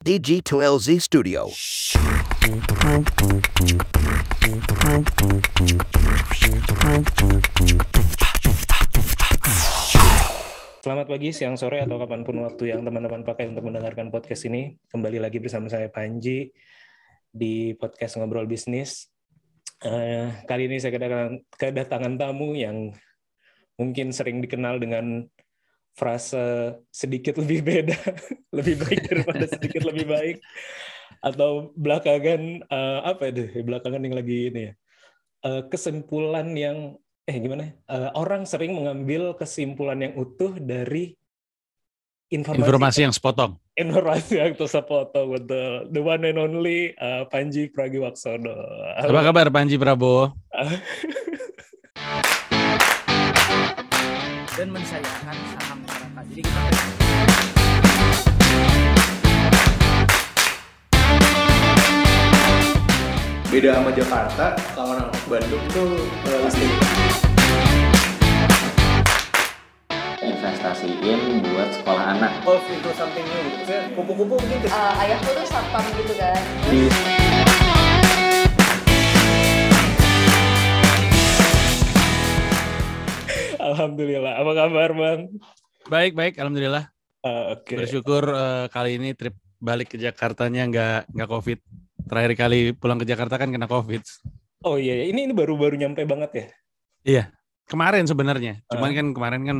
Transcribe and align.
DG2LZ 0.00 0.96
Studio. 0.96 1.52
Selamat 10.80 11.04
pagi, 11.04 11.36
siang, 11.36 11.60
sore, 11.60 11.84
atau 11.84 12.00
kapan 12.00 12.24
pun 12.24 12.32
waktu 12.40 12.72
yang 12.72 12.80
teman-teman 12.80 13.28
pakai 13.28 13.52
untuk 13.52 13.68
mendengarkan 13.68 14.08
podcast 14.08 14.48
ini. 14.48 14.72
Kembali 14.88 15.20
lagi 15.20 15.36
bersama 15.36 15.68
saya 15.68 15.92
Panji 15.92 16.48
di 17.28 17.76
podcast 17.76 18.16
Ngobrol 18.16 18.48
Bisnis. 18.48 19.12
Eh, 19.84 20.32
kali 20.48 20.64
ini 20.64 20.80
saya 20.80 20.96
kedatangan, 20.96 21.44
kedatangan 21.60 22.16
tamu 22.16 22.56
yang 22.56 22.88
mungkin 23.76 24.16
sering 24.16 24.40
dikenal 24.40 24.80
dengan 24.80 25.28
frase 26.00 26.40
sedikit 26.88 27.36
lebih 27.36 27.60
beda, 27.60 27.98
lebih 28.56 28.80
baik 28.80 29.00
daripada 29.04 29.44
sedikit 29.44 29.84
lebih 29.84 30.08
baik, 30.08 30.36
atau 31.20 31.76
belakangan 31.76 32.64
eh, 32.64 33.00
apa 33.04 33.28
itu? 33.28 33.60
Belakangan 33.60 34.00
yang 34.00 34.16
lagi 34.16 34.48
ini 34.48 34.60
ya, 34.64 34.72
eh, 35.44 35.62
kesimpulan 35.68 36.48
yang 36.56 36.96
eh 37.28 37.36
gimana? 37.36 37.76
Eh, 37.84 38.10
orang 38.16 38.48
sering 38.48 38.72
mengambil 38.72 39.36
kesimpulan 39.36 40.00
yang 40.00 40.16
utuh 40.16 40.56
dari 40.56 41.12
informasi, 42.32 42.64
Informasi 42.64 43.00
yang 43.04 43.12
sepotong. 43.12 43.52
informasi 43.76 44.34
yang 44.40 44.52
tersepotong 44.56 45.36
betul. 45.36 45.88
The 45.92 46.00
one 46.00 46.24
and 46.24 46.40
only 46.40 46.96
eh, 46.96 47.22
Panji 47.28 47.68
Pragiwaksono. 47.68 48.56
Apa 48.96 49.20
kabar 49.28 49.52
Panji 49.52 49.76
Prabowo? 49.76 50.32
dan 54.60 54.68
mensayangkan 54.76 55.36
saham. 55.56 55.79
Jadi 56.40 56.48
kita 56.48 56.62
beda 63.50 63.70
sama 63.76 63.90
Jakarta 63.92 64.46
kalau 64.72 64.94
orang 64.94 65.10
Bandung 65.26 65.64
tuh 65.74 66.06
eh, 66.24 66.38
pasti 66.46 66.66
investasiin 70.20 71.42
buat 71.44 71.68
sekolah 71.74 72.04
anak 72.16 72.30
evolve 72.40 72.64
into 72.70 72.90
something 72.94 73.26
new 73.26 73.40
gitu. 73.50 73.56
Maksudnya 73.58 73.82
kupu-kupu 73.98 74.34
mungkin 74.38 74.58
ke 74.62 74.68
Eh, 74.70 75.02
ayahku 75.02 75.28
tuh 75.34 75.46
satpam 75.50 75.84
gitu 75.98 76.14
kan 76.14 76.40
di 76.70 76.88
Alhamdulillah. 83.60 84.40
Apa 84.40 84.52
kabar, 84.56 84.90
Bang? 84.96 85.20
Baik, 85.90 86.14
baik. 86.14 86.38
Alhamdulillah. 86.38 86.86
Ah, 87.26 87.58
Oke. 87.58 87.74
Bersyukur 87.74 88.22
eh, 88.30 88.66
kali 88.70 89.02
ini 89.02 89.10
trip 89.18 89.34
balik 89.58 89.90
ke 89.90 89.98
Jakartanya 89.98 90.70
nggak 90.70 91.10
nggak 91.10 91.28
COVID. 91.28 91.58
Terakhir 92.06 92.32
kali 92.38 92.58
pulang 92.78 93.02
ke 93.02 93.06
Jakarta 93.10 93.34
kan 93.34 93.50
kena 93.50 93.66
COVID. 93.66 93.98
Oh 94.62 94.78
iya, 94.78 95.02
iya. 95.02 95.04
ini 95.10 95.26
ini 95.26 95.34
baru-baru 95.34 95.74
nyampe 95.74 96.06
banget 96.06 96.30
ya. 96.30 96.46
Iya, 97.02 97.24
kemarin 97.66 98.06
sebenarnya. 98.06 98.62
Cuman 98.70 98.90
Ah. 98.92 98.96
kan 99.02 99.06
kemarin 99.10 99.42
kan 99.42 99.58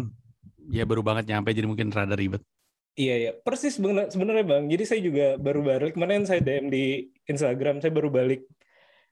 ya 0.70 0.86
baru 0.86 1.02
banget 1.02 1.26
nyampe 1.26 1.50
jadi 1.50 1.66
mungkin 1.66 1.90
rada 1.90 2.14
ribet. 2.14 2.46
Iya 2.94 3.14
iya, 3.26 3.30
persis 3.34 3.74
sebenarnya 3.82 4.44
bang. 4.46 4.70
Jadi 4.70 4.84
saya 4.86 5.00
juga 5.02 5.26
baru 5.34 5.66
balik 5.66 5.98
kemarin 5.98 6.30
saya 6.30 6.38
DM 6.38 6.70
di 6.70 7.10
Instagram. 7.26 7.82
Saya 7.82 7.90
baru 7.90 8.06
balik 8.06 8.46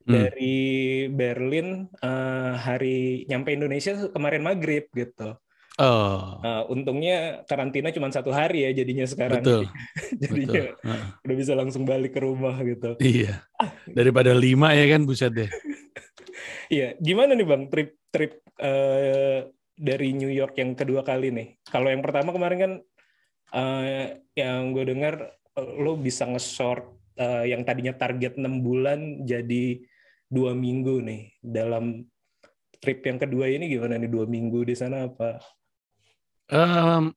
Hmm. 0.06 0.14
dari 0.24 0.56
Berlin 1.10 1.84
eh, 2.00 2.52
hari 2.56 3.26
nyampe 3.26 3.52
Indonesia 3.52 4.06
kemarin 4.08 4.46
maghrib 4.46 4.86
gitu. 4.94 5.34
Oh, 5.78 6.42
Nah, 6.42 6.66
untungnya 6.66 7.46
karantina 7.46 7.94
cuma 7.94 8.10
satu 8.10 8.34
hari 8.34 8.66
ya 8.66 8.82
jadinya 8.82 9.06
sekarang. 9.06 9.46
betul, 9.46 9.62
jadinya 10.22 10.74
betul. 10.74 10.98
Udah 11.22 11.36
bisa 11.38 11.52
langsung 11.54 11.86
balik 11.86 12.18
ke 12.18 12.20
rumah 12.22 12.58
gitu. 12.66 12.98
Iya. 12.98 13.46
Daripada 13.86 14.34
lima 14.34 14.74
ya 14.74 14.86
kan 14.90 15.06
buset 15.06 15.32
deh. 15.32 15.50
Iya, 16.68 17.00
gimana 17.00 17.32
nih 17.32 17.48
bang 17.48 17.64
trip 17.72 17.96
trip 18.12 18.44
eh, 18.60 19.48
dari 19.72 20.12
New 20.12 20.28
York 20.28 20.52
yang 20.60 20.76
kedua 20.76 21.00
kali 21.00 21.32
nih? 21.32 21.48
Kalau 21.64 21.88
yang 21.88 22.04
pertama 22.04 22.28
kemarin 22.28 22.58
kan 22.60 22.72
eh, 23.56 24.20
yang 24.36 24.76
gue 24.76 24.84
dengar 24.84 25.32
lo 25.56 25.96
bisa 25.96 26.28
nge-short 26.28 26.84
eh, 27.16 27.56
yang 27.56 27.64
tadinya 27.64 27.96
target 27.96 28.36
enam 28.36 28.60
bulan 28.60 29.24
jadi 29.24 29.80
dua 30.28 30.52
minggu 30.52 31.00
nih 31.00 31.22
dalam 31.40 32.04
trip 32.84 33.00
yang 33.00 33.16
kedua 33.16 33.48
ini 33.48 33.64
gimana 33.72 33.96
nih 33.96 34.12
dua 34.12 34.28
minggu 34.28 34.68
di 34.68 34.76
sana 34.76 35.08
apa? 35.08 35.40
Em, 36.48 37.12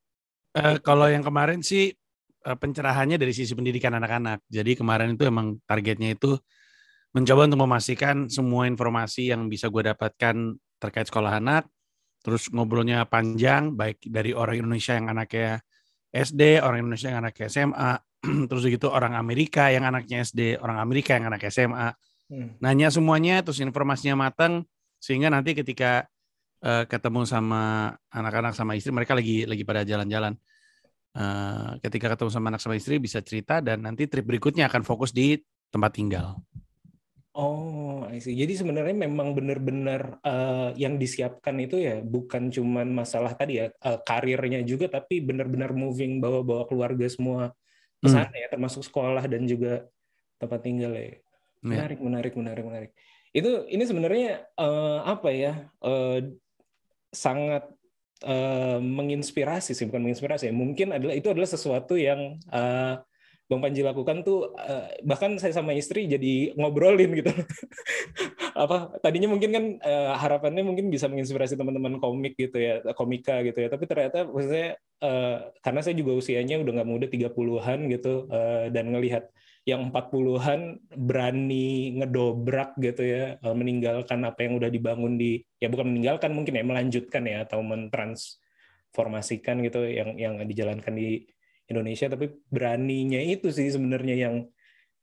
eh, 0.55 0.77
kalau 0.83 1.07
yang 1.07 1.23
kemarin 1.23 1.63
sih 1.63 1.95
eh, 2.41 2.57
pencerahannya 2.57 3.15
dari 3.15 3.31
sisi 3.31 3.55
pendidikan 3.55 3.95
anak-anak. 3.95 4.43
Jadi 4.51 4.75
kemarin 4.75 5.15
itu 5.15 5.23
emang 5.27 5.59
targetnya 5.63 6.15
itu 6.19 6.35
mencoba 7.11 7.47
untuk 7.47 7.61
memastikan 7.67 8.31
semua 8.31 8.67
informasi 8.67 9.31
yang 9.35 9.51
bisa 9.51 9.67
gue 9.67 9.83
dapatkan 9.91 10.55
terkait 10.79 11.07
sekolah 11.11 11.43
anak, 11.43 11.67
terus 12.23 12.47
ngobrolnya 12.49 13.03
panjang, 13.05 13.75
baik 13.75 13.99
dari 14.07 14.31
orang 14.31 14.63
Indonesia 14.63 14.95
yang 14.95 15.11
anaknya 15.11 15.59
SD, 16.11 16.63
orang 16.63 16.87
Indonesia 16.87 17.07
yang 17.11 17.19
anaknya 17.23 17.47
SMA, 17.51 17.91
terus 18.49 18.63
gitu 18.67 18.87
orang 18.87 19.13
Amerika 19.19 19.67
yang 19.69 19.83
anaknya 19.83 20.23
SD, 20.23 20.59
orang 20.59 20.79
Amerika 20.79 21.19
yang 21.19 21.27
anaknya 21.27 21.51
SMA. 21.51 21.89
Hmm. 22.31 22.55
Nanya 22.63 22.87
semuanya, 22.87 23.43
terus 23.43 23.59
informasinya 23.59 24.15
matang, 24.27 24.63
sehingga 25.03 25.27
nanti 25.27 25.51
ketika 25.51 26.07
eh, 26.65 26.83
ketemu 26.91 27.21
sama 27.33 27.57
anak-anak 28.11 28.53
sama 28.57 28.73
istri, 28.77 28.91
mereka 28.93 29.13
lagi 29.19 29.45
lagi 29.51 29.63
pada 29.69 29.81
jalan-jalan. 29.91 30.33
Eh, 31.11 31.71
ketika 31.83 32.07
ketemu 32.15 32.31
sama 32.33 32.47
anak 32.51 32.61
sama 32.63 32.75
istri 32.79 32.95
bisa 33.05 33.19
cerita 33.23 33.59
dan 33.59 33.83
nanti 33.85 34.07
trip 34.11 34.25
berikutnya 34.29 34.65
akan 34.71 34.83
fokus 34.87 35.11
di 35.11 35.37
tempat 35.73 35.91
tinggal. 35.97 36.27
Oh, 37.31 38.03
I 38.11 38.19
see. 38.19 38.35
Jadi 38.35 38.59
sebenarnya 38.59 38.91
memang 39.07 39.31
benar-benar 39.37 40.19
eh, 40.19 40.69
yang 40.83 40.99
disiapkan 40.99 41.55
itu 41.63 41.79
ya 41.79 42.03
bukan 42.03 42.51
cuman 42.51 42.87
masalah 42.91 43.31
tadi 43.39 43.51
ya 43.63 43.65
eh, 43.71 43.99
karirnya 44.07 44.59
juga, 44.67 44.85
tapi 44.91 45.23
benar-benar 45.23 45.71
moving 45.71 46.19
bawa-bawa 46.23 46.67
keluarga 46.67 47.07
semua 47.07 47.55
ke 48.03 48.07
Hmm. 48.07 48.11
sana 48.11 48.35
ya, 48.35 48.47
termasuk 48.51 48.83
sekolah 48.83 49.23
dan 49.31 49.47
juga 49.47 49.87
tempat 50.41 50.59
tinggal 50.65 50.91
ya. 50.91 51.03
Ya. 51.63 51.69
Menarik, 51.71 51.99
menarik, 52.03 52.33
menarik, 52.35 52.63
menarik. 52.67 52.91
Itu 53.31 53.63
ini 53.71 53.83
sebenarnya 53.87 54.43
eh, 54.59 54.99
apa 55.07 55.29
ya? 55.31 55.51
eh, 55.87 56.17
sangat 57.11 57.67
eh, 58.25 58.79
menginspirasi 58.79 59.71
sih, 59.77 59.85
bukan 59.87 60.01
menginspirasi 60.07 60.49
ya. 60.49 60.53
Mungkin 60.55 60.95
adalah 60.95 61.13
itu 61.15 61.27
adalah 61.31 61.49
sesuatu 61.49 61.99
yang 61.99 62.39
eh, 62.49 62.95
Bang 63.51 63.59
Panji 63.59 63.83
lakukan 63.83 64.23
tuh 64.23 64.55
eh, 64.55 65.03
bahkan 65.03 65.35
saya 65.35 65.51
sama 65.51 65.75
istri 65.75 66.07
jadi 66.07 66.55
ngobrolin 66.55 67.11
gitu. 67.19 67.31
Apa 68.63 68.95
tadinya 69.03 69.27
mungkin 69.27 69.51
kan 69.51 69.65
eh, 69.83 70.11
harapannya 70.15 70.63
mungkin 70.63 70.87
bisa 70.87 71.11
menginspirasi 71.11 71.59
teman-teman 71.59 71.99
komik 71.99 72.39
gitu 72.39 72.57
ya, 72.57 72.79
komika 72.95 73.43
gitu 73.43 73.59
ya. 73.59 73.67
Tapi 73.67 73.83
ternyata 73.91 74.23
maksudnya 74.23 74.79
eh, 75.03 75.37
karena 75.59 75.79
saya 75.83 75.95
juga 75.99 76.15
usianya 76.15 76.63
udah 76.63 76.71
nggak 76.79 76.89
muda 76.89 77.05
30-an 77.11 77.79
gitu 77.91 78.31
eh, 78.31 78.65
dan 78.71 78.85
ngelihat 78.95 79.27
yang 79.61 79.93
40-an 79.93 80.81
berani 80.97 81.93
ngedobrak 82.01 82.73
gitu 82.81 83.05
ya, 83.05 83.37
eh, 83.37 83.55
meninggalkan 83.55 84.25
apa 84.25 84.39
yang 84.41 84.57
udah 84.57 84.69
dibangun 84.73 85.21
di 85.21 85.37
ya 85.61 85.69
bukan 85.69 85.93
meninggalkan 85.93 86.33
mungkin 86.33 86.57
ya 86.57 86.65
melanjutkan 86.65 87.23
ya 87.29 87.45
atau 87.45 87.61
mentransformasikan 87.61 89.61
gitu 89.61 89.85
yang 89.85 90.17
yang 90.17 90.33
dijalankan 90.41 90.93
di 90.97 91.29
Indonesia. 91.69 92.09
Tapi 92.09 92.25
beraninya 92.49 93.21
itu 93.21 93.53
sih 93.53 93.69
sebenarnya 93.69 94.15
yang 94.17 94.35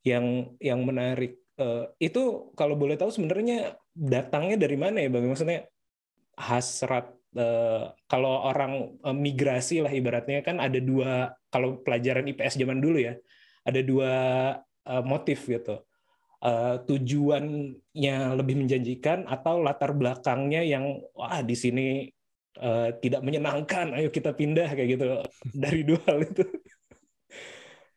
yang 0.03 0.27
yang 0.59 0.81
menarik. 0.83 1.39
Eh, 1.59 2.11
itu 2.11 2.51
kalau 2.59 2.75
boleh 2.75 2.99
tahu 2.99 3.15
sebenarnya 3.15 3.79
datangnya 3.95 4.59
dari 4.59 4.77
mana 4.79 5.03
ya 5.03 5.11
bang? 5.11 5.27
Maksudnya 5.27 5.67
hasrat 6.39 7.15
eh, 7.39 7.85
kalau 8.11 8.35
orang 8.47 8.99
eh, 9.03 9.17
migrasi 9.17 9.87
lah 9.87 9.93
ibaratnya 9.95 10.43
kan 10.43 10.59
ada 10.59 10.79
dua 10.83 11.35
kalau 11.51 11.79
pelajaran 11.83 12.27
IPS 12.31 12.59
zaman 12.59 12.83
dulu 12.83 12.99
ya 13.03 13.15
ada 13.69 13.81
dua 13.85 14.15
eh, 14.89 15.05
motif 15.05 15.45
gitu 15.45 15.85
Eh, 16.39 16.77
tujuannya 16.87 18.17
lebih 18.39 18.63
menjanjikan 18.63 19.27
atau 19.27 19.59
latar 19.59 19.91
belakangnya 19.91 20.63
yang 20.63 21.03
wah 21.11 21.43
di 21.43 21.59
sini 21.59 22.07
eh, 22.55 22.89
tidak 23.03 23.27
menyenangkan 23.27 23.99
ayo 23.99 24.07
kita 24.15 24.31
pindah 24.39 24.71
kayak 24.71 24.89
gitu 24.95 25.07
dari 25.67 25.83
dua 25.83 25.99
hal 26.07 26.23
itu 26.23 26.47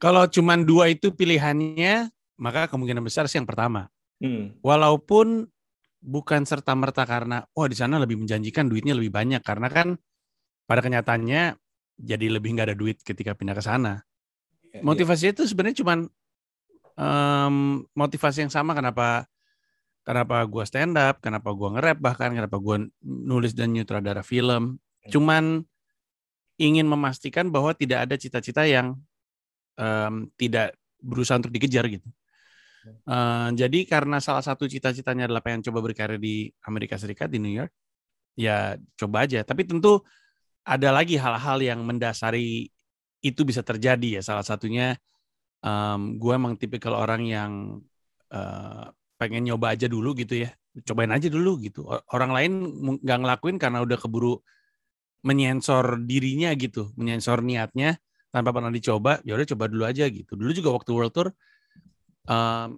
Kalau 0.01 0.25
cuman 0.25 0.65
dua 0.65 0.89
itu 0.89 1.13
pilihannya, 1.13 2.09
maka 2.41 2.65
kemungkinan 2.65 3.05
besar 3.05 3.29
sih 3.29 3.37
yang 3.37 3.45
pertama. 3.45 3.85
Hmm. 4.17 4.57
Walaupun 4.65 5.45
bukan 6.01 6.41
serta 6.41 6.73
merta 6.73 7.05
karena 7.05 7.45
oh 7.53 7.69
di 7.69 7.77
sana 7.77 8.01
lebih 8.01 8.17
menjanjikan 8.17 8.65
duitnya 8.65 8.97
lebih 8.97 9.13
banyak 9.13 9.45
karena 9.45 9.69
kan 9.69 10.01
pada 10.65 10.81
kenyataannya 10.81 11.53
jadi 12.01 12.25
lebih 12.33 12.57
nggak 12.57 12.73
ada 12.73 12.77
duit 12.81 12.97
ketika 13.05 13.37
pindah 13.37 13.53
ke 13.53 13.61
sana. 13.61 14.01
Ya, 14.71 14.79
Motivasinya 14.83 15.31
itu 15.35 15.43
sebenarnya 15.47 15.77
cuman 15.83 15.99
em, 16.95 17.55
motivasi 17.91 18.47
yang 18.47 18.53
sama 18.53 18.71
kenapa 18.71 19.27
kenapa 20.07 20.43
gua 20.47 20.63
stand 20.63 20.95
up, 20.95 21.19
kenapa 21.19 21.51
gua 21.51 21.75
nge-rap 21.77 21.97
bahkan 21.99 22.31
kenapa 22.31 22.57
gua 22.57 22.81
nulis 23.03 23.51
dan 23.51 23.75
nyutradara 23.75 24.23
film. 24.23 24.79
Cuman 25.11 25.65
ingin 26.61 26.85
memastikan 26.85 27.49
bahwa 27.49 27.73
tidak 27.73 28.05
ada 28.07 28.15
cita-cita 28.15 28.63
yang 28.63 28.95
em, 29.75 30.29
tidak 30.39 30.77
berusaha 31.01 31.41
untuk 31.41 31.51
dikejar 31.51 31.89
gitu. 31.89 32.07
Eh, 32.85 33.49
jadi 33.53 33.79
karena 33.85 34.17
salah 34.17 34.41
satu 34.41 34.65
cita-citanya 34.65 35.29
adalah 35.29 35.45
pengen 35.45 35.61
coba 35.69 35.85
berkarir 35.85 36.17
di 36.17 36.49
Amerika 36.65 36.97
Serikat 36.97 37.29
di 37.29 37.37
New 37.37 37.53
York, 37.53 37.69
ya 38.33 38.77
coba 38.97 39.29
aja. 39.29 39.45
Tapi 39.45 39.69
tentu 39.69 40.01
ada 40.65 40.89
lagi 40.89 41.17
hal-hal 41.17 41.61
yang 41.61 41.79
mendasari 41.85 42.69
itu 43.21 43.41
bisa 43.45 43.61
terjadi 43.61 44.19
ya. 44.19 44.21
Salah 44.25 44.45
satunya 44.45 44.97
em, 45.63 46.17
gue 46.17 46.33
emang 46.33 46.57
tipikal 46.57 46.97
orang 46.97 47.21
yang 47.25 47.51
eh, 48.33 48.85
pengen 49.21 49.45
nyoba 49.45 49.77
aja 49.77 49.85
dulu 49.85 50.17
gitu 50.17 50.45
ya, 50.45 50.49
cobain 50.87 51.13
aja 51.13 51.29
dulu 51.29 51.61
gitu. 51.61 51.85
Orang 52.09 52.33
lain 52.33 52.51
nggak 53.01 53.19
ngelakuin 53.21 53.57
karena 53.61 53.85
udah 53.85 53.97
keburu 54.01 54.41
menyensor 55.21 56.01
dirinya 56.01 56.49
gitu, 56.57 56.89
menyensor 56.97 57.45
niatnya 57.45 58.01
tanpa 58.33 58.49
pernah 58.49 58.73
dicoba. 58.73 59.21
Ya 59.21 59.37
udah 59.37 59.47
coba 59.53 59.69
dulu 59.69 59.83
aja 59.85 60.09
gitu. 60.09 60.33
Dulu 60.33 60.51
juga 60.53 60.69
waktu 60.73 60.89
World 60.93 61.13
Tour 61.13 61.27
em, 62.25 62.69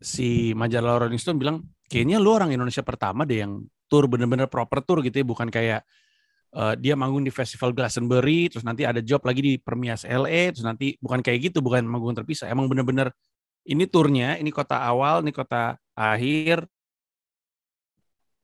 si 0.00 0.52
majalah 0.56 1.04
Rolling 1.04 1.20
Stone 1.20 1.40
bilang 1.40 1.64
kayaknya 1.88 2.20
lu 2.20 2.34
orang 2.34 2.52
Indonesia 2.52 2.82
pertama 2.84 3.24
deh 3.24 3.44
yang 3.44 3.64
tour 3.86 4.10
bener-bener 4.10 4.50
proper 4.50 4.82
tour 4.82 4.98
gitu 5.00 5.22
ya 5.22 5.26
bukan 5.26 5.48
kayak 5.48 5.86
eh, 6.56 6.74
dia 6.80 6.94
manggung 6.96 7.22
di 7.22 7.32
festival 7.32 7.70
Glastonbury 7.76 8.48
terus 8.48 8.64
nanti 8.64 8.82
ada 8.88 9.00
job 9.04 9.20
lagi 9.28 9.40
di 9.44 9.52
Permias 9.60 10.02
LA 10.08 10.56
terus 10.56 10.64
nanti 10.64 10.96
bukan 10.98 11.20
kayak 11.20 11.52
gitu 11.52 11.58
bukan 11.60 11.84
manggung 11.84 12.16
terpisah. 12.16 12.48
Emang 12.48 12.66
bener-bener 12.70 13.12
ini 13.66 13.84
turnya 13.86 14.40
ini 14.40 14.50
kota 14.54 14.80
awal 14.80 15.20
ini 15.26 15.32
kota 15.34 15.76
akhir 15.92 16.64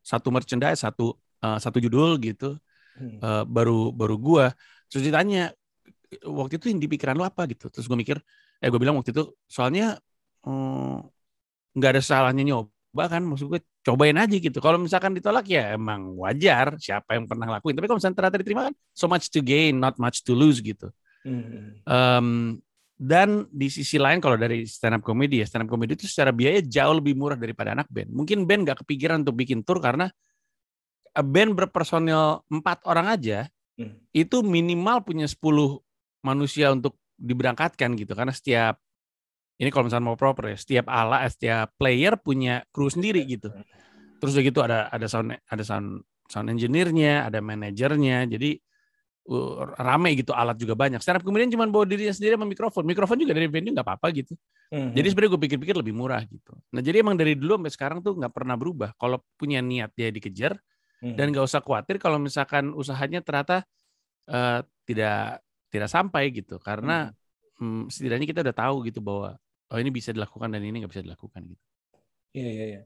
satu 0.03 0.29
merchandise 0.35 0.83
satu 0.85 1.17
eh, 1.43 1.59
satu 1.59 1.79
judul 1.81 2.21
gitu. 2.21 2.59
Hmm. 2.99 3.19
Eh, 3.19 3.45
baru 3.49 3.91
baru 3.91 4.17
gua. 4.21 4.47
Terus 4.93 5.09
ditanya 5.09 5.51
waktu 6.29 6.61
itu 6.61 6.69
yang 6.69 6.81
di 6.83 6.89
pikiran 6.93 7.17
lu 7.17 7.25
apa? 7.25 7.49
gitu. 7.49 7.73
Terus 7.73 7.89
gue 7.89 7.97
mikir 7.97 8.21
eh 8.63 8.69
gue 8.69 8.79
bilang 8.79 8.95
waktu 9.01 9.11
itu 9.17 9.33
soalnya 9.51 9.99
nggak 11.73 11.91
ada 11.99 12.03
salahnya 12.03 12.43
nyoba 12.45 12.82
kan 12.93 13.25
maksud 13.25 13.49
gue 13.49 13.61
cobain 13.81 14.15
aja 14.15 14.37
gitu. 14.37 14.59
Kalau 14.61 14.77
misalkan 14.77 15.17
ditolak 15.17 15.49
ya 15.49 15.75
emang 15.75 16.13
wajar 16.21 16.77
siapa 16.77 17.17
yang 17.17 17.25
pernah 17.25 17.49
lakuin 17.49 17.73
tapi 17.73 17.89
kalau 17.89 17.99
misalnya 17.99 18.17
ternyata 18.21 18.39
diterima 18.45 18.63
kan 18.69 18.75
so 18.93 19.09
much 19.09 19.33
to 19.33 19.41
gain 19.41 19.81
not 19.81 19.97
much 19.97 20.21
to 20.21 20.37
lose 20.37 20.61
gitu. 20.61 20.93
Hmm. 21.25 21.81
Em, 21.87 22.29
dan 23.01 23.49
di 23.51 23.67
sisi 23.73 23.97
lain 23.99 24.21
kalau 24.21 24.37
dari 24.39 24.69
stand 24.69 25.01
up 25.01 25.03
comedy 25.03 25.43
ya 25.43 25.47
stand 25.49 25.67
up 25.67 25.71
comedy 25.73 25.97
itu 25.97 26.07
secara 26.07 26.31
biaya 26.31 26.61
jauh 26.61 26.95
lebih 26.95 27.17
murah 27.17 27.41
daripada 27.41 27.73
anak 27.73 27.89
band. 27.89 28.13
Mungkin 28.13 28.45
band 28.45 28.69
nggak 28.69 28.85
kepikiran 28.85 29.25
untuk 29.25 29.35
bikin 29.41 29.65
tour 29.65 29.81
karena 29.81 30.13
band 31.17 31.57
berpersonil 31.57 32.45
empat 32.53 32.85
orang 32.85 33.09
aja 33.09 33.49
Hmm. 33.73 33.97
itu 34.13 34.45
minimal 34.45 35.01
punya 35.01 35.25
10 35.25 35.81
manusia 36.21 36.69
untuk 36.71 37.01
diberangkatkan 37.17 37.97
gitu. 37.97 38.13
Karena 38.13 38.33
setiap 38.35 38.77
ini 39.63 39.71
kalau 39.71 39.87
misalnya 39.87 40.07
mau 40.11 40.19
proper 40.19 40.51
ya 40.51 40.59
setiap 40.59 40.91
ala 40.91 41.23
setiap 41.31 41.71
player 41.79 42.19
punya 42.19 42.67
kru 42.75 42.91
sendiri 42.91 43.23
gitu. 43.23 43.55
terus 44.19 44.35
udah 44.35 44.45
gitu 44.45 44.61
ada 44.63 44.79
ada 44.91 45.07
sound 45.07 45.35
ada 45.35 45.63
sound 45.63 46.03
sound 46.27 46.51
engineer-nya 46.51 47.31
ada 47.31 47.39
manajernya 47.39 48.27
jadi 48.27 48.59
uh, 49.31 49.79
rame 49.79 50.19
gitu 50.19 50.35
alat 50.35 50.59
juga 50.59 50.75
banyak. 50.75 50.99
Stand 50.99 51.23
up 51.23 51.25
kemudian 51.27 51.51
cuma 51.51 51.67
bawa 51.71 51.87
dirinya 51.87 52.15
sendiri 52.15 52.35
sama 52.35 52.47
mikrofon. 52.47 52.83
Mikrofon 52.87 53.19
juga 53.19 53.35
dari 53.35 53.47
venue 53.47 53.71
nggak 53.71 53.87
apa-apa 53.87 54.11
gitu. 54.15 54.35
Hmm. 54.73 54.89
jadi 54.97 55.13
sebenarnya 55.13 55.37
gue 55.37 55.43
pikir-pikir 55.45 55.77
lebih 55.77 55.93
murah 55.93 56.25
gitu. 56.25 56.57
Nah 56.73 56.81
jadi 56.81 57.05
emang 57.05 57.13
dari 57.13 57.37
dulu 57.37 57.61
sampai 57.61 57.73
sekarang 57.77 57.99
tuh 58.01 58.17
nggak 58.17 58.33
pernah 58.33 58.57
berubah. 58.57 58.97
Kalau 58.97 59.21
punya 59.37 59.61
niat 59.61 59.93
dia 59.95 60.09
dikejar 60.09 60.57
Hmm. 61.03 61.19
dan 61.19 61.35
nggak 61.35 61.43
usah 61.43 61.59
khawatir 61.59 61.99
kalau 61.99 62.23
misalkan 62.23 62.71
usahanya 62.79 63.19
ternyata 63.27 63.67
eh, 64.31 64.63
tidak 64.87 65.43
tidak 65.67 65.91
sampai 65.91 66.31
gitu. 66.31 66.63
Karena 66.63 67.11
hmm, 67.59 67.91
setidaknya 67.91 68.27
kita 68.31 68.41
udah 68.47 68.55
tahu 68.55 68.87
gitu 68.87 69.03
bahwa 69.03 69.35
oh 69.73 69.79
ini 69.81 69.91
bisa 69.91 70.13
dilakukan 70.13 70.53
dan 70.53 70.61
ini 70.61 70.85
nggak 70.85 70.93
bisa 70.93 71.05
dilakukan 71.05 71.41
gitu. 71.49 71.63
Iya 72.37 72.51
iya 72.53 72.67
iya. 72.69 72.83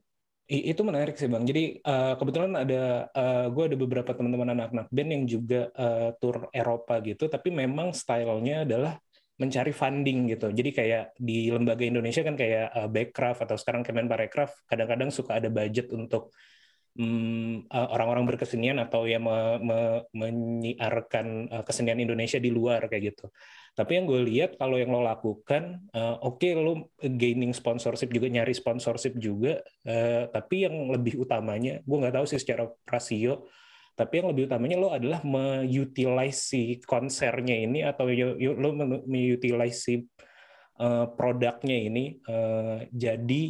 Itu 0.47 0.87
menarik 0.87 1.19
sih 1.19 1.27
bang. 1.27 1.43
Jadi 1.43 1.83
eh, 1.83 2.15
kebetulan 2.15 2.55
ada 2.55 3.11
gue 3.51 3.65
ada 3.67 3.77
beberapa 3.77 4.11
teman-teman 4.15 4.55
anak-anak 4.55 4.87
band 4.95 5.11
yang 5.11 5.25
juga 5.27 5.61
eh, 5.75 6.11
tour 6.23 6.47
Eropa 6.55 7.03
gitu, 7.03 7.27
tapi 7.27 7.51
memang 7.51 7.91
stylenya 7.91 8.63
adalah 8.63 8.95
mencari 9.37 9.73
funding 9.75 10.33
gitu. 10.33 10.49
Jadi 10.49 10.71
kayak 10.73 11.05
di 11.21 11.53
lembaga 11.53 11.85
Indonesia 11.85 12.25
kan 12.25 12.39
kayak 12.39 12.67
eh, 12.73 12.89
Backcraft 12.89 13.41
atau 13.45 13.57
sekarang 13.59 13.83
Kemenparekraf 13.85 14.65
kadang-kadang 14.71 15.11
suka 15.13 15.43
ada 15.43 15.51
budget 15.53 15.93
untuk 15.93 16.33
mm, 16.97 17.69
eh, 17.69 17.89
orang-orang 17.95 18.25
berkesenian 18.29 18.81
atau 18.81 19.05
yang 19.05 19.23
me- 19.29 19.61
me- 19.61 20.03
menyiarkan 20.17 21.27
eh, 21.53 21.65
kesenian 21.67 22.01
Indonesia 22.01 22.41
di 22.41 22.51
luar 22.51 22.89
kayak 22.89 23.05
gitu. 23.15 23.27
Tapi 23.77 24.01
yang 24.01 24.05
gue 24.09 24.21
lihat 24.25 24.57
kalau 24.57 24.81
yang 24.81 24.89
lo 24.89 25.05
lakukan, 25.05 25.85
eh, 25.93 26.17
oke 26.25 26.49
lo 26.57 26.89
gaining 27.05 27.53
sponsorship 27.53 28.09
juga 28.09 28.33
nyari 28.33 28.57
sponsorship 28.57 29.15
juga, 29.21 29.61
eh, 29.85 30.25
tapi 30.33 30.65
yang 30.65 30.89
lebih 30.93 31.21
utamanya, 31.21 31.85
gue 31.85 31.97
nggak 32.01 32.17
tahu 32.17 32.27
sih 32.29 32.41
secara 32.41 32.65
rasio, 32.89 33.45
tapi 33.97 34.21
yang 34.21 34.29
lebih 34.33 34.49
utamanya 34.49 34.77
lo 34.77 34.89
adalah 34.93 35.21
mengutilize 35.25 36.41
si 36.53 36.63
konsernya 36.85 37.57
ini 37.57 37.81
atau 37.85 38.05
lo 38.09 38.69
mengutilize 39.09 39.79
si 39.81 39.95
eh, 40.81 41.07
produknya 41.17 41.77
ini 41.77 42.05
eh, 42.29 42.79
jadi 42.93 43.43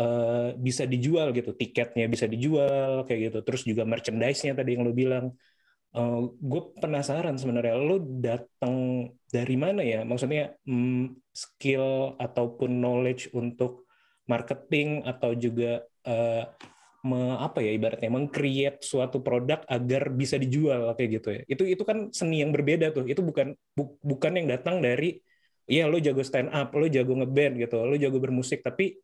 eh, 0.00 0.48
bisa 0.66 0.82
dijual 0.92 1.26
gitu, 1.36 1.50
tiketnya 1.60 2.04
bisa 2.14 2.26
dijual 2.32 3.04
kayak 3.06 3.20
gitu, 3.30 3.38
terus 3.46 3.62
juga 3.70 3.82
merchandise-nya 3.92 4.52
tadi 4.58 4.70
yang 4.76 4.84
lo 4.88 4.92
bilang. 5.02 5.26
Gue 6.42 6.62
penasaran 6.76 7.36
sebenarnya 7.40 7.74
lo 7.78 7.96
datang 8.20 9.08
dari 9.32 9.56
mana 9.56 9.80
ya? 9.80 10.04
Maksudnya 10.04 10.52
mm, 10.68 11.32
skill 11.32 12.16
ataupun 12.20 12.70
knowledge 12.80 13.32
untuk 13.32 13.88
marketing 14.28 15.02
atau 15.08 15.32
juga 15.34 15.82
eh, 16.06 16.44
me- 17.06 17.38
apa 17.40 17.58
ya 17.64 17.70
ibaratnya 17.74 18.10
meng-create 18.12 18.78
suatu 18.84 19.18
produk 19.24 19.64
agar 19.66 20.12
bisa 20.14 20.36
dijual 20.38 20.92
kayak 20.98 21.10
gitu 21.22 21.28
ya? 21.36 21.40
Itu 21.48 21.62
itu 21.66 21.82
kan 21.86 21.98
seni 22.14 22.42
yang 22.44 22.50
berbeda 22.54 22.92
tuh. 22.94 23.04
Itu 23.08 23.20
bukan 23.24 23.54
bu- 23.76 23.96
bukan 24.04 24.32
yang 24.38 24.46
datang 24.52 24.78
dari 24.84 25.18
ya 25.66 25.86
lo 25.90 25.96
jago 26.02 26.22
stand 26.26 26.50
up 26.52 26.74
lo 26.76 26.86
jago 26.90 27.12
ngeband 27.18 27.54
gitu. 27.62 27.76
Lo 27.88 27.94
jago 27.98 28.18
bermusik 28.22 28.60
tapi 28.66 28.98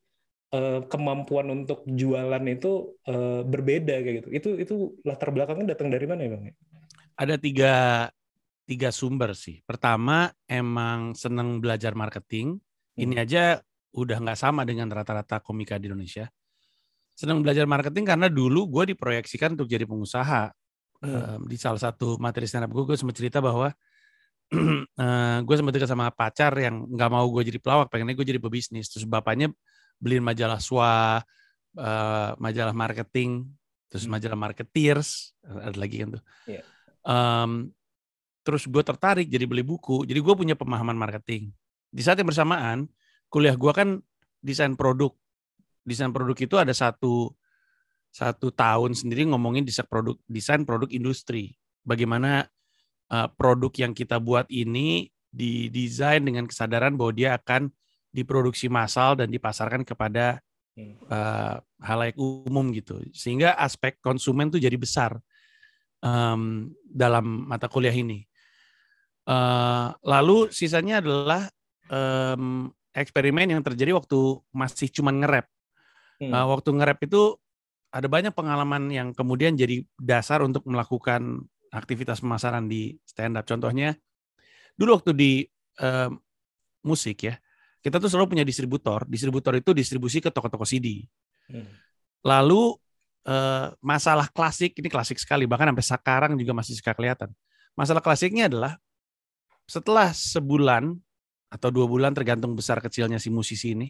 eh, 0.55 0.81
kemampuan 0.89 1.51
untuk 1.53 1.85
jualan 1.87 2.45
itu 2.49 2.97
eh, 3.09 3.43
berbeda 3.45 3.95
kayak 4.01 4.15
gitu 4.25 4.29
itu 4.33 4.49
itu 4.61 4.75
latar 5.05 5.33
belakangnya 5.35 5.75
datang 5.77 5.89
dari 5.93 6.07
mana 6.09 6.21
ya 6.25 6.31
bang 6.37 6.45
Ada 7.19 7.35
tiga 7.35 7.75
tiga 8.69 8.93
sumber 8.93 9.33
sih. 9.33 9.65
Pertama 9.65 10.29
emang 10.45 11.17
seneng 11.17 11.57
belajar 11.65 11.97
marketing. 11.97 12.61
Ini 13.01 13.25
aja 13.25 13.43
udah 13.97 14.21
nggak 14.21 14.37
sama 14.37 14.69
dengan 14.69 14.93
rata-rata 14.93 15.41
komika 15.41 15.81
di 15.81 15.89
Indonesia. 15.89 16.29
Seneng 17.17 17.41
belajar 17.41 17.65
marketing 17.65 18.05
karena 18.05 18.29
dulu 18.29 18.69
gue 18.69 18.95
diproyeksikan 18.95 19.57
untuk 19.57 19.73
jadi 19.73 19.89
pengusaha. 19.89 20.53
Hmm. 21.01 21.49
Di 21.49 21.57
salah 21.57 21.81
satu 21.81 22.21
materi 22.21 22.45
stand 22.45 22.69
up 22.69 22.71
gue, 22.77 22.85
gue 22.85 22.99
sempat 23.01 23.17
cerita 23.17 23.41
bahwa 23.41 23.73
gue 25.47 25.55
sempat 25.57 25.73
dekat 25.73 25.89
sama 25.89 26.13
pacar 26.13 26.53
yang 26.61 26.85
nggak 26.93 27.11
mau 27.11 27.25
gue 27.33 27.49
jadi 27.49 27.59
pelawak, 27.59 27.89
pengennya 27.89 28.15
gue 28.15 28.27
jadi 28.37 28.41
pebisnis. 28.43 28.93
Terus 28.93 29.09
bapaknya 29.09 29.49
beliin 29.99 30.25
majalah 30.25 30.59
SWA, 30.63 31.23
eh, 31.79 32.31
majalah 32.39 32.75
marketing, 32.75 33.47
terus 33.91 34.05
Hmm. 34.07 34.15
majalah 34.17 34.39
marketeers, 34.39 35.35
ada 35.45 35.77
lagi 35.79 35.97
kan 36.03 36.09
tuh. 36.19 36.25
Iya. 36.47 36.63
Em, 37.09 37.73
terus 38.45 38.65
gue 38.65 38.83
tertarik 38.85 39.29
jadi 39.29 39.45
beli 39.45 39.65
buku, 39.65 40.09
jadi 40.09 40.21
gue 40.21 40.35
punya 40.35 40.55
pemahaman 40.57 40.97
marketing. 40.97 41.53
Di 41.89 42.01
saat 42.05 42.21
yang 42.21 42.29
bersamaan, 42.29 42.89
kuliah 43.29 43.57
gue 43.57 43.73
kan 43.73 44.01
desain 44.41 44.73
produk. 44.77 45.13
Desain 45.85 46.13
produk 46.13 46.37
itu 46.37 46.57
ada 46.57 46.73
satu 46.73 47.33
satu 48.09 48.49
tahun 48.53 48.97
sendiri 48.97 49.29
ngomongin 49.29 49.65
desain 49.65 49.85
produk 49.89 50.17
desain 50.29 50.65
produk 50.65 50.89
industri. 50.93 51.57
Bagaimana 51.85 52.45
uh, 53.13 53.29
produk 53.37 53.73
yang 53.77 53.93
kita 53.97 54.21
buat 54.21 54.49
ini 54.53 55.09
didesain 55.29 56.25
dengan 56.25 56.49
kesadaran 56.49 56.97
bahwa 56.97 57.13
dia 57.13 57.37
akan 57.37 57.69
diproduksi 58.11 58.73
massal 58.73 59.19
dan 59.19 59.29
dipasarkan 59.29 59.85
kepada 59.85 60.41
Hmm. 60.79 60.95
uh, 61.11 61.59
halayak 61.83 62.15
umum 62.15 62.71
gitu. 62.71 63.03
Sehingga 63.11 63.59
aspek 63.59 63.99
konsumen 63.99 64.47
tuh 64.47 64.63
jadi 64.63 64.79
besar 64.79 65.19
um, 65.99 66.71
dalam 66.87 67.51
mata 67.51 67.67
kuliah 67.67 67.91
ini. 67.91 68.23
Uh, 69.27 69.91
lalu 70.07 70.55
sisanya 70.55 71.03
adalah 71.03 71.51
um, 71.91 72.71
eksperimen 72.95 73.59
yang 73.59 73.63
terjadi 73.67 73.91
waktu 73.91 74.39
masih 74.55 74.87
cuman 74.95 75.19
nge-rap. 75.19 75.47
Hmm. 76.23 76.31
Uh, 76.31 76.47
waktu 76.55 76.71
nge-rap 76.79 77.03
itu 77.03 77.35
ada 77.91 78.07
banyak 78.07 78.31
pengalaman 78.31 78.87
yang 78.95 79.11
kemudian 79.11 79.59
jadi 79.59 79.83
dasar 79.99 80.47
untuk 80.47 80.63
melakukan 80.63 81.43
aktivitas 81.75 82.23
pemasaran 82.23 82.71
di 82.71 82.95
stand 83.03 83.35
up. 83.35 83.45
Contohnya 83.49 83.99
dulu 84.79 85.01
waktu 85.01 85.17
di 85.17 85.33
eh, 85.81 86.11
musik 86.85 87.25
ya, 87.25 87.41
kita 87.81 87.97
tuh 88.03 88.11
selalu 88.11 88.37
punya 88.37 88.45
distributor. 88.45 89.07
Distributor 89.07 89.55
itu 89.57 89.71
distribusi 89.73 90.19
ke 90.19 90.31
toko-toko 90.31 90.67
CD. 90.67 91.07
Hmm. 91.49 91.67
Lalu 92.27 92.75
eh, 93.27 93.67
masalah 93.83 94.27
klasik 94.31 94.77
ini 94.79 94.89
klasik 94.91 95.17
sekali, 95.19 95.47
bahkan 95.47 95.71
sampai 95.71 95.87
sekarang 95.87 96.33
juga 96.35 96.53
masih 96.55 96.75
suka 96.79 96.93
kelihatan. 96.93 97.31
Masalah 97.79 98.03
klasiknya 98.03 98.51
adalah 98.51 98.75
setelah 99.69 100.11
sebulan 100.11 100.97
atau 101.49 101.69
dua 101.73 101.87
bulan 101.89 102.13
tergantung 102.13 102.53
besar 102.53 102.83
kecilnya 102.83 103.17
si 103.17 103.31
musisi 103.33 103.73
ini. 103.73 103.89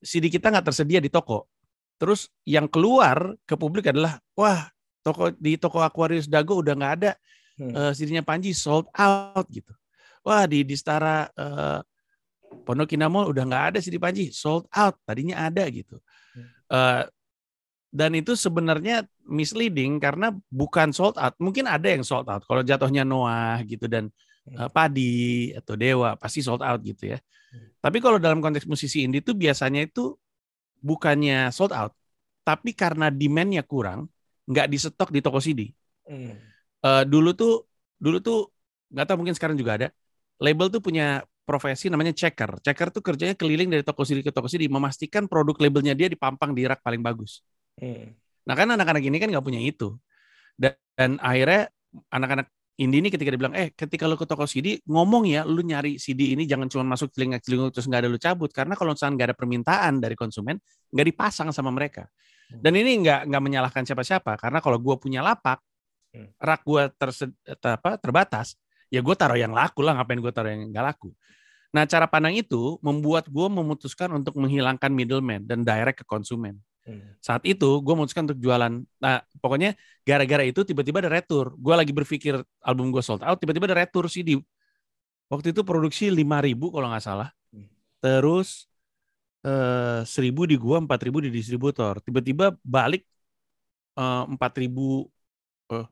CD 0.00 0.32
kita 0.32 0.48
nggak 0.48 0.72
tersedia 0.72 1.04
di 1.04 1.12
toko. 1.12 1.44
Terus 2.00 2.32
yang 2.48 2.64
keluar 2.64 3.36
ke 3.44 3.60
publik 3.60 3.92
adalah 3.92 4.16
wah 4.32 4.72
toko 5.04 5.28
di 5.36 5.60
toko 5.60 5.84
Aquarius 5.84 6.24
Dago 6.24 6.64
udah 6.64 6.72
nggak 6.72 6.94
ada 6.96 7.12
Hmm. 7.60 7.76
eh, 7.76 7.92
CD-nya 7.92 8.24
Panji 8.24 8.56
sold 8.56 8.88
out 8.96 9.44
gitu. 9.52 9.68
Wah 10.24 10.48
di 10.48 10.64
di 10.64 10.72
Stara 10.80 11.28
eh, 11.28 11.78
Pondok 12.50 12.90
udah 12.94 13.44
nggak 13.46 13.64
ada 13.74 13.78
CD 13.78 13.96
Panji 13.98 14.30
sold 14.34 14.66
out. 14.74 14.98
Tadinya 15.06 15.46
ada 15.46 15.66
gitu. 15.70 15.98
Eh, 16.70 17.02
dan 17.90 18.10
itu 18.14 18.38
sebenarnya 18.38 19.02
misleading 19.26 19.98
karena 19.98 20.30
bukan 20.50 20.94
sold 20.94 21.18
out. 21.18 21.34
Mungkin 21.42 21.66
ada 21.66 21.90
yang 21.90 22.06
sold 22.06 22.30
out. 22.30 22.46
Kalau 22.46 22.62
jatuhnya 22.62 23.02
Noah 23.02 23.62
gitu 23.66 23.90
dan 23.90 24.10
eh, 24.46 24.70
Padi 24.70 25.50
atau 25.54 25.74
Dewa 25.74 26.14
pasti 26.14 26.42
sold 26.42 26.62
out 26.62 26.78
gitu 26.82 27.16
ya. 27.16 27.18
Tapi 27.82 27.98
kalau 27.98 28.20
dalam 28.22 28.38
konteks 28.38 28.68
musisi 28.68 29.02
indie 29.02 29.24
itu 29.24 29.34
biasanya 29.34 29.88
itu 29.88 30.14
bukannya 30.78 31.50
sold 31.50 31.74
out, 31.74 31.90
tapi 32.46 32.72
karena 32.76 33.10
demand-nya 33.10 33.66
kurang, 33.66 34.06
nggak 34.46 34.68
disetok 34.70 35.10
di 35.10 35.20
toko 35.20 35.42
CD. 35.42 35.72
Hmm. 36.06 36.38
Eh, 36.80 37.04
dulu 37.08 37.34
tuh 37.34 37.66
dulu 38.00 38.22
tuh 38.22 38.48
nggak 38.94 39.06
tahu 39.06 39.16
mungkin 39.20 39.36
sekarang 39.36 39.56
juga 39.58 39.76
ada 39.76 39.88
label 40.40 40.72
tuh 40.72 40.80
punya 40.80 41.22
profesi 41.50 41.90
namanya 41.90 42.14
checker. 42.14 42.62
Checker 42.62 42.94
tuh 42.94 43.02
kerjanya 43.02 43.34
keliling 43.34 43.66
dari 43.66 43.82
toko 43.82 44.06
CD 44.06 44.22
ke 44.22 44.30
toko 44.30 44.46
CD 44.46 44.70
memastikan 44.70 45.26
produk 45.26 45.58
labelnya 45.58 45.98
dia 45.98 46.06
dipampang 46.06 46.54
di 46.54 46.62
rak 46.62 46.78
paling 46.86 47.02
bagus. 47.02 47.42
Hmm. 47.74 48.14
Nah 48.46 48.54
kan 48.54 48.70
anak-anak 48.70 49.02
ini 49.02 49.18
kan 49.18 49.26
nggak 49.34 49.42
punya 49.42 49.58
itu. 49.58 49.98
Dan, 50.54 50.78
dan 50.94 51.18
akhirnya 51.18 51.66
anak-anak 52.14 52.46
indie 52.78 53.02
ini 53.02 53.10
ketika 53.10 53.34
dibilang, 53.34 53.52
eh 53.58 53.74
ketika 53.74 54.06
lu 54.06 54.14
ke 54.14 54.24
toko 54.30 54.46
CD, 54.46 54.78
ngomong 54.86 55.26
ya, 55.26 55.42
lu 55.42 55.66
nyari 55.66 55.98
CD 55.98 56.38
ini 56.38 56.46
jangan 56.46 56.70
cuma 56.70 56.94
masuk 56.94 57.10
celingak-celinguk 57.10 57.74
terus 57.74 57.90
nggak 57.90 58.06
ada 58.06 58.08
lu 58.08 58.16
cabut. 58.22 58.54
Karena 58.54 58.78
kalau 58.78 58.94
misalnya 58.94 59.14
nggak 59.18 59.28
ada 59.34 59.36
permintaan 59.36 59.92
dari 59.98 60.14
konsumen, 60.14 60.56
nggak 60.94 61.06
dipasang 61.10 61.50
sama 61.50 61.74
mereka. 61.74 62.06
Dan 62.46 62.78
ini 62.78 63.02
nggak 63.02 63.26
nggak 63.26 63.42
menyalahkan 63.42 63.82
siapa-siapa. 63.82 64.38
Karena 64.38 64.62
kalau 64.62 64.78
gue 64.78 64.94
punya 65.02 65.20
lapak, 65.20 65.58
Hmm. 66.10 66.26
rak 66.42 66.66
gue 66.66 66.82
ter- 66.98 67.30
apa, 67.70 67.94
terbatas, 68.02 68.58
ya 68.90 68.98
gue 68.98 69.14
taruh 69.14 69.38
yang 69.38 69.54
laku 69.54 69.86
lah, 69.86 69.94
ngapain 69.94 70.18
gue 70.18 70.32
taruh 70.34 70.50
yang 70.50 70.66
nggak 70.74 70.84
laku. 70.90 71.14
Nah 71.70 71.86
cara 71.86 72.10
pandang 72.10 72.34
itu 72.34 72.78
membuat 72.82 73.30
gue 73.30 73.46
memutuskan 73.46 74.10
untuk 74.10 74.34
menghilangkan 74.38 74.90
middleman 74.90 75.46
dan 75.46 75.62
direct 75.62 76.02
ke 76.02 76.06
konsumen 76.06 76.58
Hmm. 76.80 77.12
saat 77.20 77.44
itu 77.44 77.68
gue 77.84 77.94
memutuskan 77.94 78.24
untuk 78.24 78.40
jualan. 78.40 78.72
Nah, 78.80 79.20
pokoknya 79.38 79.76
gara-gara 80.00 80.40
itu 80.48 80.64
tiba-tiba 80.64 81.04
ada 81.04 81.12
retur. 81.12 81.52
Gue 81.60 81.76
lagi 81.76 81.92
berpikir 81.92 82.40
album 82.64 82.88
gue 82.88 83.04
sold 83.04 83.20
out, 83.20 83.36
tiba-tiba 83.36 83.68
ada 83.68 83.84
retur 83.84 84.08
sih 84.08 84.24
di 84.24 84.40
waktu 85.28 85.52
itu 85.52 85.60
produksi 85.62 86.08
5000 86.08 86.72
kalau 86.72 86.88
nggak 86.88 87.04
salah. 87.04 87.28
Hmm. 87.52 87.68
Terus 88.00 88.64
eh 89.44 90.02
1000 90.04 90.44
di 90.48 90.56
gua, 90.56 90.80
4000 90.80 91.20
di 91.20 91.30
distributor. 91.32 92.00
Tiba-tiba 92.00 92.56
balik 92.64 93.04
eh 94.00 94.22
4000 94.24 95.04
eh 95.70 95.86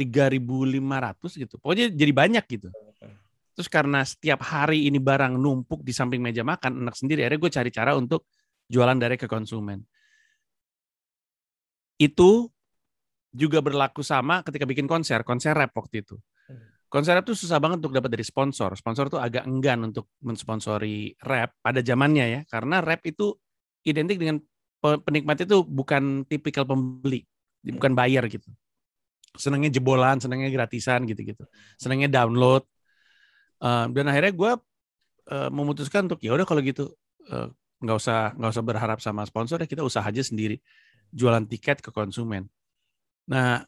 3500 0.00 1.36
gitu. 1.36 1.60
Pokoknya 1.60 1.92
jadi 1.92 2.12
banyak 2.16 2.44
gitu. 2.48 2.72
Terus 3.60 3.68
karena 3.68 4.00
setiap 4.08 4.40
hari 4.40 4.88
ini 4.88 4.96
barang 4.96 5.36
numpuk 5.36 5.84
di 5.84 5.92
samping 5.92 6.24
meja 6.24 6.40
makan, 6.40 6.80
enak 6.80 6.96
sendiri. 6.96 7.28
Akhirnya 7.28 7.44
gue 7.44 7.52
cari 7.52 7.68
cara 7.68 7.92
untuk 7.92 8.24
jualan 8.72 8.96
direct 8.96 9.26
ke 9.26 9.28
konsumen 9.28 9.84
itu 12.00 12.48
juga 13.30 13.60
berlaku 13.60 14.00
sama 14.00 14.40
ketika 14.40 14.64
bikin 14.64 14.88
konser, 14.88 15.20
konser 15.22 15.52
rap 15.52 15.76
waktu 15.76 16.00
itu. 16.00 16.16
Konser 16.90 17.14
rap 17.14 17.28
tuh 17.28 17.36
susah 17.36 17.60
banget 17.62 17.84
untuk 17.84 17.94
dapat 17.94 18.10
dari 18.10 18.24
sponsor. 18.26 18.74
Sponsor 18.74 19.12
tuh 19.12 19.20
agak 19.20 19.46
enggan 19.46 19.86
untuk 19.86 20.10
mensponsori 20.24 21.14
rap 21.22 21.54
pada 21.62 21.84
zamannya 21.84 22.26
ya, 22.26 22.40
karena 22.48 22.82
rap 22.82 23.04
itu 23.06 23.36
identik 23.86 24.18
dengan 24.18 24.42
pe- 24.82 24.98
penikmat 25.04 25.44
itu 25.44 25.62
bukan 25.62 26.26
tipikal 26.26 26.66
pembeli, 26.66 27.22
bukan 27.62 27.92
bayar 27.94 28.26
gitu. 28.26 28.48
Senangnya 29.38 29.70
jebolan, 29.70 30.18
senangnya 30.18 30.50
gratisan 30.50 31.06
gitu-gitu. 31.06 31.46
Senangnya 31.78 32.10
download. 32.10 32.66
Dan 33.60 34.04
akhirnya 34.08 34.32
gue 34.32 34.52
eh, 35.30 35.50
memutuskan 35.52 36.08
untuk 36.08 36.20
ya 36.24 36.32
udah 36.34 36.48
kalau 36.48 36.64
gitu 36.64 36.90
eh, 37.28 37.48
nggak 37.80 37.96
usah 37.96 38.36
nggak 38.36 38.50
usah 38.52 38.64
berharap 38.64 38.98
sama 39.00 39.24
sponsor 39.24 39.60
ya 39.64 39.68
kita 39.68 39.80
usaha 39.80 40.04
aja 40.04 40.20
sendiri 40.20 40.60
jualan 41.12 41.44
tiket 41.48 41.80
ke 41.80 41.90
konsumen. 41.90 42.46
Nah, 43.30 43.64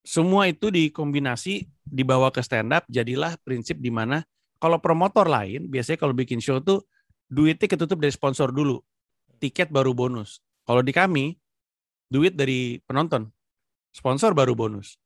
semua 0.00 0.48
itu 0.48 0.72
dikombinasi 0.72 1.68
dibawa 1.84 2.32
ke 2.32 2.40
stand 2.40 2.72
up 2.72 2.84
jadilah 2.88 3.36
prinsip 3.44 3.76
di 3.76 3.92
mana 3.92 4.24
kalau 4.60 4.80
promotor 4.80 5.28
lain 5.28 5.68
biasanya 5.68 6.00
kalau 6.00 6.16
bikin 6.16 6.40
show 6.40 6.60
tuh 6.60 6.84
duitnya 7.28 7.68
ketutup 7.68 8.00
dari 8.00 8.12
sponsor 8.12 8.50
dulu. 8.50 8.80
Tiket 9.40 9.72
baru 9.72 9.96
bonus. 9.96 10.44
Kalau 10.68 10.84
di 10.84 10.92
kami 10.92 11.36
duit 12.12 12.36
dari 12.36 12.80
penonton. 12.84 13.28
Sponsor 13.90 14.36
baru 14.36 14.52
bonus. 14.52 15.00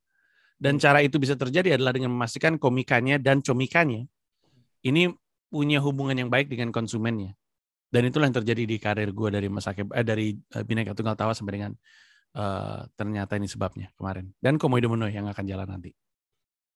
Dan 0.55 0.79
cara 0.79 1.03
itu 1.03 1.19
bisa 1.19 1.35
terjadi 1.35 1.75
adalah 1.75 1.91
dengan 1.91 2.15
memastikan 2.15 2.55
komikanya 2.55 3.19
dan 3.19 3.43
comikanya 3.43 4.07
ini 4.85 5.09
punya 5.49 5.81
hubungan 5.81 6.15
yang 6.15 6.29
baik 6.29 6.47
dengan 6.47 6.69
konsumennya. 6.69 7.33
Dan 7.89 8.11
itulah 8.11 8.27
yang 8.27 8.37
terjadi 8.37 8.63
di 8.67 8.77
karir 8.77 9.09
gue 9.15 9.29
dari 9.31 9.47
Mas 9.47 9.65
Akib, 9.65 9.89
eh, 9.95 10.05
dari 10.05 10.35
eh, 10.35 10.63
Bineka 10.65 10.91
Tunggal 10.93 11.15
Tawa 11.17 11.33
sampai 11.33 11.53
dengan 11.57 11.71
eh, 12.35 12.79
ternyata 12.93 13.39
ini 13.39 13.47
sebabnya 13.49 13.89
kemarin. 13.95 14.29
Dan 14.37 14.59
Komodo 14.61 14.91
Mono 14.91 15.07
yang 15.09 15.25
akan 15.31 15.45
jalan 15.47 15.67
nanti. 15.69 15.95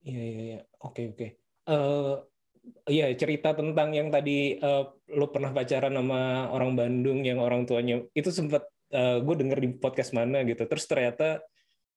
Iya 0.08 0.22
iya 0.24 0.42
iya. 0.42 0.60
Oke 0.82 1.12
oke. 1.14 1.28
Eh 1.68 2.16
iya 2.90 3.12
cerita 3.20 3.52
tentang 3.52 3.92
yang 3.94 4.10
tadi 4.10 4.58
eh, 4.58 4.84
lo 5.14 5.26
pernah 5.30 5.52
pacaran 5.52 5.94
sama 5.94 6.50
orang 6.56 6.72
Bandung 6.78 7.20
yang 7.22 7.44
orang 7.44 7.68
tuanya 7.68 8.02
itu 8.16 8.30
sempat 8.34 8.66
gue 8.90 9.36
denger 9.38 9.62
di 9.62 9.70
podcast 9.78 10.18
mana 10.18 10.42
gitu. 10.42 10.66
Terus 10.66 10.90
ternyata 10.90 11.46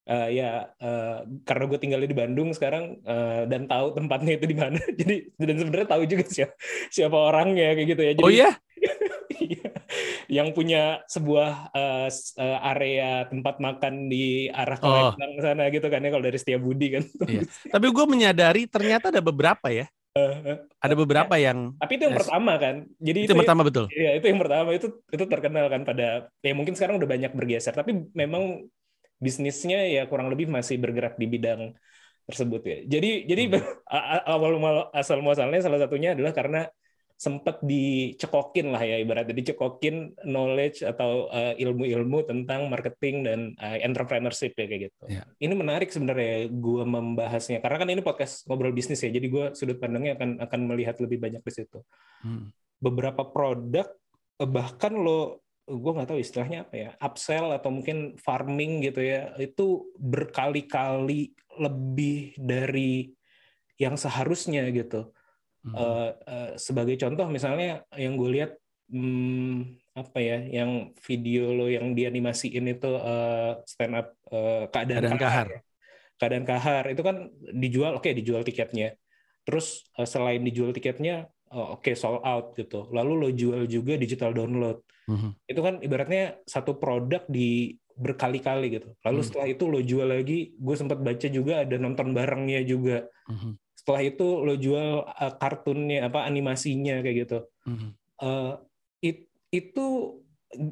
eh, 0.04 0.28
ya 0.34 0.50
eh, 0.76 1.16
karena 1.42 1.64
gue 1.66 1.78
tinggalnya 1.78 2.08
di 2.08 2.18
Bandung 2.18 2.50
sekarang 2.50 2.98
eh, 3.00 3.42
dan 3.46 3.66
tahu 3.66 3.94
tempatnya 3.94 4.32
itu 4.34 4.46
di 4.46 4.56
mana. 4.56 4.78
Jadi 5.00 5.16
dan 5.36 5.56
sebenarnya 5.58 5.88
tahu 5.88 6.02
juga 6.06 6.24
siapa 6.26 6.54
siapa 6.88 7.16
orangnya 7.16 7.74
kayak 7.74 7.88
gitu 7.90 8.02
ya. 8.02 8.12
Jadi, 8.18 8.24
Oh 8.24 8.32
iya? 8.32 8.50
Iya. 9.42 9.74
yang 10.30 10.54
punya 10.54 11.02
sebuah 11.10 11.74
eh, 11.74 12.08
area 12.62 13.26
tempat 13.26 13.58
makan 13.58 14.06
di 14.06 14.46
arah 14.48 14.78
Oh. 14.78 14.86
Palembang 15.12 15.32
sana 15.42 15.66
gitu 15.68 15.86
kan 15.88 15.98
ya 15.98 16.10
kalau 16.14 16.24
dari 16.24 16.38
Setiabudi 16.38 16.86
kan. 16.94 17.04
Iya. 17.26 17.42
Tapi 17.74 17.86
gue 17.90 18.04
menyadari 18.06 18.62
ternyata 18.70 19.10
ada 19.10 19.18
beberapa 19.18 19.66
ya. 19.72 19.90
Ada 20.78 20.92
beberapa 20.92 21.40
yang 21.40 21.72
Tapi 21.80 21.92
itu 21.96 22.04
yang 22.04 22.14
Yes. 22.14 22.20
pertama 22.28 22.52
kan. 22.60 22.84
Jadi 23.00 23.18
itu 23.24 23.32
yang 23.32 23.42
pertama 23.42 23.62
betul. 23.64 23.84
Iya, 23.88 24.10
itu 24.20 24.26
yang 24.28 24.40
pertama 24.44 24.68
itu 24.76 24.86
itu 25.08 25.24
terkenal 25.24 25.66
kan 25.72 25.82
pada 25.88 26.06
ya 26.44 26.52
mungkin 26.52 26.76
sekarang 26.76 27.00
udah 27.00 27.08
banyak 27.08 27.32
bergeser, 27.32 27.72
tapi 27.72 27.96
memang 28.12 28.68
bisnisnya 29.22 29.86
ya 29.86 30.02
kurang 30.10 30.26
lebih 30.34 30.50
masih 30.50 30.82
bergerak 30.82 31.14
di 31.14 31.30
bidang 31.30 31.78
tersebut 32.26 32.62
ya. 32.66 32.78
Jadi 32.98 33.10
jadi 33.30 33.42
Hmm. 33.54 33.62
awal 34.34 34.58
asal 34.90 35.22
muasalnya 35.22 35.62
salah 35.62 35.78
satunya 35.78 36.18
adalah 36.18 36.34
karena 36.34 36.66
sempat 37.22 37.62
dicekokin 37.62 38.74
lah 38.74 38.82
ya 38.82 38.98
ibaratnya 38.98 39.30
dicekokin 39.30 40.18
knowledge 40.26 40.82
atau 40.82 41.30
eh, 41.30 41.54
ilmu-ilmu 41.62 42.26
tentang 42.26 42.66
marketing 42.66 43.22
dan 43.22 43.40
eh, 43.62 43.78
entrepreneurship 43.86 44.58
ya 44.58 44.66
kayak 44.66 44.90
gitu. 44.90 45.02
Ya. 45.06 45.22
Ini 45.38 45.54
menarik 45.54 45.94
sebenarnya 45.94 46.50
gue 46.50 46.82
membahasnya 46.82 47.62
karena 47.62 47.78
kan 47.78 47.88
ini 47.94 48.02
podcast 48.02 48.42
ngobrol 48.50 48.74
bisnis 48.74 48.98
ya. 49.06 49.10
Jadi 49.14 49.26
gue 49.30 49.44
sudut 49.54 49.78
pandangnya 49.78 50.18
akan 50.18 50.42
akan 50.42 50.60
melihat 50.66 50.98
lebih 50.98 51.22
banyak 51.22 51.42
di 51.46 51.52
situ 51.54 51.78
Hmm. 52.26 52.50
beberapa 52.82 53.22
produk 53.22 53.86
eh, 54.42 54.50
bahkan 54.50 54.90
lo 54.94 55.42
gue 55.62 55.92
nggak 55.94 56.08
tahu 56.10 56.18
istilahnya 56.18 56.66
apa 56.66 56.74
ya 56.74 56.90
upsell 56.98 57.54
atau 57.54 57.70
mungkin 57.70 58.18
farming 58.18 58.82
gitu 58.82 59.00
ya 59.02 59.30
itu 59.38 59.86
berkali-kali 59.96 61.32
lebih 61.60 62.34
dari 62.38 63.12
yang 63.78 63.94
seharusnya 63.94 64.66
gitu 64.70 65.10
Hmm. 65.62 65.78
Eh, 65.78 66.10
eh, 66.26 66.50
sebagai 66.58 66.98
contoh 66.98 67.22
misalnya 67.30 67.86
yang 67.94 68.18
gue 68.18 68.34
lihat 68.34 68.58
hmm, 68.90 69.78
apa 69.94 70.18
ya 70.18 70.42
yang 70.42 70.90
video 70.98 71.54
lo 71.54 71.70
yang 71.70 71.94
dianimasiin 71.94 72.66
itu 72.66 72.90
eh, 72.98 73.62
stand 73.62 73.94
up 73.94 74.10
eh, 74.34 74.66
keadaan, 74.74 75.06
Keadaan 75.06 75.20
kahar, 75.22 75.22
kahar. 75.22 75.46
ya. 75.46 75.60
keadaan 76.18 76.46
kahar 76.50 76.84
itu 76.90 77.02
kan 77.06 77.16
dijual 77.54 77.92
oke 78.02 78.10
dijual 78.10 78.42
tiketnya 78.42 78.98
terus 79.46 79.86
eh, 79.94 80.02
selain 80.02 80.42
dijual 80.42 80.74
tiketnya 80.74 81.30
oh, 81.52 81.78
oke 81.78 81.92
sold 81.92 82.20
out 82.22 82.56
gitu 82.56 82.88
lalu 82.90 83.12
lo 83.14 83.28
jual 83.30 83.64
juga 83.66 83.94
digital 83.94 84.32
download 84.32 84.80
Mhm. 85.02 85.30
itu 85.46 85.60
kan 85.60 85.74
ibaratnya 85.82 86.38
satu 86.46 86.78
produk 86.78 87.26
di 87.26 87.74
berkali-kali 87.92 88.72
gitu 88.72 88.88
lalu 89.02 89.20
Hmm. 89.20 89.26
setelah 89.26 89.46
itu 89.50 89.64
lo 89.66 89.80
jual 89.80 90.08
lagi 90.08 90.54
gue 90.54 90.76
sempat 90.78 90.98
baca 90.98 91.26
juga 91.26 91.66
ada 91.66 91.76
nonton 91.76 92.14
barengnya 92.14 92.62
juga 92.62 93.04
Mhm. 93.28 93.58
setelah 93.74 94.02
itu 94.02 94.26
lo 94.38 94.54
jual 94.54 95.02
uh, 95.02 95.32
kartunnya 95.36 96.06
apa 96.06 96.24
animasinya 96.24 97.02
kayak 97.02 97.16
gitu 97.26 97.38
Mhm. 97.66 97.88
Eh, 98.22 98.54
it- 99.02 99.26
itu 99.50 99.86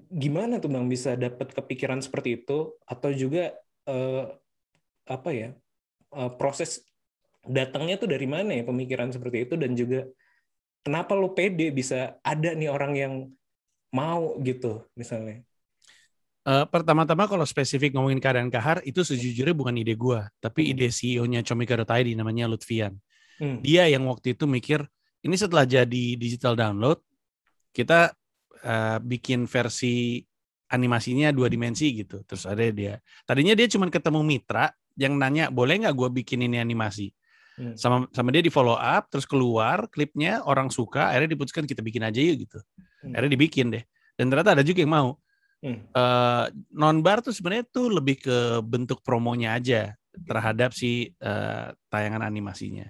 gimana 0.08 0.62
tuh 0.62 0.70
bang 0.70 0.86
bisa 0.86 1.18
dapat 1.18 1.50
kepikiran 1.50 1.98
seperti 1.98 2.38
itu 2.38 2.78
atau 2.86 3.10
juga 3.10 3.56
eh, 3.84 4.24
apa 5.04 5.30
ya 5.34 5.50
eh, 6.12 6.30
proses 6.38 6.86
datangnya 7.42 7.98
tuh 7.98 8.06
dari 8.06 8.28
mana 8.28 8.54
ya 8.54 8.62
pemikiran 8.62 9.10
seperti 9.10 9.48
itu 9.48 9.58
dan 9.58 9.74
juga 9.74 10.06
kenapa 10.84 11.12
lu 11.16 11.32
pede 11.36 11.70
bisa 11.70 12.16
ada 12.24 12.56
nih 12.56 12.70
orang 12.72 12.92
yang 12.96 13.14
mau 13.90 14.38
gitu 14.40 14.86
misalnya 14.96 15.42
Eh, 16.40 16.64
pertama-tama 16.72 17.28
kalau 17.28 17.44
spesifik 17.44 17.92
ngomongin 17.92 18.16
keadaan 18.16 18.48
kahar 18.48 18.80
itu 18.88 19.04
sejujurnya 19.04 19.52
bukan 19.52 19.76
ide 19.76 19.92
gua, 19.92 20.24
tapi 20.40 20.72
ide 20.72 20.88
CEO-nya 20.88 21.44
Comika.id 21.44 22.16
namanya 22.16 22.48
Lutfian. 22.48 22.96
Hmm. 23.36 23.60
Dia 23.60 23.92
yang 23.92 24.08
waktu 24.08 24.32
itu 24.32 24.48
mikir 24.48 24.80
ini 25.20 25.36
setelah 25.36 25.68
jadi 25.68 26.16
digital 26.16 26.56
download 26.56 27.04
kita 27.76 28.16
eh, 28.64 28.98
bikin 29.04 29.44
versi 29.44 30.24
animasinya 30.72 31.28
dua 31.28 31.52
dimensi 31.52 31.92
gitu. 31.92 32.24
Terus 32.24 32.48
ada 32.48 32.64
dia. 32.72 32.96
Tadinya 33.28 33.52
dia 33.52 33.68
cuma 33.68 33.92
ketemu 33.92 34.24
mitra 34.24 34.72
yang 34.96 35.20
nanya 35.20 35.52
boleh 35.52 35.84
nggak 35.84 35.92
gua 35.92 36.08
bikin 36.08 36.40
ini 36.40 36.56
animasi. 36.56 37.12
Hmm. 37.60 37.76
Sama 37.76 38.08
sama 38.08 38.32
dia 38.32 38.40
di 38.40 38.48
follow 38.48 38.72
up 38.72 39.12
terus 39.12 39.28
keluar 39.28 39.84
klipnya 39.92 40.40
orang 40.48 40.72
suka 40.72 41.12
akhirnya 41.12 41.36
diputuskan 41.36 41.68
kita 41.68 41.84
bikin 41.84 42.00
aja 42.00 42.16
yuk 42.16 42.48
gitu. 42.48 42.56
Hmm. 43.04 43.12
Akhirnya 43.12 43.36
dibikin 43.36 43.68
deh. 43.68 43.84
Dan 44.16 44.32
ternyata 44.32 44.56
ada 44.56 44.64
juga 44.64 44.80
yang 44.80 44.94
mau 44.96 45.10
Hmm. 45.60 45.76
eh 45.92 46.44
non 46.72 47.04
bar 47.04 47.20
tuh 47.20 47.36
sebenarnya 47.36 47.68
tuh 47.68 47.92
lebih 47.92 48.16
ke 48.24 48.64
bentuk 48.64 49.04
promonya 49.04 49.60
aja 49.60 49.92
terhadap 50.24 50.72
si 50.72 51.12
eh, 51.20 51.68
tayangan 51.92 52.24
animasinya. 52.24 52.88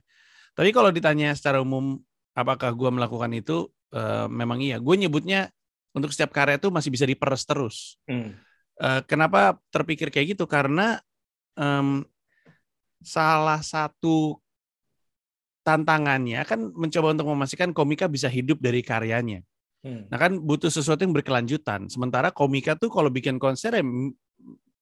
Tapi 0.55 0.71
kalau 0.71 0.95
ditanya 0.95 1.35
secara 1.35 1.59
umum 1.59 1.99
apakah 2.31 2.71
gua 2.71 2.95
melakukan 2.95 3.35
itu, 3.35 3.67
eh, 3.91 4.31
memang 4.31 4.62
iya. 4.62 4.79
Gue 4.79 4.95
nyebutnya 4.95 5.50
untuk 5.91 6.15
setiap 6.15 6.31
karya 6.31 6.62
itu 6.62 6.71
masih 6.71 6.95
bisa 6.95 7.03
diperes 7.11 7.43
terus. 7.43 7.99
Hmm. 8.07 8.39
Eh, 8.79 9.03
kenapa 9.11 9.59
terpikir 9.75 10.15
kayak 10.15 10.39
gitu? 10.39 10.47
Karena 10.47 11.03
em, 11.59 12.07
salah 13.03 13.61
satu 13.67 14.39
tantangannya 15.61 16.40
kan 16.49 16.73
mencoba 16.73 17.12
untuk 17.12 17.29
memastikan 17.31 17.71
komika 17.76 18.09
bisa 18.09 18.26
hidup 18.26 18.59
dari 18.59 18.81
karyanya. 18.81 19.45
Hmm. 19.81 20.09
Nah 20.09 20.19
kan 20.21 20.37
butuh 20.40 20.69
sesuatu 20.69 21.05
yang 21.05 21.17
berkelanjutan. 21.17 21.88
Sementara 21.88 22.29
komika 22.33 22.76
tuh 22.76 22.93
kalau 22.93 23.09
bikin 23.09 23.40
konser 23.40 23.76
ya 23.76 23.85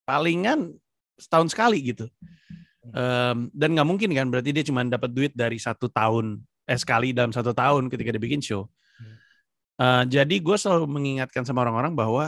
palingan 0.06 0.74
setahun 1.18 1.54
sekali 1.54 1.94
gitu. 1.94 2.06
Em, 2.88 3.52
dan 3.52 3.68
nggak 3.74 3.88
mungkin 3.88 4.10
kan 4.14 4.26
berarti 4.32 4.50
dia 4.54 4.64
cuma 4.64 4.86
dapat 4.86 5.10
duit 5.12 5.32
dari 5.36 5.60
satu 5.60 5.90
tahun 5.92 6.40
eh 6.68 6.78
sekali 6.78 7.12
dalam 7.12 7.30
satu 7.34 7.52
tahun 7.52 7.92
ketika 7.92 8.14
dia 8.14 8.22
bikin 8.22 8.42
show. 8.42 8.66
Eh, 9.78 10.04
jadi 10.10 10.42
gue 10.42 10.56
selalu 10.58 10.90
mengingatkan 10.90 11.46
sama 11.46 11.62
orang-orang 11.62 11.94
bahwa 11.94 12.24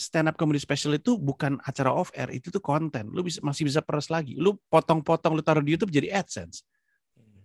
stand 0.00 0.32
up 0.32 0.40
comedy 0.40 0.56
special 0.56 0.96
itu 0.96 1.20
bukan 1.20 1.60
acara 1.60 1.92
off 1.92 2.08
air, 2.16 2.32
itu 2.32 2.48
tuh 2.48 2.64
konten. 2.64 3.12
Lu 3.12 3.20
bisa 3.20 3.44
masih 3.44 3.68
bisa 3.68 3.84
peres 3.84 4.08
lagi. 4.08 4.40
Lu 4.40 4.56
potong-potong 4.72 5.36
lu 5.36 5.44
taruh 5.44 5.60
di 5.60 5.76
YouTube 5.76 5.92
jadi 5.92 6.16
AdSense. 6.16 6.64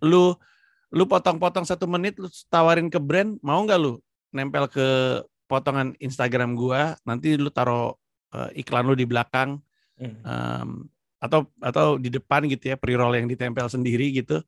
Lu 0.04 0.36
lu 0.94 1.04
potong-potong 1.10 1.66
satu 1.66 1.90
menit 1.90 2.20
lu 2.22 2.30
tawarin 2.52 2.92
ke 2.92 3.02
brand 3.02 3.40
mau 3.42 3.64
nggak 3.66 3.80
lu 3.82 3.98
nempel 4.30 4.70
ke 4.70 4.88
potongan 5.50 5.98
Instagram 5.98 6.54
gua 6.54 6.94
nanti 7.08 7.34
lu 7.34 7.50
taruh 7.50 7.98
eh, 8.36 8.62
iklan 8.62 8.86
lu 8.86 8.96
di 8.98 9.08
belakang 9.08 9.60
Hmm. 9.94 10.10
em, 10.26 10.70
atau 11.22 11.46
atau 11.62 12.02
di 12.02 12.10
depan 12.10 12.50
gitu 12.50 12.74
ya 12.74 12.76
pre-roll 12.82 13.14
yang 13.14 13.30
ditempel 13.30 13.70
sendiri 13.70 14.10
gitu 14.10 14.42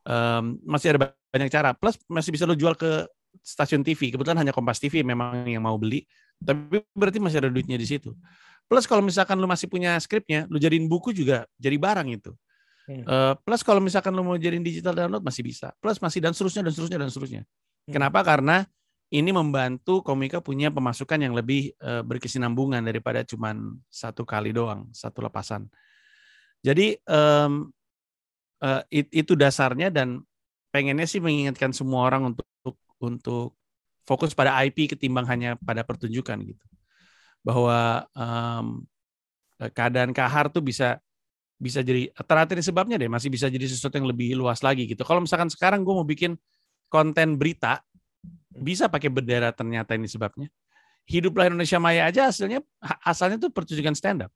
Em, 0.00 0.56
masih 0.64 0.96
ada 0.96 1.12
banyak 1.28 1.52
cara. 1.52 1.76
Plus 1.76 2.00
masih 2.08 2.32
bisa 2.32 2.48
lu 2.48 2.56
jual 2.56 2.72
ke 2.72 3.04
stasiun 3.44 3.84
TV 3.84 4.10
kebetulan 4.12 4.40
hanya 4.40 4.52
Kompas 4.52 4.80
TV 4.80 5.04
memang 5.06 5.46
yang 5.46 5.62
mau 5.64 5.76
beli 5.78 6.04
tapi 6.40 6.82
berarti 6.96 7.20
masih 7.20 7.44
ada 7.44 7.50
duitnya 7.52 7.76
di 7.76 7.84
situ. 7.84 8.16
Plus 8.64 8.88
kalau 8.88 9.04
misalkan 9.04 9.36
lu 9.36 9.44
masih 9.44 9.68
punya 9.68 9.94
skripnya 10.00 10.48
lu 10.48 10.56
jadiin 10.56 10.88
buku 10.88 11.12
juga 11.12 11.44
jadi 11.60 11.76
barang 11.76 12.08
itu 12.16 12.32
Hmm. 12.90 13.06
Eh, 13.06 13.34
plus 13.46 13.62
kalau 13.62 13.78
misalkan 13.78 14.10
lu 14.10 14.26
mau 14.26 14.34
jadiin 14.34 14.66
digital 14.66 14.90
download 14.98 15.22
masih 15.22 15.46
bisa 15.46 15.70
plus 15.78 16.02
masih 16.02 16.18
dan 16.18 16.34
seterusnya 16.34 16.66
dan 16.66 16.72
seterusnya 16.74 16.98
dan 16.98 17.10
seterusnya 17.10 17.42
Hmm. 17.86 17.94
kenapa 17.94 18.20
karena 18.26 18.66
ini 19.10 19.30
membantu 19.34 20.06
komika 20.06 20.38
punya 20.38 20.70
pemasukan 20.70 21.18
yang 21.18 21.34
lebih 21.34 21.74
eh, 21.78 22.02
berkesinambungan 22.06 22.82
daripada 22.82 23.26
cuman 23.26 23.74
satu 23.90 24.22
kali 24.22 24.54
doang, 24.54 24.86
satu 24.94 25.18
lepasan. 25.26 25.66
Jadi 26.62 26.94
em, 26.94 27.52
eh, 28.62 28.82
it- 29.02 29.10
itu 29.10 29.34
dasarnya 29.34 29.90
dan 29.90 30.22
pengennya 30.70 31.10
sih 31.10 31.18
mengingatkan 31.18 31.74
semua 31.74 32.06
orang 32.06 32.30
untuk 32.30 32.46
untuk 33.02 33.58
fokus 34.06 34.30
pada 34.30 34.54
IP 34.62 34.94
ketimbang 34.94 35.26
hanya 35.26 35.58
pada 35.58 35.82
pertunjukan 35.82 36.38
gitu. 36.46 36.64
Bahwa 37.42 38.06
eh, 38.14 38.64
keadaan 39.74 40.14
kahar 40.14 40.48
tuh 40.54 40.62
bisa 40.62 41.02
bisa 41.60 41.84
jadi 41.84 42.08
terakhir 42.24 42.64
sebabnya 42.64 42.96
deh 42.96 43.12
masih 43.12 43.28
bisa 43.28 43.52
jadi 43.52 43.68
sesuatu 43.68 44.00
yang 44.00 44.08
lebih 44.08 44.32
luas 44.32 44.64
lagi 44.64 44.88
gitu. 44.88 45.04
Kalau 45.04 45.20
misalkan 45.20 45.52
sekarang 45.52 45.84
gue 45.84 45.92
mau 45.92 46.08
bikin 46.08 46.40
konten 46.88 47.36
berita 47.36 47.84
bisa 48.48 48.88
pakai 48.88 49.12
bendera 49.12 49.52
ternyata 49.52 49.92
ini 49.92 50.08
sebabnya. 50.08 50.48
Hiduplah 51.04 51.52
Indonesia 51.52 51.76
Maya 51.76 52.08
aja 52.08 52.32
hasilnya 52.32 52.64
asalnya 53.04 53.36
tuh 53.36 53.52
pertunjukan 53.52 53.92
stand 53.92 54.24
up. 54.24 54.32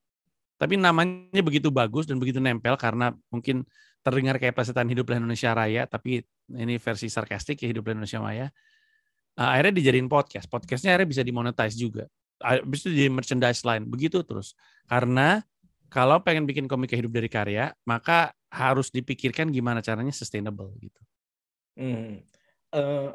Tapi 0.60 0.76
namanya 0.76 1.40
begitu 1.40 1.72
bagus 1.72 2.04
dan 2.04 2.20
begitu 2.20 2.38
nempel 2.38 2.76
karena 2.76 3.16
mungkin 3.32 3.64
terdengar 4.04 4.36
kayak 4.36 4.52
pesertaan 4.52 4.86
Hiduplah 4.92 5.16
Indonesia 5.16 5.56
Raya 5.56 5.88
tapi 5.88 6.20
ini 6.52 6.76
versi 6.76 7.08
sarkastik 7.08 7.64
ya 7.64 7.72
Hiduplah 7.72 7.96
Indonesia 7.96 8.20
Maya. 8.20 8.46
Uh, 9.34 9.48
akhirnya 9.50 9.80
dijadiin 9.80 10.06
podcast. 10.06 10.46
Podcastnya 10.46 10.94
akhirnya 10.94 11.08
bisa 11.08 11.22
dimonetize 11.24 11.74
juga. 11.74 12.04
Habis 12.38 12.86
itu 12.86 12.90
jadi 12.92 13.10
merchandise 13.10 13.64
lain. 13.64 13.88
Begitu 13.88 14.22
terus. 14.22 14.52
Karena 14.86 15.42
kalau 15.94 16.18
pengen 16.26 16.42
bikin 16.42 16.66
komika 16.66 16.98
hidup 16.98 17.14
dari 17.14 17.30
karya, 17.30 17.70
maka 17.86 18.34
harus 18.50 18.90
dipikirkan 18.90 19.54
gimana 19.54 19.78
caranya 19.78 20.10
sustainable 20.10 20.74
gitu. 20.82 20.98
Hmm. 21.78 22.18
Eh, 22.74 23.08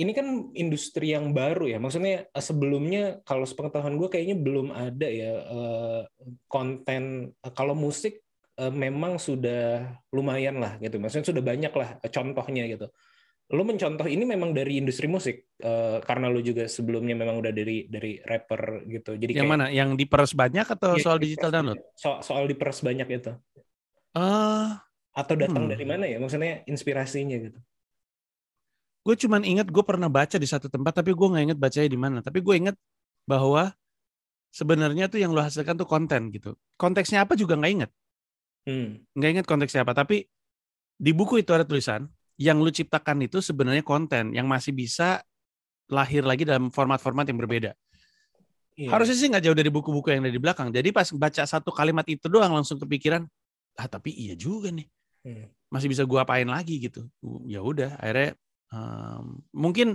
ini 0.00 0.12
kan 0.16 0.48
industri 0.56 1.12
yang 1.12 1.36
baru 1.36 1.68
ya. 1.68 1.76
Maksudnya 1.76 2.32
eh, 2.32 2.44
sebelumnya 2.44 3.20
kalau 3.28 3.44
sepengetahuan 3.44 4.00
gue 4.00 4.08
kayaknya 4.08 4.40
belum 4.40 4.72
ada 4.72 5.04
ya 5.04 5.32
eh, 5.36 6.02
konten 6.48 7.36
eh, 7.36 7.52
kalau 7.52 7.76
musik 7.76 8.24
eh, 8.56 8.72
memang 8.72 9.20
sudah 9.20 9.92
lumayan 10.16 10.64
lah 10.64 10.80
gitu. 10.80 10.96
Maksudnya 10.96 11.28
sudah 11.28 11.44
banyak 11.44 11.72
lah 11.76 12.00
contohnya 12.08 12.72
gitu. 12.72 12.88
Lo 13.52 13.62
mencontoh 13.62 14.08
ini 14.08 14.24
memang 14.24 14.56
dari 14.56 14.80
industri 14.80 15.04
musik 15.06 15.52
eh, 15.60 16.00
karena 16.00 16.32
lo 16.32 16.40
juga 16.40 16.64
sebelumnya 16.64 17.12
memang 17.12 17.36
udah 17.36 17.52
dari 17.52 17.84
dari 17.84 18.16
rapper 18.18 18.88
gitu. 18.88 19.12
Jadi 19.14 19.36
Yang 19.36 19.44
kayak- 19.44 19.52
mana? 19.52 19.66
Yang 19.68 19.90
diperes 20.00 20.32
banyak 20.32 20.66
atau 20.66 20.96
Iya, 20.96 21.04
soal 21.04 21.16
diperes 21.20 21.28
digital 21.28 21.50
download? 21.52 21.78
So- 21.92 22.20
soal 22.24 22.44
diperes 22.48 22.80
banyak 22.80 23.08
itu. 23.12 23.32
Eh, 24.16 24.68
Atau 25.12 25.36
datang 25.36 25.68
Hmm. 25.68 25.72
dari 25.76 25.84
mana 25.84 26.08
ya? 26.08 26.16
Maksudnya 26.16 26.64
inspirasinya 26.64 27.36
gitu. 27.36 27.60
gue 29.02 29.18
cuman 29.18 29.42
ingat 29.42 29.66
gue 29.66 29.82
pernah 29.82 30.06
baca 30.06 30.38
di 30.38 30.46
satu 30.46 30.70
tempat, 30.70 31.02
tapi 31.02 31.10
gue 31.10 31.26
nggak 31.26 31.44
inget 31.50 31.58
bacanya 31.58 31.90
di 31.90 31.98
mana. 31.98 32.18
Tapi 32.22 32.38
gue 32.38 32.54
inget 32.54 32.76
bahwa 33.26 33.74
sebenarnya 34.48 35.10
tuh 35.10 35.18
yang 35.18 35.34
lo 35.34 35.42
hasilkan 35.42 35.74
tuh 35.74 35.90
konten 35.90 36.30
gitu. 36.30 36.54
Konteksnya 36.78 37.26
apa 37.26 37.34
juga 37.34 37.58
nggak 37.58 37.72
inget. 37.74 37.90
Hmm. 38.62 39.02
Nggak 39.18 39.30
inget 39.34 39.46
konteksnya 39.50 39.82
apa. 39.82 39.90
Tapi 39.92 40.22
di 40.94 41.10
buku 41.10 41.42
itu 41.42 41.50
ada 41.50 41.66
tulisan 41.66 42.06
yang 42.42 42.58
lu 42.58 42.74
ciptakan 42.74 43.22
itu 43.22 43.38
sebenarnya 43.38 43.86
konten 43.86 44.34
yang 44.34 44.50
masih 44.50 44.74
bisa 44.74 45.22
lahir 45.86 46.26
lagi 46.26 46.42
dalam 46.42 46.74
format-format 46.74 47.30
yang 47.30 47.38
berbeda. 47.38 47.70
Iya. 48.74 48.90
Harusnya 48.90 49.14
sih 49.14 49.28
nggak 49.30 49.44
jauh 49.46 49.56
dari 49.56 49.70
buku-buku 49.70 50.10
yang 50.10 50.26
ada 50.26 50.32
di 50.32 50.42
belakang. 50.42 50.74
Jadi 50.74 50.90
pas 50.90 51.06
baca 51.14 51.42
satu 51.46 51.70
kalimat 51.70 52.02
itu 52.10 52.26
doang 52.26 52.50
langsung 52.50 52.82
kepikiran, 52.82 53.22
ah 53.78 53.86
tapi 53.86 54.10
iya 54.10 54.34
juga 54.34 54.74
nih. 54.74 54.88
Hmm. 55.22 55.46
masih 55.70 55.86
bisa 55.86 56.02
gua 56.02 56.26
apain 56.26 56.44
lagi 56.50 56.82
gitu. 56.82 57.06
Ya 57.46 57.62
udah, 57.62 57.94
akhirnya 57.94 58.34
em, 58.74 59.38
mungkin 59.54 59.94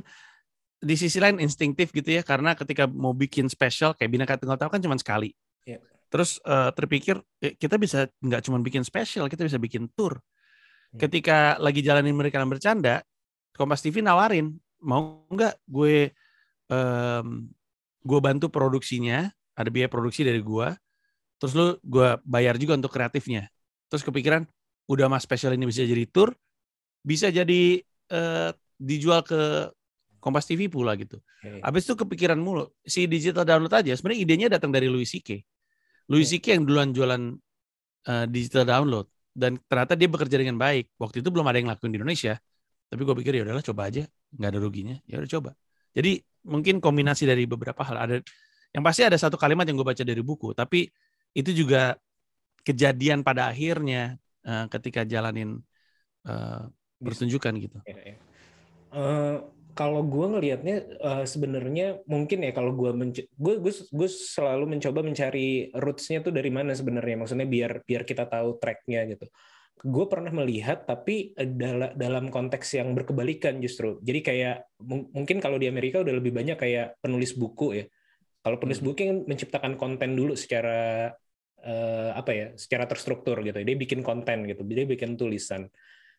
di 0.79 0.95
sisi 0.95 1.19
lain 1.19 1.43
instinktif 1.43 1.91
gitu 1.91 2.15
ya 2.15 2.23
karena 2.23 2.55
ketika 2.55 2.87
mau 2.87 3.11
bikin 3.11 3.51
special 3.51 3.91
kayak 3.97 4.07
Bineka 4.07 4.39
Tunggal 4.39 4.55
Tahu 4.55 4.71
kan 4.71 4.81
cuma 4.81 4.95
sekali. 4.95 5.35
Iya. 5.67 5.83
Terus 6.07 6.39
eh, 6.47 6.71
terpikir 6.71 7.19
eh, 7.43 7.59
kita 7.59 7.75
bisa 7.75 8.07
nggak 8.23 8.41
cuma 8.47 8.63
bikin 8.63 8.87
special, 8.87 9.27
kita 9.27 9.43
bisa 9.43 9.59
bikin 9.59 9.91
tour. 9.91 10.15
Hmm. 10.93 10.99
Ketika 10.99 11.59
lagi 11.59 11.83
jalanin 11.83 12.15
mereka 12.15 12.39
yang 12.39 12.51
bercanda, 12.51 13.03
Kompas 13.57 13.81
TV 13.81 14.05
nawarin 14.05 14.53
mau 14.79 15.25
nggak 15.33 15.65
gue 15.65 16.13
em, 16.69 17.27
gue 18.05 18.19
bantu 18.21 18.47
produksinya, 18.47 19.27
ada 19.57 19.69
biaya 19.73 19.89
produksi 19.89 20.23
dari 20.23 20.39
gua, 20.39 20.71
terus 21.41 21.57
lu 21.57 21.75
gue 21.81 22.15
bayar 22.23 22.55
juga 22.55 22.77
untuk 22.77 22.93
kreatifnya. 22.93 23.49
Terus 23.91 24.05
kepikiran 24.05 24.45
udah 24.87 25.11
mas 25.11 25.25
special 25.25 25.57
ini 25.57 25.67
bisa 25.67 25.83
jadi 25.83 26.05
tour, 26.07 26.31
bisa 27.03 27.27
jadi 27.27 27.81
eh, 28.13 28.49
dijual 28.77 29.25
ke 29.25 29.73
Kompas 30.21 30.47
TV 30.49 30.67
pula 30.67 30.95
gitu. 30.97 31.19
Oke. 31.19 31.61
Habis 31.63 31.87
itu 31.87 31.93
kepikiran 31.95 32.39
mulu 32.39 32.67
si 32.83 33.07
digital 33.07 33.47
download 33.47 33.73
aja. 33.73 33.95
Sebenarnya 33.95 34.21
idenya 34.21 34.47
datang 34.51 34.73
dari 34.73 34.91
Louis 34.91 35.07
C.K. 35.07 35.39
Louis 36.11 36.27
Hmm. 36.27 36.33
C.K. 36.39 36.45
yang 36.59 36.63
duluan 36.67 36.89
jualan 36.91 37.21
eh, 38.07 38.25
digital 38.31 38.63
download 38.67 39.07
dan 39.37 39.61
ternyata 39.69 39.93
dia 39.93 40.09
bekerja 40.09 40.41
dengan 40.41 40.57
baik. 40.57 40.97
Waktu 40.97 41.21
itu 41.21 41.29
belum 41.29 41.45
ada 41.45 41.61
yang 41.61 41.69
lakuin 41.69 41.93
di 41.93 42.01
Indonesia. 42.01 42.33
Tapi 42.89 43.01
gue 43.05 43.15
pikir 43.21 43.37
ya 43.37 43.43
udahlah 43.45 43.61
coba 43.61 43.93
aja, 43.93 44.09
nggak 44.33 44.49
ada 44.49 44.59
ruginya. 44.59 44.95
Ya 45.05 45.21
udah 45.21 45.29
coba. 45.29 45.51
Jadi 45.93 46.25
mungkin 46.49 46.81
kombinasi 46.81 47.29
dari 47.29 47.45
beberapa 47.45 47.85
hal 47.85 47.97
ada 48.01 48.15
yang 48.73 48.83
pasti 48.83 49.05
ada 49.05 49.15
satu 49.15 49.37
kalimat 49.37 49.69
yang 49.69 49.77
gue 49.77 49.85
baca 49.85 50.01
dari 50.01 50.23
buku, 50.25 50.57
tapi 50.57 50.89
itu 51.37 51.53
juga 51.53 51.93
kejadian 52.65 53.21
pada 53.21 53.53
akhirnya 53.53 54.17
eh, 54.41 54.65
ketika 54.73 55.05
jalanin 55.05 55.61
eh, 56.25 56.63
pertunjukan 56.97 57.53
gitu. 57.61 57.77
Eh, 57.85 59.37
kalau 59.77 60.01
gue 60.01 60.25
ngelihatnya 60.33 60.75
eh, 60.89 61.25
sebenarnya 61.29 62.01
mungkin 62.09 62.41
ya 62.41 62.51
kalau 62.51 62.73
gue 62.73 62.89
gue 63.37 63.55
gue 63.61 63.73
gue 63.93 64.09
selalu 64.09 64.65
mencoba 64.73 65.05
mencari 65.05 65.69
rootsnya 65.77 66.25
tuh 66.25 66.33
dari 66.33 66.49
mana 66.49 66.73
sebenarnya 66.73 67.21
maksudnya 67.21 67.45
biar 67.45 67.85
biar 67.85 68.01
kita 68.01 68.25
tahu 68.25 68.57
tracknya 68.57 69.05
gitu. 69.13 69.29
Gue 69.85 70.05
pernah 70.09 70.33
melihat 70.33 70.89
tapi 70.89 71.37
dalam 71.37 71.93
dalam 71.93 72.25
konteks 72.33 72.81
yang 72.81 72.97
berkebalikan 72.97 73.61
justru. 73.61 74.01
Jadi 74.01 74.19
kayak 74.25 74.55
mung- 74.81 75.13
mungkin 75.13 75.37
kalau 75.37 75.61
di 75.61 75.69
Amerika 75.69 76.01
udah 76.01 76.17
lebih 76.17 76.33
banyak 76.33 76.57
kayak 76.57 76.97
penulis 76.97 77.37
buku 77.37 77.67
ya. 77.77 77.85
Kalau 78.41 78.57
penulis 78.57 78.81
buku 78.81 79.05
yang 79.05 79.17
menciptakan 79.29 79.77
konten 79.77 80.17
dulu 80.17 80.33
secara 80.33 81.13
eh, 81.61 82.09
apa 82.17 82.31
ya 82.33 82.47
secara 82.57 82.89
terstruktur 82.89 83.45
gitu. 83.45 83.61
Dia 83.61 83.77
bikin 83.77 84.01
konten 84.01 84.49
gitu 84.49 84.65
dia 84.65 84.89
bikin 84.89 85.13
tulisan 85.13 85.69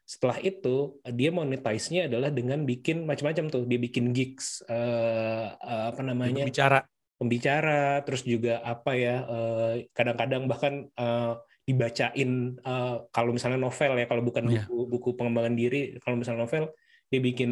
setelah 0.08 0.40
itu 0.40 0.96
dia 1.04 1.28
monetize-nya 1.28 2.08
adalah 2.08 2.32
dengan 2.32 2.64
bikin 2.64 3.04
macam-macam 3.04 3.44
tuh 3.52 3.62
dia 3.68 3.76
bikin 3.76 4.16
gigs 4.16 4.64
eh, 4.64 5.46
eh, 5.52 5.84
apa 5.92 6.00
namanya 6.00 6.48
bicara 6.48 6.80
pembicara 7.20 8.00
terus 8.08 8.24
juga 8.24 8.64
apa 8.64 8.96
ya 8.96 9.16
eh, 9.28 9.72
kadang-kadang 9.92 10.48
bahkan 10.48 10.88
eh, 10.88 11.32
dibacain 11.68 12.30
eh, 12.56 12.96
kalau 13.12 13.30
misalnya 13.36 13.60
novel 13.60 13.92
ya 14.00 14.06
kalau 14.08 14.22
bukan 14.24 14.44
Iya. 14.48 14.64
buku 14.64 14.76
buku 14.88 15.08
pengembangan 15.20 15.54
diri 15.60 16.00
kalau 16.00 16.16
misalnya 16.16 16.48
novel 16.48 16.64
dia 17.12 17.20
bikin 17.20 17.50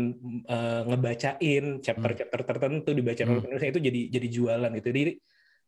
eh, 0.49 0.81
ngebacain 0.89 1.65
chapter-chapter 1.85 2.41
tertentu 2.49 2.91
dibacain 2.97 3.29
oleh 3.29 3.37
Hmm. 3.37 3.45
penulisnya 3.45 3.71
itu 3.77 3.83
jadi 3.85 4.01
jadi 4.17 4.29
jualan 4.33 4.71
gitu 4.81 4.89
jadi 4.97 5.13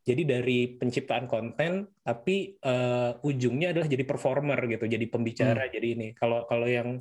jadi 0.07 0.21
dari 0.25 0.79
penciptaan 0.79 1.25
konten 1.29 1.87
tapi 2.01 2.55
eh, 2.59 3.11
ujungnya 3.23 3.71
adalah 3.75 3.87
jadi 3.87 4.03
performer 4.07 4.59
gitu 4.67 4.85
jadi 4.89 5.05
pembicara 5.09 5.67
jadi 5.69 5.87
ini. 5.95 6.07
Kalau 6.17 6.47
kalau 6.49 6.67
yang 6.67 6.99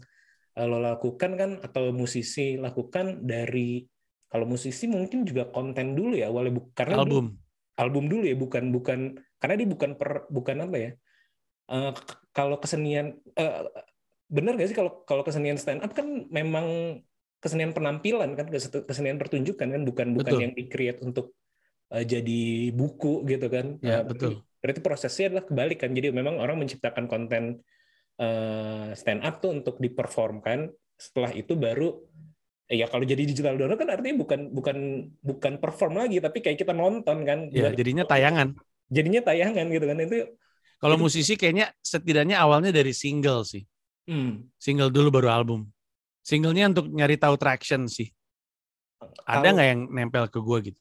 eh, 0.56 0.66
lo 0.66 0.78
lakukan 0.82 1.30
kan 1.38 1.50
atau 1.62 1.90
musisi 1.94 2.58
lakukan 2.58 3.22
dari 3.24 3.82
kalau 4.28 4.44
musisi 4.44 4.84
mungkin 4.90 5.24
juga 5.24 5.48
konten 5.48 5.96
dulu 5.96 6.14
ya 6.18 6.28
bu- 6.28 6.72
karena 6.76 7.00
album. 7.00 7.38
Album 7.78 8.10
dulu 8.10 8.26
ya 8.26 8.34
bukan 8.34 8.74
bukan 8.74 8.98
karena 9.38 9.54
dia 9.54 9.68
bukan 9.70 9.90
per 9.94 10.26
bukan 10.28 10.66
apa 10.66 10.76
ya 10.76 10.90
k- 11.94 12.18
kalau 12.34 12.58
kesenian 12.58 13.14
eh, 13.38 13.62
bener 14.28 14.58
gak 14.60 14.68
sih 14.68 14.76
kalau 14.76 15.06
kalau 15.08 15.22
kesenian 15.24 15.56
stand 15.56 15.80
up 15.80 15.94
kan 15.96 16.28
memang 16.28 16.98
kesenian 17.38 17.72
penampilan 17.72 18.34
kan 18.34 18.46
kes- 18.50 18.84
kesenian 18.84 19.16
pertunjukan 19.16 19.68
kan 19.70 19.82
bukan 19.86 20.08
bukan 20.12 20.32
Betul. 20.34 20.42
yang 20.44 20.52
di-create 20.58 21.00
untuk 21.06 21.32
eh, 21.92 22.04
jadi 22.04 22.42
buku 22.72 23.24
gitu 23.24 23.46
kan. 23.48 23.76
Ya, 23.80 24.02
berarti- 24.04 24.08
betul. 24.08 24.32
berarti 24.58 24.80
prosesnya 24.82 25.30
adalah 25.32 25.44
kebalik 25.46 25.78
kan. 25.80 25.90
Jadi 25.94 26.10
memang 26.10 26.36
orang 26.36 26.58
menciptakan 26.58 27.06
konten 27.06 27.62
eh, 28.18 28.88
stand 28.98 29.22
up 29.22 29.38
tuh 29.38 29.54
untuk 29.54 29.78
diperformkan 29.78 30.74
setelah 30.98 31.30
itu 31.30 31.54
baru 31.54 31.94
ya 32.66 32.90
kalau 32.90 33.06
jadi 33.06 33.22
digital 33.22 33.54
download 33.54 33.78
kan 33.78 33.94
artinya 33.94 34.18
bukan 34.20 34.50
bukan 34.50 34.76
bukan 35.22 35.52
perform 35.62 36.02
lagi 36.02 36.18
tapi 36.18 36.42
kayak 36.42 36.58
kita 36.58 36.74
nonton 36.74 37.22
kan. 37.22 37.46
Ya 37.54 37.70
jadinya 37.70 38.02
tayangan. 38.02 38.58
Jadinya 38.90 39.22
tayangan 39.22 39.66
gitu 39.70 39.86
kan. 39.86 39.96
Itu 40.02 40.16
kalau 40.82 40.98
Itu- 40.98 41.04
musisi 41.06 41.38
kayaknya 41.38 41.70
setidaknya 41.78 42.42
awalnya 42.42 42.74
dari 42.74 42.90
single 42.90 43.46
sih. 43.46 43.62
Hmm, 44.10 44.50
single 44.58 44.90
dulu 44.90 45.14
baru 45.14 45.28
album. 45.30 45.70
Singlenya 46.26 46.68
untuk 46.74 46.90
nyari 46.90 47.16
tahu 47.16 47.38
traction 47.38 47.86
sih. 47.86 48.10
Ada 49.30 49.54
nggak 49.54 49.68
yang 49.68 49.80
nempel 49.94 50.26
ke 50.26 50.42
gua 50.42 50.58
gitu 50.58 50.76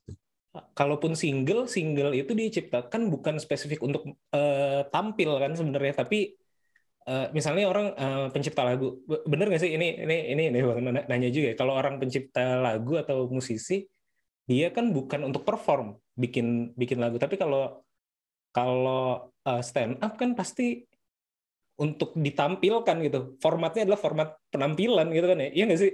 kalaupun 0.73 1.13
single 1.13 1.69
single 1.69 2.11
itu 2.15 2.31
diciptakan 2.33 3.11
bukan 3.13 3.35
spesifik 3.37 3.79
untuk 3.83 4.03
eh, 4.33 4.81
tampil 4.93 5.29
kan 5.37 5.51
sebenarnya 5.53 5.93
tapi 6.01 6.33
eh, 7.07 7.27
misalnya 7.37 7.65
orang 7.71 7.87
eh, 7.95 8.27
pencipta 8.33 8.63
lagu. 8.65 9.01
Be- 9.09 9.23
bener 9.27 9.45
nggak 9.51 9.61
sih? 9.63 9.71
Ini 9.77 9.87
ini 10.03 10.15
ini 10.33 10.43
ini 10.53 10.59
nanya- 11.07 11.33
juga 11.33 11.53
ya. 11.53 11.55
Kalau 11.59 11.73
orang 11.77 11.95
pencipta 12.01 12.61
lagu 12.61 12.97
atau 12.99 13.27
musisi 13.29 13.85
dia 14.47 14.71
kan 14.71 14.95
bukan 14.95 15.27
untuk 15.27 15.43
perform 15.43 15.99
bikin 16.15 16.71
bikin 16.79 16.99
lagu. 17.03 17.19
Tapi 17.19 17.35
kalau 17.35 17.83
kalau 18.55 19.31
eh, 19.45 19.61
stand 19.61 20.01
up 20.01 20.17
kan 20.17 20.33
pasti 20.33 20.83
untuk 21.77 22.17
ditampilkan 22.17 22.97
gitu. 23.05 23.19
Formatnya 23.37 23.85
adalah 23.85 24.01
format 24.01 24.29
penampilan 24.49 25.07
gitu 25.13 25.25
kan 25.29 25.37
ya. 25.45 25.49
Iya 25.53 25.63
nggak 25.69 25.81
sih? 25.83 25.91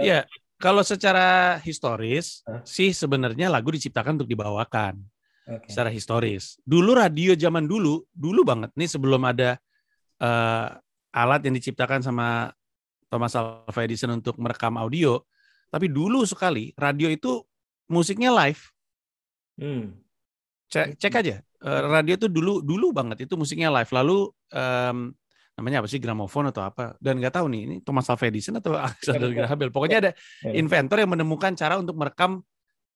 Iya, 0.00 0.18
kalau 0.56 0.80
secara 0.80 1.60
historis 1.60 2.40
Hah? 2.48 2.64
sih 2.64 2.92
sebenarnya 2.92 3.52
lagu 3.52 3.68
diciptakan 3.68 4.20
untuk 4.20 4.30
dibawakan 4.30 5.00
oke. 5.48 5.68
secara 5.68 5.92
historis. 5.92 6.56
Dulu 6.64 6.96
radio 6.96 7.36
zaman 7.36 7.68
dulu, 7.68 8.04
dulu 8.12 8.40
banget 8.42 8.72
nih 8.72 8.88
sebelum 8.88 9.22
ada 9.24 9.60
eh, 10.20 10.68
alat 11.16 11.40
yang 11.44 11.54
diciptakan 11.56 12.04
sama 12.04 12.52
Thomas 13.06 13.32
Alva 13.38 13.80
Edison 13.84 14.18
untuk 14.18 14.36
merekam 14.36 14.74
audio, 14.76 15.22
tapi 15.70 15.88
dulu 15.88 16.26
sekali 16.26 16.74
radio 16.74 17.08
itu 17.08 17.40
musiknya 17.88 18.34
live. 18.34 18.60
Hmm. 19.56 19.96
Cek, 20.66 20.98
cek 20.98 21.14
aja. 21.22 21.36
Eh, 21.40 21.82
radio 21.88 22.18
itu 22.18 22.28
dulu 22.28 22.60
dulu 22.60 22.92
banget 22.92 23.24
itu 23.24 23.34
musiknya 23.38 23.72
live. 23.72 23.88
Lalu 23.92 24.18
em, 24.52 24.98
namanya 25.56 25.80
apa 25.80 25.88
sih 25.88 25.96
gramofon 25.96 26.52
atau 26.52 26.60
apa? 26.62 26.94
Dan 27.00 27.16
nggak 27.16 27.32
tahu 27.32 27.46
nih 27.48 27.60
ini 27.64 27.76
Thomas 27.80 28.04
Alva 28.06 28.28
Edison 28.28 28.60
atau 28.60 28.76
Alexander. 28.86 29.32
Graham 29.32 29.56
Bell. 29.56 29.72
Pokoknya 29.72 29.98
ada 30.04 30.10
Ya. 30.44 30.52
inventor 30.54 31.00
yang 31.00 31.10
menemukan 31.10 31.56
cara 31.56 31.80
untuk 31.80 31.96
merekam 31.96 32.44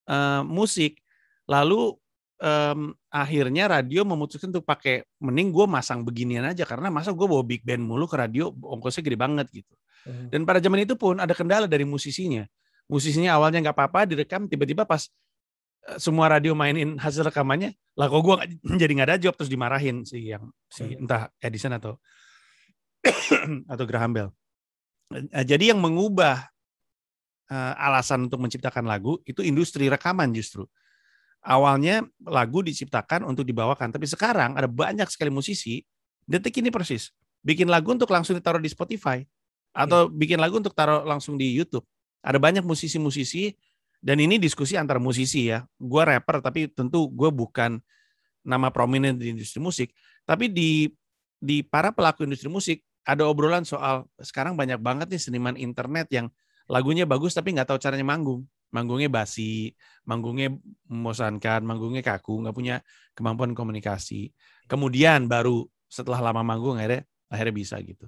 eh, 0.05 0.41
musik. 0.45 1.01
Lalu 1.49 1.97
em, 2.37 2.93
akhirnya 3.09 3.65
radio 3.69 4.01
memutuskan 4.01 4.49
untuk 4.49 4.63
pakai 4.63 5.05
mending 5.19 5.49
gue 5.49 5.65
masang 5.65 6.01
beginian 6.01 6.45
aja 6.45 6.65
karena 6.65 6.89
masa 6.89 7.13
gue 7.13 7.25
bawa 7.25 7.41
big 7.41 7.61
band 7.61 7.81
mulu 7.81 8.05
ke 8.05 8.17
radio 8.17 8.49
ongkosnya 8.53 9.01
gede 9.03 9.17
banget 9.17 9.47
gitu. 9.51 9.73
Hmm. 10.01 10.29
Dan 10.33 10.45
pada 10.45 10.57
zaman 10.57 10.81
itu 10.81 10.93
pun 10.97 11.17
ada 11.17 11.33
kendala 11.33 11.65
dari 11.65 11.85
musisinya. 11.85 12.45
Musisinya 12.89 13.37
awalnya 13.37 13.61
nggak 13.69 13.77
apa-apa 13.77 14.09
direkam, 14.09 14.49
tiba-tiba 14.49 14.85
pas 14.85 15.05
eh, 15.89 15.97
semua 15.97 16.29
radio 16.29 16.53
mainin 16.53 16.97
hasil 16.97 17.25
rekamannya, 17.25 17.73
lah 17.93 18.05
kok 18.05 18.21
gue 18.21 18.35
jadi 18.81 18.91
nggak 19.01 19.07
ada 19.13 19.17
job 19.17 19.33
terus 19.37 19.49
dimarahin 19.49 20.01
si 20.05 20.29
yang 20.29 20.45
si 20.69 20.85
Hmm. 20.85 21.05
entah 21.05 21.29
Edison 21.37 21.73
atau 21.73 21.97
atau 23.71 23.85
Graham 23.85 24.11
Bell. 24.13 24.29
Eh, 25.11 25.45
Jadi 25.45 25.73
yang 25.73 25.79
mengubah 25.81 26.47
eh, 27.49 27.73
alasan 27.81 28.29
untuk 28.29 28.39
menciptakan 28.41 28.85
lagu 28.85 29.19
itu 29.27 29.41
industri 29.41 29.91
rekaman 29.91 30.31
justru. 30.31 30.65
Awalnya 31.41 32.05
lagu 32.21 32.61
diciptakan 32.61 33.25
untuk 33.25 33.41
dibawakan, 33.41 33.89
tapi 33.89 34.05
sekarang 34.05 34.53
ada 34.53 34.69
banyak 34.69 35.09
sekali 35.09 35.33
musisi 35.33 35.81
detik 36.29 36.61
ini 36.61 36.69
persis 36.69 37.09
bikin 37.41 37.67
lagu 37.67 37.89
untuk 37.91 38.09
langsung 38.13 38.37
ditaruh 38.37 38.61
di 38.61 38.69
Spotify 38.69 39.25
atau 39.73 40.07
bikin 40.07 40.37
lagu 40.37 40.61
untuk 40.61 40.77
taruh 40.77 41.01
langsung 41.01 41.35
di 41.35 41.49
YouTube. 41.51 41.83
Ada 42.21 42.37
banyak 42.37 42.61
musisi-musisi 42.61 43.57
dan 43.97 44.21
ini 44.21 44.37
diskusi 44.37 44.77
antar 44.77 45.01
musisi 45.01 45.49
ya. 45.49 45.65
Gue 45.81 46.05
rapper 46.05 46.37
tapi 46.45 46.69
tentu 46.69 47.09
gue 47.09 47.33
bukan 47.33 47.81
nama 48.45 48.69
prominent 48.69 49.17
di 49.17 49.33
industri 49.33 49.57
musik, 49.57 49.89
tapi 50.25 50.49
di 50.49 50.89
di 51.41 51.65
para 51.65 51.89
pelaku 51.89 52.29
industri 52.29 52.49
musik 52.49 52.85
ada 53.05 53.23
obrolan 53.25 53.65
soal 53.65 54.05
sekarang 54.21 54.53
banyak 54.53 54.77
banget 54.77 55.09
nih 55.09 55.21
seniman 55.21 55.57
internet 55.57 56.07
yang 56.13 56.27
lagunya 56.69 57.03
bagus 57.09 57.33
tapi 57.33 57.51
nggak 57.55 57.67
tahu 57.73 57.79
caranya 57.81 58.05
manggung. 58.05 58.45
Manggungnya 58.71 59.11
basi, 59.11 59.75
manggungnya 60.07 60.55
membosankan, 60.87 61.59
manggungnya 61.67 61.99
kaku, 61.99 62.39
nggak 62.47 62.55
punya 62.55 62.79
kemampuan 63.11 63.51
komunikasi. 63.51 64.31
Kemudian 64.63 65.27
baru 65.27 65.67
setelah 65.91 66.23
lama 66.23 66.39
manggung 66.39 66.79
akhirnya 66.79 67.03
akhirnya 67.27 67.51
bisa 67.51 67.75
gitu. 67.83 68.07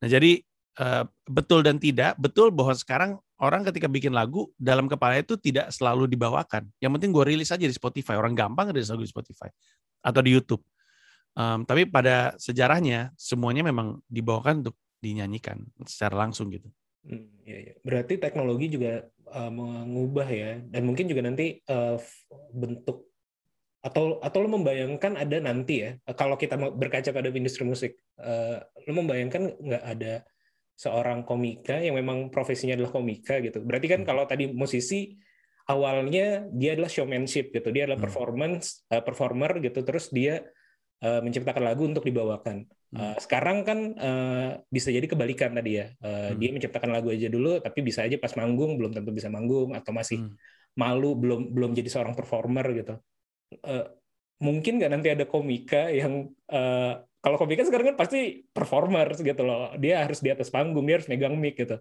Nah 0.00 0.08
jadi 0.08 0.40
eh, 0.80 1.04
betul 1.28 1.60
dan 1.60 1.76
tidak 1.76 2.16
betul 2.16 2.48
bahwa 2.48 2.72
sekarang 2.72 3.20
orang 3.44 3.60
ketika 3.68 3.92
bikin 3.92 4.16
lagu 4.16 4.48
dalam 4.56 4.88
kepala 4.88 5.20
itu 5.20 5.36
tidak 5.36 5.68
selalu 5.68 6.08
dibawakan. 6.08 6.64
Yang 6.80 6.90
penting 6.96 7.10
gue 7.12 7.24
rilis 7.36 7.52
aja 7.52 7.64
di 7.68 7.76
Spotify. 7.76 8.16
Orang 8.16 8.32
gampang 8.32 8.72
rilis 8.72 8.88
lagu 8.88 9.04
di 9.04 9.10
Spotify 9.12 9.52
atau 10.00 10.20
di 10.24 10.32
YouTube. 10.32 10.64
Em, 11.30 11.62
tapi 11.62 11.86
pada 11.86 12.34
sejarahnya 12.42 13.14
semuanya 13.14 13.62
memang 13.62 14.02
dibawakan 14.10 14.66
untuk 14.66 14.76
dinyanyikan 14.98 15.62
secara 15.86 16.26
langsung 16.26 16.50
gitu. 16.50 16.68
Hmm, 17.06 17.30
iya, 17.48 17.70
iya. 17.70 17.74
Berarti 17.80 18.20
teknologi 18.20 18.68
juga 18.68 19.08
uh, 19.32 19.48
mengubah 19.48 20.28
ya, 20.28 20.60
dan 20.68 20.84
mungkin 20.84 21.08
juga 21.08 21.24
nanti 21.24 21.56
uh, 21.70 21.96
bentuk 22.52 23.08
atau 23.80 24.20
atau 24.20 24.38
lo 24.44 24.52
membayangkan 24.60 25.16
ada 25.16 25.40
nanti 25.40 25.80
ya, 25.80 25.96
uh, 25.96 26.12
kalau 26.12 26.36
kita 26.36 26.60
mau 26.60 26.68
berkaca 26.68 27.08
pada 27.08 27.32
industri 27.32 27.64
musik, 27.64 27.96
uh, 28.20 28.60
lo 28.84 28.92
membayangkan 28.92 29.56
nggak 29.56 29.84
ada 29.86 30.28
seorang 30.76 31.24
komika 31.24 31.80
yang 31.80 31.96
memang 31.96 32.28
profesinya 32.28 32.76
adalah 32.76 32.92
komika 32.92 33.40
gitu. 33.40 33.64
Berarti 33.64 33.86
kan 33.88 34.04
Hmm. 34.04 34.08
kalau 34.12 34.28
tadi 34.28 34.52
musisi 34.52 35.16
awalnya 35.72 36.44
dia 36.52 36.76
adalah 36.76 36.92
showmanship 36.92 37.48
gitu, 37.56 37.72
dia 37.72 37.88
adalah 37.88 37.96
Hmm. 37.96 38.06
performance 38.12 38.84
uh, 38.92 39.00
performer 39.00 39.56
gitu, 39.64 39.80
terus 39.80 40.12
dia 40.12 40.44
uh, 41.04 41.20
menciptakan 41.24 41.62
lagu 41.64 41.88
untuk 41.88 42.04
dibawakan. 42.06 42.64
Uh, 42.90 43.14
sekarang 43.22 43.62
kan 43.62 43.78
uh, 43.94 44.58
bisa 44.66 44.90
jadi 44.90 45.06
kebalikan 45.06 45.54
tadi 45.54 45.78
ya. 45.78 45.86
Uh, 46.02 46.34
Hmm. 46.34 46.38
Dia 46.42 46.50
menciptakan 46.54 46.90
lagu 46.90 47.08
aja 47.14 47.28
dulu, 47.30 47.62
tapi 47.62 47.80
bisa 47.86 48.02
aja 48.06 48.16
pas 48.18 48.32
manggung 48.34 48.76
belum 48.78 48.90
tentu 48.94 49.10
bisa 49.14 49.28
manggung 49.30 49.74
atau 49.74 49.92
masih 49.94 50.18
Hmm. 50.22 50.34
malu 50.78 51.18
belum 51.18 51.50
belum 51.50 51.70
jadi 51.74 51.90
seorang 51.90 52.14
performer 52.14 52.66
gitu. 52.74 52.94
Uh, 53.66 53.86
mungkin 54.40 54.78
nggak 54.78 54.90
nanti 54.90 55.08
ada 55.10 55.24
komika 55.26 55.90
yang 55.90 56.30
uh, 56.48 57.02
kalau 57.20 57.36
komika 57.36 57.68
sekarang 57.68 57.92
kan 57.92 57.98
pasti 58.00 58.48
performer 58.48 59.12
gitu 59.12 59.42
loh. 59.44 59.76
Dia 59.76 60.08
harus 60.08 60.24
di 60.24 60.32
atas 60.32 60.48
panggung, 60.48 60.88
dia 60.88 60.96
harus 60.96 61.08
megang 61.12 61.36
mic 61.36 61.60
gitu. 61.60 61.76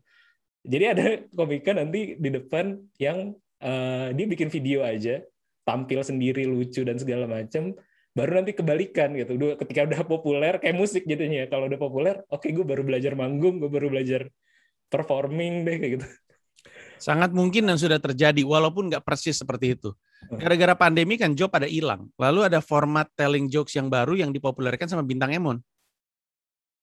Jadi 0.68 0.84
ada 0.84 1.06
komika 1.40 1.72
nanti 1.72 2.20
di 2.20 2.30
depan 2.30 2.76
yang 3.00 3.32
eh, 3.64 4.08
dia 4.12 4.26
bikin 4.28 4.52
video 4.52 4.84
aja, 4.84 5.24
tampil 5.64 6.04
sendiri 6.04 6.44
lucu 6.44 6.84
dan 6.84 7.00
segala 7.00 7.24
macam. 7.24 7.72
Baru 8.20 8.32
nanti 8.36 8.52
kebalikan 8.52 9.16
gitu. 9.16 9.40
Ketika 9.56 9.88
udah 9.88 10.02
populer 10.04 10.60
kayak 10.60 10.76
musik 10.76 11.08
jadinya. 11.08 11.48
Kalau 11.48 11.72
udah 11.72 11.80
populer, 11.80 12.16
oke 12.28 12.52
gue 12.52 12.66
baru 12.68 12.84
belajar 12.84 13.16
manggung, 13.16 13.64
gue 13.64 13.72
baru 13.72 13.88
belajar 13.88 14.28
performing 14.92 15.64
deh 15.64 15.78
kayak 15.80 15.92
gitu. 15.96 16.08
Sangat 17.00 17.32
mungkin 17.32 17.64
dan 17.64 17.80
sudah 17.80 17.96
terjadi, 17.96 18.44
walaupun 18.44 18.92
nggak 18.92 19.08
persis 19.08 19.40
seperti 19.40 19.80
itu. 19.80 19.96
Hmm. 20.28 20.36
Gara-gara 20.36 20.76
pandemi 20.76 21.16
kan 21.16 21.32
job 21.32 21.48
pada 21.48 21.64
hilang. 21.64 22.12
Lalu 22.20 22.52
ada 22.52 22.60
format 22.60 23.08
telling 23.16 23.48
jokes 23.48 23.72
yang 23.80 23.88
baru 23.88 24.20
yang 24.20 24.36
dipopulerkan 24.36 24.92
sama 24.92 25.08
Bintang 25.08 25.32
Emon. 25.32 25.64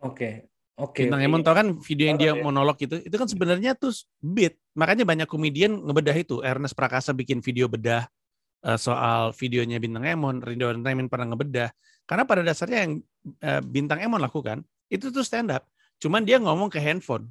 Oke. 0.00 0.48
Oke. 0.80 1.04
Bintang 1.04 1.20
oke. 1.20 1.28
Emon 1.28 1.40
tau 1.44 1.52
kan 1.52 1.76
video 1.84 2.08
yang 2.08 2.16
dia 2.16 2.32
ya. 2.32 2.40
monolog 2.40 2.80
itu, 2.80 2.96
itu 3.04 3.12
kan 3.12 3.28
sebenarnya 3.28 3.76
tuh 3.76 3.92
beat. 4.24 4.56
Makanya 4.72 5.04
banyak 5.04 5.28
komedian 5.28 5.84
ngebedah 5.84 6.16
itu. 6.16 6.40
Ernest 6.40 6.72
Prakasa 6.72 7.12
bikin 7.12 7.44
video 7.44 7.68
bedah 7.68 8.08
eh, 8.64 8.78
soal 8.78 9.34
videonya 9.36 9.76
Bintang 9.82 10.06
Emon, 10.06 10.40
Rindo 10.40 10.70
Entertainment 10.72 11.10
pernah 11.10 11.34
ngebedah. 11.34 11.70
Karena 12.06 12.22
pada 12.22 12.40
dasarnya 12.46 12.78
yang 12.86 12.92
eh, 13.42 13.62
Bintang 13.64 14.00
Emon 14.00 14.22
lakukan 14.22 14.62
itu 14.88 15.10
tuh 15.10 15.26
stand 15.26 15.50
up. 15.52 15.66
Cuman 15.98 16.22
dia 16.22 16.40
ngomong 16.40 16.70
ke 16.70 16.78
handphone. 16.78 17.28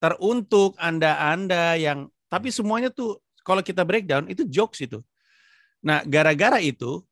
Teruntuk 0.00 0.78
Anda-anda 0.80 1.76
yang 1.76 2.08
tapi 2.30 2.48
semuanya 2.54 2.88
tuh 2.88 3.20
kalau 3.44 3.60
kita 3.60 3.82
breakdown 3.84 4.30
itu 4.30 4.46
jokes 4.46 4.80
itu. 4.86 5.02
Nah, 5.80 6.04
gara-gara 6.04 6.60
itu 6.60 7.02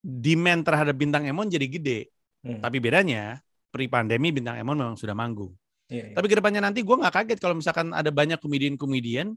demand 0.00 0.62
terhadap 0.62 0.94
Bintang 0.94 1.26
Emon 1.26 1.50
jadi 1.50 1.66
gede. 1.66 1.98
Hmm. 2.46 2.62
Tapi 2.62 2.78
bedanya 2.78 3.42
pre 3.74 3.90
pandemi 3.90 4.30
Bintang 4.30 4.56
Emon 4.56 4.78
memang 4.78 4.96
sudah 4.96 5.12
manggung. 5.12 5.52
Iya, 5.86 6.10
iya. 6.10 6.14
Tapi 6.14 6.26
ke 6.26 6.36
depannya 6.38 6.62
nanti 6.62 6.82
gue 6.82 6.96
nggak 6.96 7.14
kaget 7.14 7.38
kalau 7.38 7.54
misalkan 7.58 7.94
ada 7.94 8.10
banyak 8.10 8.38
komedian-komedian, 8.42 9.34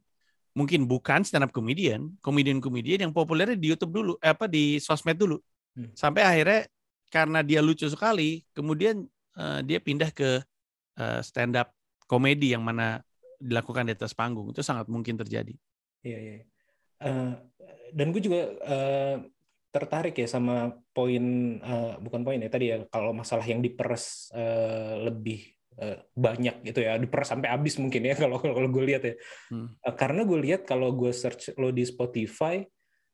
mungkin 0.54 0.86
bukan 0.90 1.22
stand 1.24 1.46
up 1.46 1.54
komedian, 1.54 2.14
komedian-komedian 2.22 3.06
yang 3.10 3.14
populernya 3.14 3.58
di 3.58 3.72
YouTube 3.72 3.94
dulu, 3.94 4.14
eh, 4.22 4.34
apa 4.34 4.50
di 4.50 4.78
sosmed 4.82 5.18
dulu, 5.18 5.38
Hmm. 5.78 5.94
sampai 5.94 6.26
akhirnya 6.26 6.66
karena 7.14 7.40
dia 7.46 7.62
lucu 7.62 7.86
sekali, 7.86 8.42
kemudian 8.58 9.06
eh, 9.38 9.60
dia 9.64 9.80
pindah 9.80 10.10
ke 10.12 10.42
eh, 11.00 11.22
stand 11.24 11.56
up 11.56 11.72
komedi 12.10 12.52
yang 12.58 12.66
mana 12.66 13.00
dilakukan 13.40 13.88
di 13.88 13.94
atas 13.96 14.12
panggung 14.12 14.52
itu 14.52 14.60
sangat 14.66 14.90
mungkin 14.92 15.16
terjadi. 15.16 15.54
Iya, 16.04 16.18
iya. 16.20 16.34
Eh, 17.00 17.32
dan 17.96 18.08
gue 18.12 18.22
juga 18.22 18.50
eh, 18.50 19.16
tertarik 19.70 20.18
ya 20.18 20.28
sama 20.28 20.74
poin, 20.92 21.24
eh, 21.62 21.94
bukan 22.02 22.22
poin 22.26 22.42
ya 22.42 22.50
tadi 22.50 22.74
ya, 22.74 22.84
kalau 22.90 23.14
masalah 23.14 23.46
yang 23.46 23.62
diperes 23.62 24.34
eh, 24.34 25.06
lebih 25.06 25.59
banyak 26.12 26.56
gitu 26.68 26.80
ya, 26.84 27.00
diperes 27.00 27.32
sampai 27.32 27.50
habis 27.50 27.80
mungkin 27.80 28.04
ya 28.04 28.16
kalau 28.22 28.40
kalau 28.42 28.68
gue 28.68 28.84
lihat 28.84 29.04
ya. 29.04 29.16
Hmm. 29.52 29.72
Eh, 29.80 29.96
karena 29.96 30.28
gue 30.28 30.40
lihat 30.44 30.68
kalau 30.68 30.92
gue 30.92 31.12
search 31.16 31.56
lo 31.56 31.72
di 31.72 31.88
Spotify, 31.88 32.60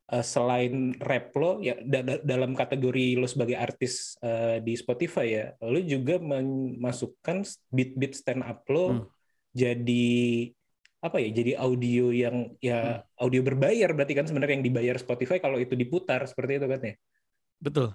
eh, 0.06 0.26
selain 0.26 0.94
rap 0.98 1.30
lo 1.38 1.62
ya 1.62 1.78
da- 1.82 2.02
da- 2.06 2.22
dalam 2.26 2.54
kategori 2.54 3.18
lo 3.18 3.26
sebagai 3.30 3.58
artis 3.58 4.18
eh, 4.22 4.62
di 4.66 4.74
Spotify 4.74 5.28
ya, 5.30 5.46
lo 5.62 5.78
juga 5.82 6.18
memasukkan 6.22 7.46
beat-beat 7.70 8.14
stand 8.18 8.42
up 8.42 8.66
lo 8.70 8.86
Hmm. 8.86 9.04
jadi 9.54 10.16
apa 11.06 11.22
ya 11.22 11.30
jadi 11.30 11.54
audio 11.62 12.10
yang 12.10 12.58
ya 12.58 13.06
audio 13.22 13.46
berbayar 13.46 13.94
berarti 13.94 14.18
kan 14.18 14.26
sebenarnya 14.26 14.58
yang 14.58 14.66
dibayar 14.66 14.98
Spotify 14.98 15.38
kalau 15.38 15.62
itu 15.62 15.78
diputar 15.78 16.26
seperti 16.26 16.58
itu 16.58 16.66
kan 16.66 16.82
ya 16.82 16.96
Betul. 17.62 17.88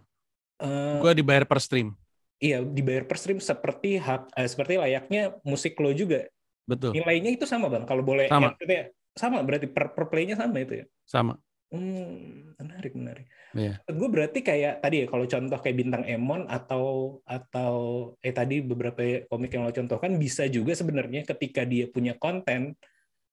Eh, 0.63 0.99
Gue 1.03 1.13
dibayar 1.15 1.45
per 1.45 1.59
stream. 1.59 1.95
Iya 2.41 2.65
dibayar 2.65 3.05
per 3.05 3.21
stream 3.21 3.39
seperti 3.39 4.01
hak 4.01 4.33
eh, 4.35 4.49
seperti 4.49 4.81
layaknya 4.81 5.37
musik 5.45 5.77
lo 5.79 5.93
juga 5.93 6.25
Betul. 6.65 6.97
nilainya 6.97 7.37
itu 7.37 7.45
sama 7.45 7.69
bang 7.69 7.85
kalau 7.85 8.01
boleh 8.01 8.27
Sama. 8.27 8.57
ya, 8.65 8.89
sama 9.13 9.45
berarti 9.45 9.69
per, 9.69 9.93
per 9.93 10.09
playnya 10.09 10.41
sama 10.41 10.65
itu 10.65 10.83
ya 10.83 10.87
Sama. 11.05 11.37
hmm, 11.71 12.57
menarik 12.59 12.93
menarik 12.97 13.27
Iya. 13.51 13.83
gue 13.83 14.09
berarti 14.15 14.47
kayak 14.47 14.79
tadi 14.79 15.03
ya 15.03 15.07
kalau 15.11 15.27
contoh 15.27 15.59
kayak 15.59 15.75
bintang 15.75 16.07
Emon 16.07 16.47
atau 16.47 17.19
atau 17.27 17.75
eh 18.23 18.31
tadi 18.31 18.63
beberapa 18.63 19.27
komik 19.27 19.51
yang 19.51 19.67
lo 19.67 19.75
contohkan 19.75 20.15
bisa 20.23 20.47
juga 20.47 20.71
sebenarnya 20.79 21.27
ketika 21.27 21.67
dia 21.67 21.91
punya 21.91 22.15
konten 22.15 22.79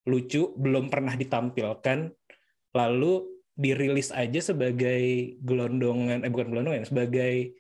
lucu 0.10 0.58
belum 0.58 0.90
pernah 0.90 1.14
ditampilkan 1.14 2.10
lalu 2.74 3.14
dirilis 3.54 4.10
aja 4.10 4.42
sebagai 4.42 5.38
gelondongan 5.46 6.26
eh 6.26 6.32
bukan 6.34 6.50
gelondongan 6.50 6.90
sebagai 6.90 7.54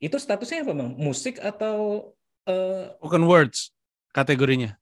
itu 0.00 0.16
statusnya 0.16 0.64
apa 0.64 0.72
bang 0.72 0.90
musik 0.96 1.36
atau 1.36 2.10
eh, 2.44 2.96
Spoken 2.98 3.24
words 3.24 3.70
kategorinya. 4.10 4.74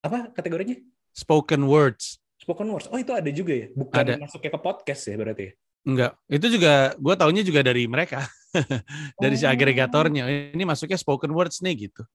apa 0.00 0.28
kategorinya 0.30 0.76
Spoken 1.10 1.64
words. 1.64 2.20
spoken 2.36 2.68
words 2.68 2.86
oh 2.88 3.00
itu 3.00 3.08
ada 3.10 3.30
juga 3.30 3.56
ya 3.56 3.66
bukan 3.72 4.04
Ada. 4.04 4.14
masuknya 4.20 4.50
ke 4.52 4.60
podcast 4.60 5.02
ya 5.08 5.16
berarti 5.16 5.44
ya? 5.48 5.52
Enggak, 5.84 6.12
itu 6.28 6.46
juga 6.48 6.72
gue 6.96 7.12
taunya 7.12 7.44
juga 7.44 7.60
dari 7.60 7.84
mereka, 7.84 8.24
dari 9.20 9.36
si 9.36 9.44
Oh. 9.44 9.52
agregatornya. 9.52 10.24
Ini 10.56 10.64
masuknya 10.64 10.96
spoken 10.96 11.28
words 11.28 11.60
nih 11.60 11.88
gitu. 11.88 12.08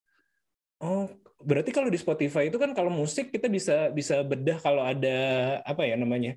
Oh, 0.82 1.06
berarti 1.38 1.70
kalau 1.70 1.86
di 1.86 2.02
Spotify 2.02 2.50
itu 2.50 2.58
kan 2.58 2.74
kalau 2.74 2.90
musik 2.90 3.30
kita 3.30 3.46
bisa 3.46 3.94
bisa 3.94 4.26
bedah 4.26 4.58
kalau 4.58 4.82
ada 4.82 5.18
apa 5.62 5.86
ya 5.86 5.94
namanya 6.02 6.34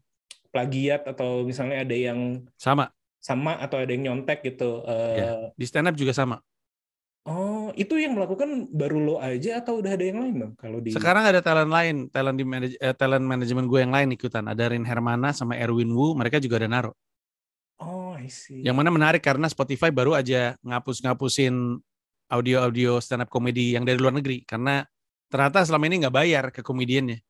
plagiat 0.53 1.09
atau 1.09 1.49
misalnya 1.49 1.81
ada 1.81 1.97
yang 1.97 2.45
Sama, 2.61 2.93
sama 3.23 3.55
atau 3.57 3.79
ada 3.79 3.89
yang 3.89 4.03
nyontek 4.11 4.43
gitu. 4.43 4.83
Eh, 4.83 5.15
Ya. 5.17 5.31
di 5.55 5.65
stand 5.65 5.87
up 5.87 5.95
juga 5.95 6.11
sama. 6.11 6.43
Oh, 7.23 7.71
itu 7.79 7.95
yang 7.95 8.19
melakukan 8.19 8.67
baru 8.75 8.99
lo 8.99 9.17
aja 9.23 9.63
atau 9.63 9.79
udah 9.79 9.95
ada 9.95 10.03
yang 10.03 10.19
lain 10.19 10.35
bang? 10.43 10.53
Kalau 10.59 10.83
di 10.83 10.91
Sekarang 10.91 11.23
ada 11.23 11.39
talent 11.39 11.71
lain, 11.71 12.11
talent 12.11 12.35
di 12.35 12.43
manaj- 12.43 12.75
eh, 12.77 12.91
talent 12.93 13.23
manajemen 13.23 13.71
gue 13.71 13.79
yang 13.79 13.95
lain 13.95 14.11
ikutan. 14.11 14.43
Ada 14.43 14.75
Rin 14.75 14.83
Hermana 14.83 15.31
sama 15.31 15.55
Erwin 15.55 15.95
Wu, 15.95 16.19
mereka 16.19 16.43
juga 16.43 16.59
ada 16.59 16.67
naruh. 16.67 16.95
Oh, 17.79 18.19
I 18.19 18.27
see. 18.27 18.67
Yang 18.67 18.75
mana 18.75 18.91
menarik 18.91 19.23
karena 19.23 19.47
Spotify 19.47 19.95
baru 19.95 20.19
aja 20.19 20.59
ngapus-ngapusin 20.67 21.79
audio-audio 22.27 22.99
stand 22.99 23.23
up 23.23 23.31
komedi 23.31 23.79
yang 23.79 23.87
dari 23.87 24.03
luar 24.03 24.19
negeri 24.19 24.43
karena 24.43 24.83
ternyata 25.31 25.63
selama 25.63 25.85
ini 25.87 26.03
nggak 26.03 26.17
bayar 26.17 26.45
ke 26.51 26.65
komediannya 26.65 27.23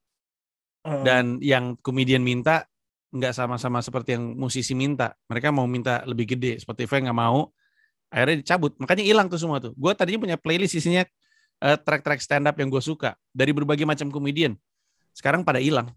Eh, 0.83 1.03
dan 1.07 1.39
yang 1.39 1.79
komedian 1.79 2.25
minta 2.25 2.67
nggak 3.13 3.33
sama-sama 3.37 3.85
seperti 3.85 4.17
yang 4.17 4.33
musisi 4.35 4.73
minta. 4.73 5.13
Mereka 5.29 5.53
mau 5.53 5.69
minta 5.69 6.01
lebih 6.09 6.35
gede, 6.35 6.59
Spotify 6.59 7.05
nggak 7.05 7.19
mau. 7.19 7.53
Akhirnya 8.09 8.45
dicabut, 8.45 8.77
makanya 8.81 9.05
hilang 9.05 9.29
tuh 9.29 9.41
semua 9.41 9.61
tuh. 9.61 9.73
Gue 9.77 9.93
tadinya 9.93 10.21
punya 10.21 10.37
playlist 10.41 10.77
isinya 10.77 11.05
eh, 11.65 11.77
track-track 11.81 12.21
stand 12.21 12.49
up 12.49 12.57
yang 12.57 12.69
gue 12.69 12.81
suka 12.81 13.17
dari 13.33 13.53
berbagai 13.53 13.85
macam 13.85 14.09
komedian. 14.09 14.57
Sekarang 15.13 15.45
pada 15.45 15.61
hilang, 15.61 15.93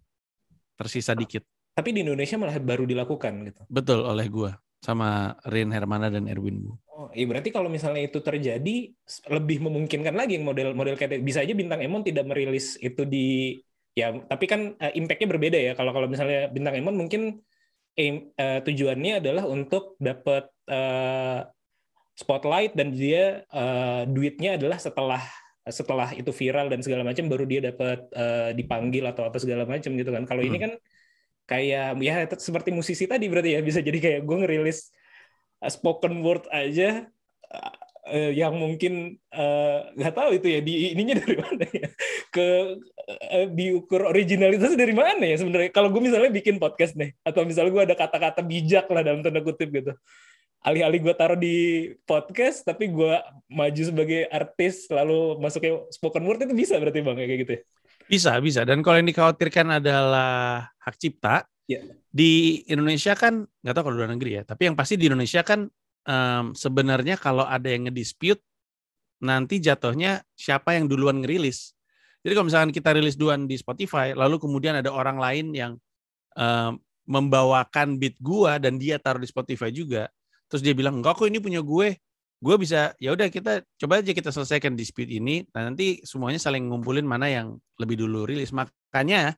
tersisa 0.75 1.15
dikit. 1.15 1.43
tapi 1.75 1.91
di 1.91 2.07
Indonesia 2.07 2.39
malah 2.39 2.55
baru 2.55 2.87
dilakukan 2.87 3.51
gitu. 3.51 3.61
Betul 3.67 4.07
oleh 4.07 4.31
gue 4.31 4.47
sama 4.79 5.35
Rin 5.51 5.75
Hermana 5.75 6.07
dan 6.07 6.29
Erwin 6.31 6.63
Wu. 6.63 6.71
Oh, 6.95 7.11
iya 7.11 7.27
berarti 7.27 7.51
kalau 7.51 7.67
misalnya 7.67 8.07
itu 8.07 8.23
terjadi 8.23 8.95
lebih 9.27 9.57
memungkinkan 9.59 10.15
lagi 10.15 10.39
yang 10.39 10.47
model-model 10.47 10.95
kayak 10.95 11.19
bisa 11.19 11.43
aja 11.43 11.51
bintang 11.51 11.83
Emon 11.83 12.05
tidak 12.05 12.23
merilis 12.23 12.79
itu 12.79 13.03
di 13.03 13.59
ya 13.95 14.11
tapi 14.31 14.45
kan 14.51 14.61
eh, 14.83 14.93
impact-nya 14.99 15.27
berbeda 15.33 15.57
ya. 15.57 15.71
Kalau 15.79 15.91
kalau 15.95 16.07
misalnya 16.11 16.51
bintang 16.51 16.75
Emon 16.75 16.95
mungkin 16.99 17.21
aim- 17.99 18.31
eh, 18.35 18.59
tujuannya 18.65 19.23
adalah 19.23 19.43
untuk 19.47 19.95
dapat 19.97 20.51
eh, 20.67 21.39
spotlight 22.15 22.75
dan 22.79 22.91
dia 22.95 23.43
eh, 23.47 24.01
duitnya 24.07 24.59
adalah 24.59 24.79
setelah 24.79 25.23
setelah 25.65 26.13
itu 26.13 26.29
viral 26.29 26.69
dan 26.69 26.79
segala 26.85 27.01
macam 27.01 27.25
baru 27.25 27.43
dia 27.49 27.61
dapat 27.73 27.99
eh, 28.13 28.51
dipanggil 28.59 29.03
atau 29.09 29.23
apa 29.27 29.37
segala 29.41 29.63
macam 29.65 29.91
gitu 29.97 30.11
kan. 30.13 30.23
Kalau 30.29 30.43
ini 30.45 30.57
Hmm. 30.59 30.63
kan 30.69 30.71
kayak 31.45 32.01
ya 32.01 32.13
seperti 32.41 32.69
musisi 32.73 33.05
tadi 33.05 33.29
berarti 33.29 33.53
ya 33.57 33.61
bisa 33.61 33.79
jadi 33.81 33.99
kayak 34.01 34.19
gue 34.25 34.37
ngerilis 34.41 34.89
uh, 35.61 35.69
spoken 35.69 36.25
word 36.25 36.43
aja 36.49 37.05
uh, 38.05 38.13
uh, 38.13 38.31
yang 38.31 38.53
mungkin 38.53 39.17
uh, 39.33 39.89
nggak 39.97 40.13
tahu 40.13 40.29
itu 40.37 40.47
ya 40.47 40.59
di 40.61 40.93
ininya 40.93 41.17
dari 41.25 41.35
mana 41.41 41.65
ya 41.65 41.87
ke 42.29 42.47
uh, 43.09 43.45
diukur 43.49 44.05
originalitas 44.09 44.77
dari 44.77 44.93
mana 44.93 45.25
ya 45.25 45.41
sebenarnya 45.41 45.69
kalau 45.73 45.89
gue 45.89 46.01
misalnya 46.01 46.29
bikin 46.29 46.61
podcast 46.61 46.93
nih 46.93 47.17
atau 47.25 47.43
misalnya 47.43 47.71
gue 47.73 47.83
ada 47.91 47.95
kata-kata 47.97 48.45
bijak 48.45 48.85
lah 48.93 49.01
dalam 49.01 49.25
tanda 49.25 49.41
kutip 49.41 49.69
gitu 49.73 49.91
alih-alih 50.65 50.99
gue 51.01 51.13
taruh 51.13 51.37
di 51.37 51.57
podcast 52.09 52.65
tapi 52.65 52.89
gue 52.89 53.13
maju 53.53 53.81
sebagai 53.85 54.25
artis 54.33 54.89
lalu 54.89 55.37
masuknya 55.37 55.85
spoken 55.93 56.25
word 56.25 56.41
itu 56.41 56.57
bisa 56.57 56.77
berarti 56.81 57.05
bang 57.05 57.17
kayak 57.17 57.39
gitu 57.45 57.53
ya 57.57 57.63
Bisa, 58.05 58.37
bisa. 58.37 58.61
Dan 58.61 58.85
kalau 58.85 59.01
yang 59.01 59.09
dikhawatirkan 59.09 59.81
adalah 59.81 60.69
hak 60.77 60.93
cipta, 61.01 61.49
Ya. 61.65 61.81
di 62.13 62.61
Indonesia 62.69 63.17
kan, 63.17 63.49
nggak 63.65 63.73
tahu 63.73 63.83
kalau 63.89 63.95
di 63.97 64.01
luar 64.05 64.11
negeri 64.13 64.31
ya, 64.37 64.43
tapi 64.45 64.69
yang 64.69 64.77
pasti 64.77 64.93
di 65.01 65.09
Indonesia 65.09 65.41
kan 65.41 65.65
em, 66.05 66.53
sebenarnya 66.55 67.19
kalau 67.19 67.43
ada 67.45 67.67
yang 67.67 67.89
ngedispute, 67.89 68.39
nanti 69.21 69.59
jatuhnya 69.59 70.21
siapa 70.37 70.77
yang 70.77 70.85
duluan 70.85 71.21
ngerilis. 71.25 71.73
Jadi 72.25 72.33
kalau 72.33 72.47
misalkan 72.49 72.71
kita 72.73 72.89
rilis 72.97 73.17
duluan 73.17 73.45
di 73.45 73.57
Spotify, 73.57 74.13
lalu 74.17 74.41
kemudian 74.41 74.77
ada 74.77 74.89
orang 74.89 75.17
lain 75.17 75.53
yang 75.53 75.73
em, 76.37 76.77
membawakan 77.05 78.01
beat 78.01 78.17
gua 78.17 78.57
dan 78.57 78.81
dia 78.81 78.97
taruh 78.97 79.21
di 79.21 79.29
Spotify 79.29 79.69
juga, 79.69 80.09
terus 80.49 80.65
dia 80.65 80.73
bilang, 80.73 81.01
enggak 81.01 81.21
kok 81.21 81.29
ini 81.29 81.37
punya 81.37 81.61
gue, 81.61 81.97
gue 82.45 82.55
bisa 82.59 82.93
ya 83.01 83.15
udah 83.15 83.31
kita 83.31 83.65
coba 83.81 84.03
aja 84.03 84.11
kita 84.11 84.29
selesaikan 84.29 84.75
dispute 84.75 85.09
ini 85.09 85.47
nah 85.55 85.65
nanti 85.71 86.03
semuanya 86.03 86.37
saling 86.37 86.67
ngumpulin 86.67 87.07
mana 87.07 87.31
yang 87.31 87.57
lebih 87.79 88.05
dulu 88.05 88.27
rilis 88.27 88.51
makanya 88.51 89.33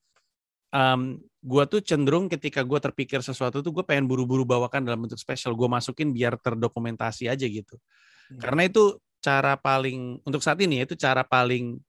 um, 0.74 1.22
gue 1.48 1.64
tuh 1.66 1.80
cenderung 1.80 2.28
ketika 2.28 2.60
gue 2.62 2.76
terpikir 2.76 3.24
sesuatu 3.24 3.64
tuh 3.64 3.72
gue 3.72 3.86
pengen 3.88 4.04
buru-buru 4.04 4.44
bawakan 4.44 4.84
dalam 4.84 5.08
bentuk 5.08 5.16
spesial 5.16 5.56
gue 5.56 5.70
masukin 5.72 6.12
biar 6.12 6.36
terdokumentasi 6.36 7.32
aja 7.32 7.48
gitu 7.48 7.80
Hmm. 8.28 8.44
karena 8.44 8.68
itu 8.68 9.00
cara 9.24 9.56
paling 9.56 10.20
untuk 10.28 10.44
saat 10.44 10.60
ini 10.60 10.80
ya, 10.80 10.84
itu 10.84 11.00
cara 11.00 11.24
paling 11.24 11.80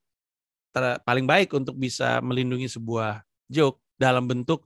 ter- 0.71 1.03
paling 1.03 1.27
baik 1.27 1.51
untuk 1.51 1.75
bisa 1.75 2.23
melindungi 2.23 2.71
sebuah 2.71 3.27
joke 3.51 3.83
dalam 3.99 4.31
bentuk 4.31 4.63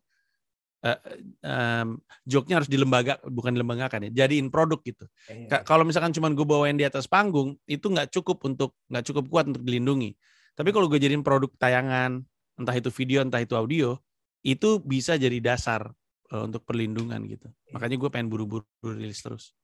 eh, 0.83 0.99
em, 1.41 1.97
joke-nya 2.27 2.61
harus 2.61 2.69
dilembaga 2.69 3.17
bukan 3.25 3.55
dilembagakan 3.55 4.11
ya 4.11 4.27
jadiin 4.27 4.51
produk 4.51 4.83
gitu. 4.83 5.07
Ka- 5.49 5.63
kalau 5.65 5.87
misalkan 5.87 6.13
cuma 6.13 6.29
gue 6.29 6.43
bawain 6.45 6.77
di 6.77 6.83
atas 6.83 7.09
panggung 7.09 7.57
itu 7.65 7.87
nggak 7.89 8.13
cukup 8.13 8.43
untuk 8.45 8.75
nggak 8.93 9.05
cukup 9.09 9.25
kuat 9.31 9.45
untuk 9.49 9.63
dilindungi 9.63 10.13
tapi 10.53 10.77
kalau 10.77 10.91
gue 10.91 11.01
jadiin 11.01 11.23
produk 11.23 11.49
tayangan 11.57 12.21
entah 12.59 12.75
itu 12.77 12.93
video 12.93 13.23
entah 13.25 13.41
itu 13.41 13.57
audio 13.57 13.97
itu 14.43 14.83
bisa 14.83 15.15
jadi 15.19 15.39
dasar 15.39 15.91
eh, 16.31 16.43
untuk 16.43 16.63
perlindungan 16.67 17.23
gitu 17.31 17.49
makanya 17.75 17.97
gue 17.99 18.11
pengen 18.13 18.29
buru-buru 18.31 18.67
rilis 18.83 19.23
terus 19.23 19.55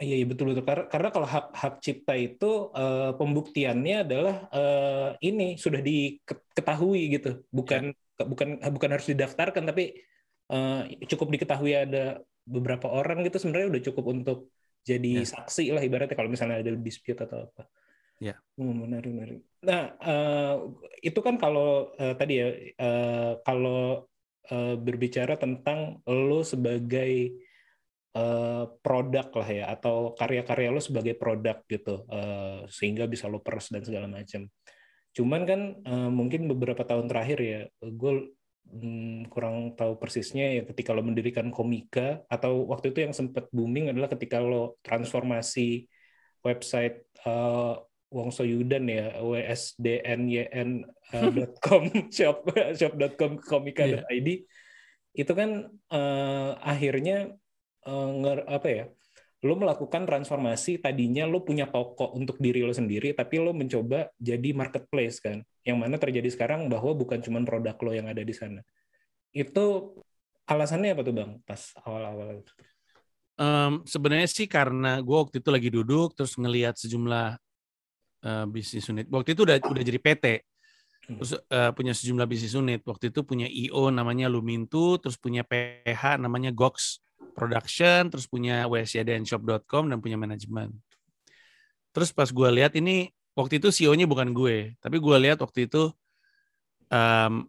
Iya, 0.00 0.16
iya 0.16 0.24
betul 0.24 0.48
betul 0.56 0.64
karena 0.64 0.88
karena 0.88 1.08
kalau 1.12 1.28
hak 1.28 1.52
hak 1.52 1.74
cipta 1.84 2.16
itu 2.16 2.72
eh, 2.72 3.12
pembuktiannya 3.20 3.96
adalah 4.08 4.48
eh, 4.48 5.08
ini 5.28 5.60
sudah 5.60 5.84
diketahui 5.84 7.20
gitu, 7.20 7.44
bukan 7.52 7.92
bukan 8.16 8.48
bukan 8.72 8.90
harus 8.96 9.12
didaftarkan 9.12 9.68
tapi 9.68 9.92
eh, 10.48 10.80
cukup 11.04 11.28
diketahui 11.36 11.72
ada 11.84 12.16
beberapa 12.48 12.88
orang 12.88 13.28
gitu 13.28 13.44
sebenarnya 13.44 13.76
udah 13.76 13.82
cukup 13.92 14.04
untuk 14.08 14.38
jadi 14.88 15.20
Ya. 15.20 15.28
saksi 15.28 15.68
lah 15.76 15.84
ibaratnya 15.84 16.16
kalau 16.16 16.32
misalnya 16.32 16.64
ada 16.64 16.72
dispute 16.80 17.20
atau 17.20 17.52
apa. 17.52 17.68
Ya. 18.24 18.40
Hmm, 18.56 18.88
menarik 18.88 19.12
menarik. 19.12 19.40
Nah 19.68 20.00
eh, 20.00 20.54
itu 21.04 21.20
kan 21.20 21.36
kalau 21.36 21.92
eh, 22.00 22.16
tadi 22.16 22.40
ya 22.40 22.48
eh, 22.56 23.32
kalau 23.44 24.08
eh, 24.50 24.76
berbicara 24.76 25.38
tentang 25.38 26.02
lo 26.06 26.40
sebagai 26.42 27.12
eh, 28.14 28.64
produk 28.82 29.26
lah 29.30 29.48
ya 29.48 29.64
atau 29.74 30.12
karya-karya 30.18 30.68
lo 30.74 30.82
sebagai 30.82 31.14
produk 31.16 31.62
gitu 31.66 32.06
eh, 32.10 32.66
sehingga 32.68 33.06
bisa 33.06 33.30
lo 33.30 33.40
peres 33.42 33.70
dan 33.70 33.82
segala 33.86 34.06
macam. 34.10 34.50
Cuman 35.14 35.42
kan 35.46 35.60
eh, 35.82 36.10
mungkin 36.10 36.46
beberapa 36.50 36.82
tahun 36.86 37.06
terakhir 37.10 37.38
ya 37.42 37.60
gue 37.82 38.12
mm, 38.70 39.30
kurang 39.32 39.74
tahu 39.78 39.98
persisnya 39.98 40.60
ya 40.60 40.62
ketika 40.66 40.94
lo 40.94 41.02
mendirikan 41.02 41.50
komika 41.50 42.22
atau 42.30 42.66
waktu 42.70 42.94
itu 42.94 43.06
yang 43.06 43.14
sempat 43.14 43.50
booming 43.50 43.90
adalah 43.90 44.10
ketika 44.10 44.38
lo 44.42 44.78
transformasi 44.82 45.86
website 46.44 47.06
eh, 47.26 47.74
Wongso 48.10 48.42
Yudan 48.42 48.90
ya 48.90 49.22
wsdnyn.com 49.22 50.84
shop 52.16 52.50
shop.com 52.74 53.38
komika.id 53.38 54.28
itu 55.10 55.32
kan 55.34 55.50
eh, 55.70 56.50
akhirnya 56.62 57.34
eh, 57.86 58.10
nger- 58.18 58.46
apa 58.46 58.68
ya 58.68 58.84
lo 59.40 59.56
melakukan 59.56 60.04
transformasi 60.04 60.84
tadinya 60.84 61.24
lo 61.24 61.40
punya 61.40 61.64
toko 61.64 62.12
untuk 62.12 62.36
diri 62.36 62.60
lo 62.60 62.76
sendiri 62.76 63.16
tapi 63.16 63.40
lo 63.40 63.56
mencoba 63.56 64.12
jadi 64.20 64.52
marketplace 64.52 65.16
kan. 65.24 65.40
Yang 65.64 65.76
mana 65.80 65.96
terjadi 65.96 66.28
sekarang 66.28 66.68
bahwa 66.68 66.92
bukan 66.92 67.24
cuma 67.24 67.40
produk 67.40 67.76
lo 67.80 67.92
yang 67.96 68.08
ada 68.08 68.20
di 68.20 68.36
sana. 68.36 68.60
Itu 69.32 69.96
alasannya 70.44 70.92
apa 70.92 71.02
tuh 71.06 71.14
bang 71.16 71.32
pas 71.48 71.72
awal-awal 71.88 72.44
itu? 72.44 72.52
Em, 73.40 73.80
sebenarnya 73.88 74.28
sih 74.28 74.44
karena 74.44 75.00
gue 75.00 75.16
waktu 75.16 75.40
itu 75.40 75.48
lagi 75.48 75.72
duduk 75.72 76.12
terus 76.12 76.36
ngelihat 76.36 76.76
sejumlah 76.76 77.40
eh, 78.24 78.46
bisnis 78.48 78.86
unit. 78.88 79.06
Waktu 79.08 79.32
itu 79.34 79.42
udah 79.44 79.56
udah 79.60 79.82
jadi 79.82 80.00
PT. 80.00 80.26
Terus 81.10 81.32
eh, 81.34 81.70
punya 81.74 81.92
sejumlah 81.96 82.26
bisnis 82.28 82.54
unit. 82.54 82.80
Waktu 82.86 83.10
itu 83.10 83.26
punya 83.26 83.50
IO 83.50 83.90
namanya 83.90 84.30
Lumintu, 84.30 85.00
terus 85.02 85.18
punya 85.18 85.42
PH 85.42 86.22
namanya 86.22 86.54
Gox 86.54 87.02
Production, 87.34 88.12
terus 88.12 88.30
punya 88.30 88.68
wsydnshop.com 88.68 89.90
dan 89.90 89.98
punya 89.98 90.20
manajemen. 90.20 90.76
Terus 91.90 92.14
pas 92.14 92.30
gue 92.30 92.48
lihat 92.54 92.78
ini 92.78 93.10
waktu 93.34 93.58
itu 93.58 93.74
CEO-nya 93.74 94.06
bukan 94.06 94.30
gue, 94.30 94.78
tapi 94.78 95.02
gue 95.02 95.16
lihat 95.18 95.42
waktu 95.42 95.66
itu 95.66 95.90
em, 96.92 97.48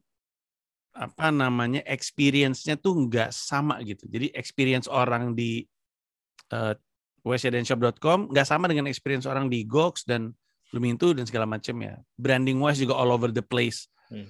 apa 0.91 1.27
namanya 1.31 1.81
experience-nya 1.88 2.75
tuh 2.75 3.07
nggak 3.07 3.29
sama 3.31 3.79
gitu. 3.86 4.10
Jadi 4.10 4.34
experience 4.36 4.91
orang 4.91 5.38
di 5.38 5.63
uh, 6.51 6.75
wsydnshop.com 7.23 8.34
nggak 8.34 8.47
sama 8.47 8.67
dengan 8.67 8.91
experience 8.91 9.23
orang 9.29 9.47
di 9.47 9.63
Gox 9.63 10.03
dan 10.03 10.36
Lumintu 10.71 11.12
dan 11.12 11.27
segala 11.27 11.43
macam 11.47 11.75
ya. 11.84 11.99
Branding 12.15 12.60
wise 12.60 12.79
juga 12.79 12.95
all 12.95 13.12
over 13.12 13.31
the 13.31 13.43
place. 13.43 13.91
Hmm. 14.07 14.27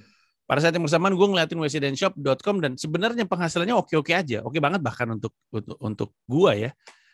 Pada 0.49 0.59
saat 0.67 0.75
yang 0.75 0.83
bersamaan 0.83 1.15
gue 1.15 1.27
ngeliatin 1.31 1.55
wsydnshop.com 1.61 2.55
dan 2.59 2.75
sebenarnya 2.75 3.23
penghasilannya 3.23 3.71
oke-oke 3.71 4.11
aja. 4.11 4.43
Oke 4.43 4.59
banget 4.59 4.83
bahkan 4.83 5.07
untuk 5.07 5.31
untuk, 5.47 5.77
untuk 5.79 6.09
gue 6.27 6.67
ya. 6.67 6.71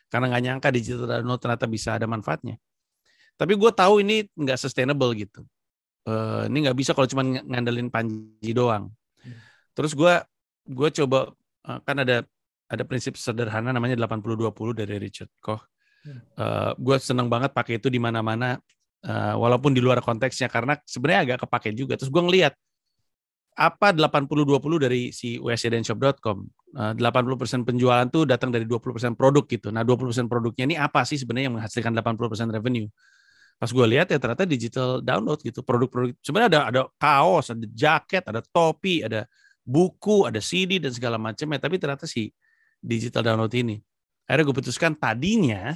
Karena 0.09 0.33
nggak 0.33 0.43
nyangka 0.47 0.69
digital 0.73 1.05
download 1.05 1.37
ternyata 1.37 1.65
bisa 1.69 1.99
ada 1.99 2.09
manfaatnya. 2.09 2.57
Tapi 3.37 3.53
gue 3.53 3.71
tahu 3.75 4.01
ini 4.01 4.25
nggak 4.33 4.57
sustainable 4.57 5.13
gitu. 5.13 5.45
Eh, 6.07 6.43
ini 6.49 6.65
nggak 6.65 6.77
bisa 6.79 6.95
kalau 6.97 7.05
cuma 7.05 7.21
ng- 7.21 7.45
ngandelin 7.45 7.91
Panji 7.91 8.51
doang. 8.55 8.89
Terus 9.77 9.93
gue 9.93 10.13
gue 10.65 10.89
coba 11.03 11.29
eh, 11.67 11.79
kan 11.85 12.01
ada 12.01 12.25
ada 12.67 12.83
prinsip 12.89 13.15
sederhana 13.21 13.69
namanya 13.69 14.01
80-20 14.07 14.73
dari 14.73 14.97
Richard 14.97 15.29
Koch. 15.37 15.61
Eh, 16.09 16.71
gue 16.73 16.95
seneng 16.97 17.29
banget 17.29 17.51
pakai 17.53 17.77
itu 17.77 17.91
di 17.91 17.99
mana-mana 18.01 18.57
eh, 19.05 19.35
walaupun 19.37 19.75
di 19.75 19.81
luar 19.83 20.01
konteksnya 20.01 20.49
karena 20.49 20.79
sebenarnya 20.81 21.21
agak 21.35 21.37
kepake 21.45 21.75
juga. 21.77 21.93
Terus 21.99 22.09
gue 22.09 22.23
ngeliat 22.23 22.53
apa 23.57 23.89
80-20 23.89 24.77
dari 24.77 25.09
si 25.09 25.41
wsydnshop.com. 25.41 26.37
Eh, 26.77 26.93
80% 26.97 27.65
penjualan 27.65 28.05
tuh 28.09 28.29
datang 28.29 28.53
dari 28.53 28.65
20% 28.69 29.17
produk 29.17 29.43
gitu. 29.49 29.73
Nah 29.73 29.81
20% 29.81 30.29
produknya 30.29 30.63
ini 30.69 30.75
apa 30.77 31.01
sih 31.05 31.17
sebenarnya 31.17 31.49
yang 31.49 31.55
menghasilkan 31.57 31.91
80% 31.93 32.53
revenue? 32.53 32.87
Pas 33.57 33.73
gue 33.73 33.85
lihat 33.89 34.13
ya 34.13 34.21
ternyata 34.21 34.45
digital 34.45 35.01
download 35.01 35.41
gitu. 35.41 35.65
Produk-produk 35.65 36.13
sebenarnya 36.21 36.49
ada 36.53 36.61
ada 36.69 36.81
kaos, 37.01 37.49
ada 37.49 37.65
jaket, 37.73 38.21
ada 38.29 38.45
topi, 38.45 39.01
ada 39.01 39.25
buku, 39.65 40.29
ada 40.29 40.37
CD 40.37 40.77
dan 40.77 40.93
segala 40.93 41.17
macam 41.17 41.49
ya. 41.49 41.57
Tapi 41.57 41.75
ternyata 41.81 42.05
si 42.05 42.29
digital 42.77 43.25
download 43.25 43.53
ini. 43.57 43.81
Akhirnya 44.29 44.45
gue 44.45 44.57
putuskan 44.61 44.93
tadinya 44.93 45.73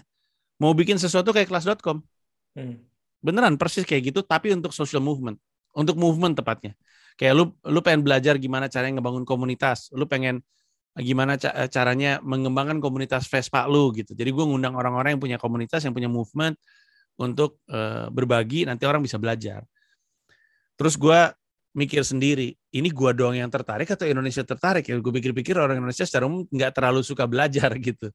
mau 0.62 0.78
bikin 0.78 1.02
sesuatu 1.02 1.34
kayak 1.34 1.50
kelas.com. 1.50 2.06
Hmm. 2.54 2.91
Beneran 3.22 3.56
persis 3.56 3.86
kayak 3.86 4.14
gitu 4.14 4.20
tapi 4.26 4.52
untuk 4.52 4.74
social 4.74 5.02
movement. 5.02 5.38
Untuk 5.72 5.96
movement 5.96 6.36
tepatnya. 6.36 6.76
Kayak 7.16 7.34
lu 7.38 7.44
lu 7.64 7.80
pengen 7.86 8.02
belajar 8.02 8.36
gimana 8.42 8.68
caranya 8.68 9.00
ngebangun 9.00 9.24
komunitas. 9.24 9.94
Lu 9.94 10.10
pengen 10.10 10.42
gimana 11.00 11.40
ca- 11.40 11.72
caranya 11.72 12.20
mengembangkan 12.20 12.84
komunitas 12.84 13.30
Vespa 13.30 13.64
lu 13.70 13.96
gitu. 13.96 14.12
Jadi 14.12 14.28
gue 14.28 14.46
ngundang 14.46 14.76
orang-orang 14.76 15.16
yang 15.16 15.22
punya 15.24 15.38
komunitas, 15.40 15.86
yang 15.88 15.96
punya 15.96 16.12
movement 16.12 16.60
untuk 17.16 17.62
eh, 17.72 18.12
berbagi 18.12 18.68
nanti 18.68 18.84
orang 18.84 19.00
bisa 19.06 19.16
belajar. 19.16 19.64
Terus 20.76 20.98
gue 21.00 21.20
mikir 21.72 22.04
sendiri, 22.04 22.52
ini 22.76 22.90
gua 22.92 23.16
doang 23.16 23.40
yang 23.40 23.48
tertarik 23.48 23.88
atau 23.88 24.04
Indonesia 24.04 24.44
tertarik 24.44 24.84
ya? 24.84 25.00
Gue 25.00 25.14
pikir-pikir 25.16 25.56
orang 25.56 25.80
Indonesia 25.80 26.04
secara 26.04 26.28
umum 26.28 26.44
nggak 26.52 26.72
terlalu 26.76 27.02
suka 27.06 27.24
belajar 27.28 27.72
gitu. 27.88 28.12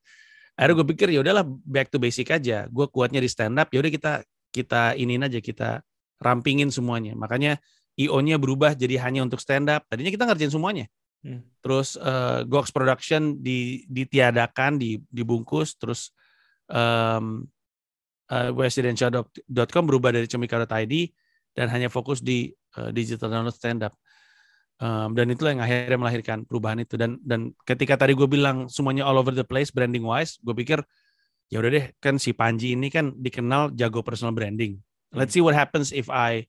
Akhirnya 0.57 0.75
gue 0.81 0.87
pikir 0.97 1.09
ya 1.12 1.21
udahlah 1.21 1.45
back 1.45 1.92
to 1.92 1.97
basic 2.01 2.33
aja. 2.33 2.69
Gue 2.69 2.88
kuatnya 2.88 3.21
di 3.21 3.29
stand 3.29 3.57
up, 3.61 3.69
ya 3.73 3.81
udah 3.81 3.92
kita 3.92 4.12
kita 4.57 4.97
iniin 4.97 5.29
aja 5.29 5.45
kita 5.45 5.85
rampingin 6.16 6.73
semuanya. 6.73 7.12
Makanya 7.12 7.61
IO-nya 8.01 8.40
berubah 8.40 8.73
jadi 8.73 8.97
hanya 9.05 9.25
untuk 9.25 9.40
stand 9.40 9.69
up. 9.69 9.85
Tadinya 9.88 10.09
kita 10.09 10.25
ngerjain 10.25 10.53
semuanya. 10.53 10.88
Hmm. 11.21 11.45
Terus 11.61 12.01
eh, 12.01 12.40
Gox 12.49 12.73
Production 12.73 13.40
di, 13.40 13.85
ditiadakan, 13.88 14.81
di, 14.81 15.01
dibungkus, 15.12 15.77
terus 15.77 16.12
um, 16.71 17.45
uh, 18.31 18.51
westresidential.com 18.53 19.85
berubah 19.87 20.14
dari 20.14 20.27
comika.id 20.27 20.95
dan 21.57 21.67
hanya 21.73 21.88
fokus 21.88 22.21
di 22.21 22.52
uh, 22.77 22.90
digital 22.92 23.33
download 23.33 23.57
stand 23.57 23.87
up. 23.87 23.94
Um, 24.77 25.17
dan 25.17 25.33
itulah 25.33 25.57
yang 25.57 25.65
akhirnya 25.65 25.96
melahirkan 25.96 26.44
perubahan 26.44 26.85
itu 26.85 27.00
dan 27.00 27.17
dan 27.25 27.57
ketika 27.65 27.96
tadi 27.96 28.13
gue 28.13 28.29
bilang 28.29 28.69
semuanya 28.69 29.09
all 29.09 29.17
over 29.17 29.33
the 29.33 29.46
place 29.46 29.73
branding 29.73 30.04
wise, 30.04 30.37
gue 30.44 30.52
pikir 30.52 30.85
ya 31.47 31.63
udah 31.63 31.71
deh 31.71 31.87
kan 32.03 32.19
si 32.19 32.35
Panji 32.35 32.75
ini 32.75 32.90
kan 32.90 33.15
dikenal 33.15 33.75
jago 33.75 34.03
personal 34.03 34.35
branding. 34.35 34.79
Let's 35.15 35.33
see 35.33 35.40
what 35.40 35.57
happens 35.57 35.94
if 35.94 36.13
I 36.13 36.44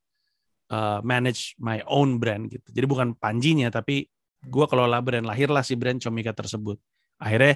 uh, 0.73 0.99
manage 1.05 1.55
my 1.61 1.79
own 1.87 2.19
brand 2.19 2.51
gitu. 2.51 2.67
Jadi 2.67 2.85
bukan 2.89 3.15
Panjinya 3.15 3.71
tapi 3.71 4.09
gue 4.43 4.65
kelola 4.67 4.99
brand 4.99 5.23
lahirlah 5.23 5.63
si 5.63 5.79
brand 5.79 6.01
Comika 6.01 6.35
tersebut. 6.35 6.75
Akhirnya 7.21 7.55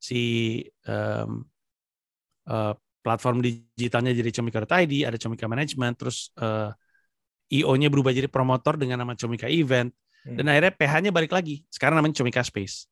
si 0.00 0.60
um, 0.88 1.46
uh, 2.50 2.74
platform 3.04 3.44
digitalnya 3.44 4.10
jadi 4.10 4.30
Comika.id, 4.34 4.94
ada 5.06 5.16
Comika 5.20 5.46
Management, 5.46 5.94
terus 5.94 6.34
uh, 6.42 6.74
IO-nya 7.48 7.88
berubah 7.88 8.10
jadi 8.12 8.26
promotor 8.28 8.76
dengan 8.76 9.00
nama 9.00 9.14
Comika 9.14 9.46
Event, 9.48 9.94
Hmm. 10.26 10.36
dan 10.36 10.44
akhirnya 10.50 10.72
PH-nya 10.74 11.10
balik 11.14 11.32
lagi. 11.32 11.62
Sekarang 11.70 11.96
namanya 11.96 12.20
Comika 12.20 12.42
Space. 12.42 12.84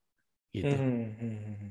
Gitu. 0.55 0.71
Hmm, 0.71 1.13
hmm, 1.19 1.39
hmm. 1.43 1.71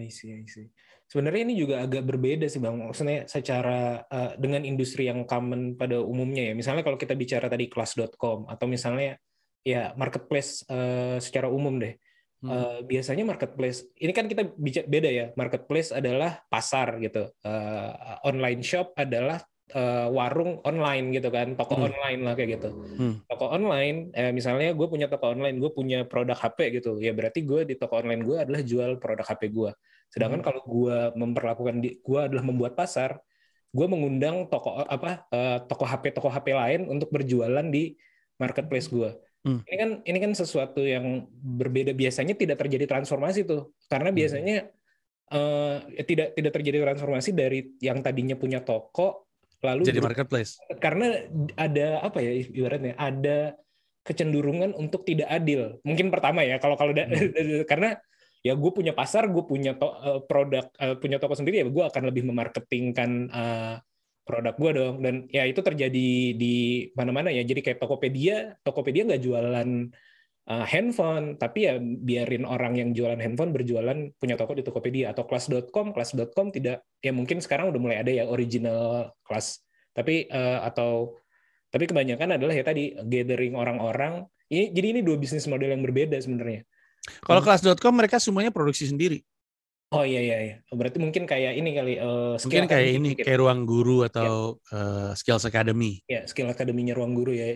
I 0.00 0.08
see, 0.08 0.32
I 0.32 0.48
see. 0.48 0.72
Sebenarnya 1.04 1.44
ini 1.44 1.54
juga 1.60 1.84
agak 1.84 2.08
berbeda 2.08 2.48
sih 2.48 2.56
bang. 2.56 2.72
Maksudnya 2.88 3.28
secara 3.28 4.00
uh, 4.08 4.32
dengan 4.40 4.64
industri 4.64 5.04
yang 5.12 5.28
common 5.28 5.76
pada 5.76 6.00
umumnya 6.00 6.48
ya. 6.48 6.54
Misalnya 6.56 6.80
kalau 6.80 6.96
kita 6.96 7.12
bicara 7.12 7.52
tadi 7.52 7.68
kelas.com 7.68 8.48
atau 8.48 8.64
misalnya 8.64 9.20
ya 9.60 9.92
marketplace 10.00 10.64
uh, 10.72 11.20
secara 11.20 11.52
umum 11.52 11.76
deh. 11.76 12.00
Hmm. 12.42 12.48
Uh, 12.48 12.78
biasanya 12.88 13.22
marketplace 13.28 13.86
ini 14.00 14.16
kan 14.16 14.24
kita 14.24 14.56
bicara 14.56 14.86
beda 14.88 15.10
ya. 15.12 15.26
Marketplace 15.36 15.92
adalah 15.92 16.40
pasar 16.48 16.96
gitu. 17.04 17.28
Uh, 17.44 17.92
online 18.24 18.64
shop 18.64 18.96
adalah 18.96 19.44
uh, 19.74 20.08
warung 20.12 20.60
online 20.62 21.12
gitu 21.12 21.28
kan, 21.28 21.56
toko 21.56 21.74
Hmm. 21.76 21.88
online 21.90 22.20
lah 22.24 22.34
kayak 22.36 22.50
gitu. 22.60 22.70
Hmm. 22.96 23.14
Toko 23.26 23.50
online, 23.50 24.12
eh, 24.12 24.30
misalnya 24.30 24.72
gue 24.72 24.86
punya 24.88 25.08
toko 25.08 25.32
online, 25.32 25.56
gue 25.58 25.70
punya 25.72 26.04
produk 26.06 26.36
HP 26.36 26.80
gitu, 26.80 27.00
ya 27.00 27.12
berarti 27.12 27.42
gue 27.42 27.64
di 27.66 27.74
toko 27.76 27.98
online 28.00 28.22
gue 28.22 28.36
adalah 28.38 28.60
jual 28.62 29.00
produk 29.02 29.24
HP 29.26 29.48
gue. 29.50 29.70
Sedangkan 30.12 30.40
Hmm. 30.44 30.46
kalau 30.52 30.62
gue 30.64 30.96
memperlakukan 31.16 31.76
di, 31.80 31.96
gue 31.98 32.20
adalah 32.20 32.44
membuat 32.44 32.76
pasar, 32.76 33.18
gue 33.72 33.86
mengundang 33.88 34.46
toko 34.52 34.84
apa 34.84 35.24
eh, 35.32 35.58
toko 35.64 35.84
HP 35.88 36.12
toko 36.12 36.28
HP 36.28 36.52
lain 36.52 36.80
untuk 36.92 37.08
berjualan 37.08 37.64
di 37.72 37.96
marketplace 38.36 38.92
gue. 38.92 39.10
Hmm. 39.42 39.64
Ini 39.66 39.76
kan 39.80 39.90
ini 40.06 40.18
kan 40.22 40.32
sesuatu 40.36 40.84
yang 40.84 41.26
berbeda. 41.32 41.96
Biasanya 41.96 42.36
tidak 42.38 42.60
terjadi 42.62 42.84
transformasi 42.86 43.42
tuh, 43.48 43.72
karena 43.88 44.12
Hmm. 44.12 44.18
biasanya 44.20 44.56
eh, 45.32 45.76
tidak 46.04 46.36
tidak 46.36 46.52
terjadi 46.52 46.78
transformasi 46.84 47.32
dari 47.32 47.72
yang 47.80 48.04
tadinya 48.04 48.36
punya 48.36 48.60
toko 48.60 49.31
lalu 49.62 49.82
Jadi 49.86 50.02
marketplace. 50.02 50.58
karena 50.82 51.22
ada 51.54 52.02
apa 52.02 52.18
ya 52.18 52.32
ibaratnya 52.50 52.98
ada 52.98 53.54
kecenderungan 54.02 54.74
untuk 54.74 55.06
tidak 55.06 55.30
adil. 55.30 55.78
Mungkin 55.86 56.10
pertama 56.10 56.42
ya 56.42 56.58
kalau 56.58 56.74
kalau 56.74 56.90
da- 56.90 57.06
karena 57.70 57.94
ya 58.42 58.58
gue 58.58 58.70
punya 58.74 58.90
pasar 58.90 59.30
gue 59.30 59.44
punya 59.46 59.78
to- 59.78 59.94
eh, 60.02 60.20
produk 60.26 60.66
eh, 60.74 60.98
punya 60.98 61.22
toko 61.22 61.38
sendiri 61.38 61.62
ya 61.62 61.66
gue 61.70 61.84
akan 61.86 62.02
lebih 62.10 62.26
memarketingkan 62.26 63.10
eh, 63.30 63.74
produk 64.26 64.54
gue 64.58 64.70
dong. 64.74 64.96
Dan 64.98 65.14
ya 65.30 65.46
itu 65.46 65.62
terjadi 65.62 66.34
di 66.34 66.90
mana-mana 66.98 67.30
ya. 67.30 67.46
Jadi 67.46 67.62
kayak 67.62 67.78
Tokopedia 67.78 68.58
Tokopedia 68.66 69.06
nggak 69.06 69.22
jualan 69.22 69.70
eh, 70.44 70.66
handphone 70.66 71.36
tapi 71.36 71.64
ya 71.64 71.78
biarin 71.78 72.42
orang 72.42 72.74
yang 72.74 72.90
jualan 72.90 73.16
handphone 73.16 73.50
berjualan 73.50 73.94
punya 74.16 74.34
toko 74.34 74.52
di 74.52 74.62
Tokopedia 74.62 75.10
atau 75.10 75.22
kelas.com 75.22 75.90
kelas.com 75.90 76.50
tidak 76.50 76.82
ya 76.98 77.10
mungkin 77.10 77.38
sekarang 77.38 77.70
udah 77.70 77.80
mulai 77.80 77.98
ada 77.98 78.10
ya 78.10 78.24
original 78.26 79.10
kelas 79.22 79.62
tapi 79.92 80.26
eh, 80.26 80.58
atau 80.60 81.14
tapi 81.68 81.86
kebanyakan 81.86 82.36
adalah 82.36 82.52
ya 82.52 82.62
tadi 82.62 82.92
gathering 83.02 83.54
orang-orang 83.54 84.24
ini 84.46 84.68
jadi 84.70 84.86
ini 84.92 85.00
dua 85.00 85.16
bisnis 85.16 85.46
model 85.46 85.72
yang 85.72 85.80
berbeda 85.80 86.18
sebenarnya 86.18 86.62
Kalau 87.18 87.40
Hmm. 87.40 87.46
kelas.com 87.50 87.94
mereka 87.96 88.16
semuanya 88.16 88.54
produksi 88.54 88.86
sendiri. 88.86 89.26
oh 89.90 90.04
iya 90.04 90.20
iya 90.20 90.36
iya 90.38 90.56
berarti 90.70 90.96
mungkin 90.96 91.24
kayak 91.24 91.52
ini 91.54 91.70
kali 91.72 91.94
eh, 91.96 92.34
Mungkin 92.38 92.64
kayak 92.64 92.90
ini 92.92 93.08
dikit. 93.12 93.24
kayak 93.24 93.40
ruang 93.40 93.64
guru 93.64 94.04
atau 94.04 94.56
eh, 94.68 95.10
skills 95.12 95.44
academy. 95.44 95.98
ya 96.06 96.22
skill 96.24 96.46
akademinya 96.46 96.92
ruang 96.92 97.12
guru 97.12 97.32
ya 97.32 97.48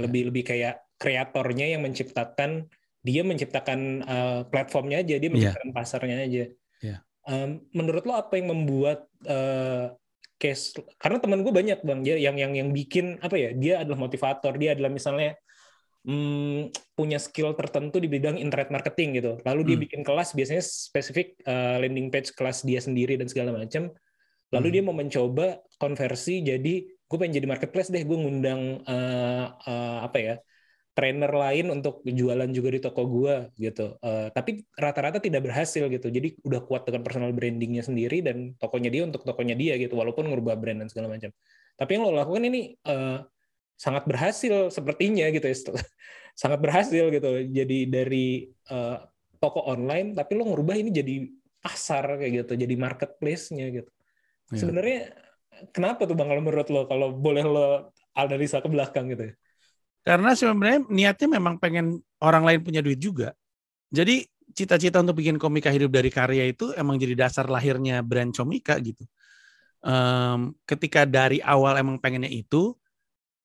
lebih 0.00 0.28
lebih 0.30 0.44
kayak 0.44 0.83
kreatornya 1.04 1.76
yang 1.76 1.84
menciptakan 1.84 2.64
dia 3.04 3.20
menciptakan 3.20 3.80
eh, 4.00 4.40
platformnya 4.48 5.04
aja 5.04 5.20
dia 5.20 5.28
menciptakan 5.28 5.70
pasarnya 5.76 6.24
aja 6.24 6.44
Iya. 6.80 6.96
Em, 7.24 7.60
menurut 7.72 8.04
lo 8.04 8.16
apa 8.16 8.36
yang 8.36 8.48
membuat 8.52 9.04
eh, 9.24 9.92
case 10.36 10.72
karena 10.96 11.20
teman 11.20 11.40
gue 11.40 11.52
banyak 11.52 11.80
bang 11.80 12.00
dia 12.00 12.16
yang 12.16 12.36
yang 12.36 12.52
yang 12.52 12.68
bikin 12.72 13.16
apa 13.20 13.36
ya 13.36 13.50
dia 13.52 13.74
adalah 13.80 13.96
motivator 14.00 14.52
dia 14.56 14.72
adalah 14.76 14.90
misalnya 14.92 15.32
hmm, 16.04 16.68
punya 16.92 17.16
skill 17.16 17.56
tertentu 17.56 17.96
di 18.02 18.08
bidang 18.10 18.36
internet 18.36 18.68
marketing 18.68 19.08
gitu 19.16 19.32
lalu 19.46 19.60
dia 19.64 19.76
Hmm. 19.78 19.84
bikin 19.88 20.00
kelas 20.04 20.36
biasanya 20.36 20.60
spesifik 20.60 21.38
eh, 21.40 21.76
landing 21.80 22.08
page 22.12 22.34
kelas 22.34 22.60
dia 22.60 22.80
sendiri 22.82 23.16
dan 23.16 23.30
segala 23.30 23.56
macam 23.56 23.88
lalu 24.52 24.66
Hmm. 24.68 24.74
dia 24.74 24.82
mau 24.84 24.96
mencoba 24.96 25.46
konversi 25.80 26.44
jadi 26.44 26.74
gue 26.84 27.16
pengen 27.16 27.36
jadi 27.40 27.46
marketplace 27.48 27.88
deh 27.88 28.04
gue 28.04 28.18
ngundang 28.18 28.84
eh, 28.84 29.44
eh, 29.48 29.98
apa 30.02 30.18
ya 30.18 30.34
trainer 30.94 31.26
lain 31.34 31.74
untuk 31.74 32.06
jualan 32.06 32.46
juga 32.54 32.70
di 32.70 32.80
toko 32.80 33.02
gue 33.10 33.50
gitu. 33.58 33.98
Eh, 33.98 34.30
tapi 34.30 34.62
rata-rata 34.78 35.18
tidak 35.18 35.42
berhasil 35.50 35.90
gitu. 35.90 36.06
Jadi 36.06 36.38
udah 36.46 36.62
kuat 36.62 36.86
dengan 36.86 37.02
personal 37.02 37.34
brandingnya 37.34 37.82
sendiri 37.82 38.22
dan 38.22 38.54
tokonya 38.62 38.94
dia 38.94 39.02
untuk 39.02 39.26
tokonya 39.26 39.58
dia 39.58 39.74
gitu 39.74 39.98
walaupun 39.98 40.30
ngubah 40.30 40.54
brand 40.54 40.86
dan 40.86 40.88
segala 40.88 41.10
macam. 41.10 41.34
Tapi 41.74 41.90
yang 41.98 42.06
lo 42.06 42.14
lakukan 42.14 42.46
ini 42.46 42.78
eh, 42.78 43.18
sangat 43.74 44.06
berhasil 44.06 44.70
sepertinya 44.70 45.26
gitu 45.34 45.44
ya. 45.50 45.56
Sangat 46.34 46.58
berhasil 46.62 47.10
gitu. 47.10 47.30
Jadi 47.50 47.90
dari 47.90 48.46
eh, 48.50 48.98
toko 49.42 49.66
online 49.66 50.14
tapi 50.14 50.38
lo 50.38 50.46
ngerubah 50.46 50.78
ini 50.78 50.94
jadi 50.94 51.14
pasar 51.58 52.20
kayak 52.22 52.32
gitu 52.46 52.52
jadi 52.54 52.74
marketplace-nya 52.78 53.66
gitu. 53.82 53.90
Iya. 54.52 54.60
sebenarnya 54.60 55.00
kenapa 55.72 56.04
tuh 56.04 56.12
bang 56.12 56.28
kalau 56.28 56.42
menurut 56.44 56.68
lo? 56.68 56.84
Kalau 56.84 57.08
boleh 57.16 57.44
lo 57.44 57.68
analisa 58.12 58.60
ke 58.60 58.68
belakang 58.68 59.10
gitu 59.10 59.32
ya 59.32 59.34
Karena 60.04 60.36
sebenarnya 60.36 60.84
niatnya 60.92 61.28
memang 61.40 61.56
pengen 61.56 61.98
orang 62.20 62.44
lain 62.44 62.60
punya 62.60 62.84
duit 62.84 63.00
juga. 63.00 63.32
Jadi 63.88 64.28
cita-cita 64.54 65.00
untuk 65.00 65.18
bikin 65.18 65.40
komika 65.40 65.72
hidup 65.72 65.90
dari 65.90 66.12
karya 66.12 66.46
itu 66.46 66.70
emang 66.76 67.00
jadi 67.00 67.16
dasar 67.16 67.48
lahirnya 67.48 68.04
brand 68.04 68.30
Comika 68.30 68.76
gitu. 68.78 69.02
Em, 69.84 70.54
ketika 70.64 71.04
dari 71.04 71.40
awal 71.44 71.76
emang 71.80 71.96
pengennya 72.00 72.30
itu, 72.30 72.76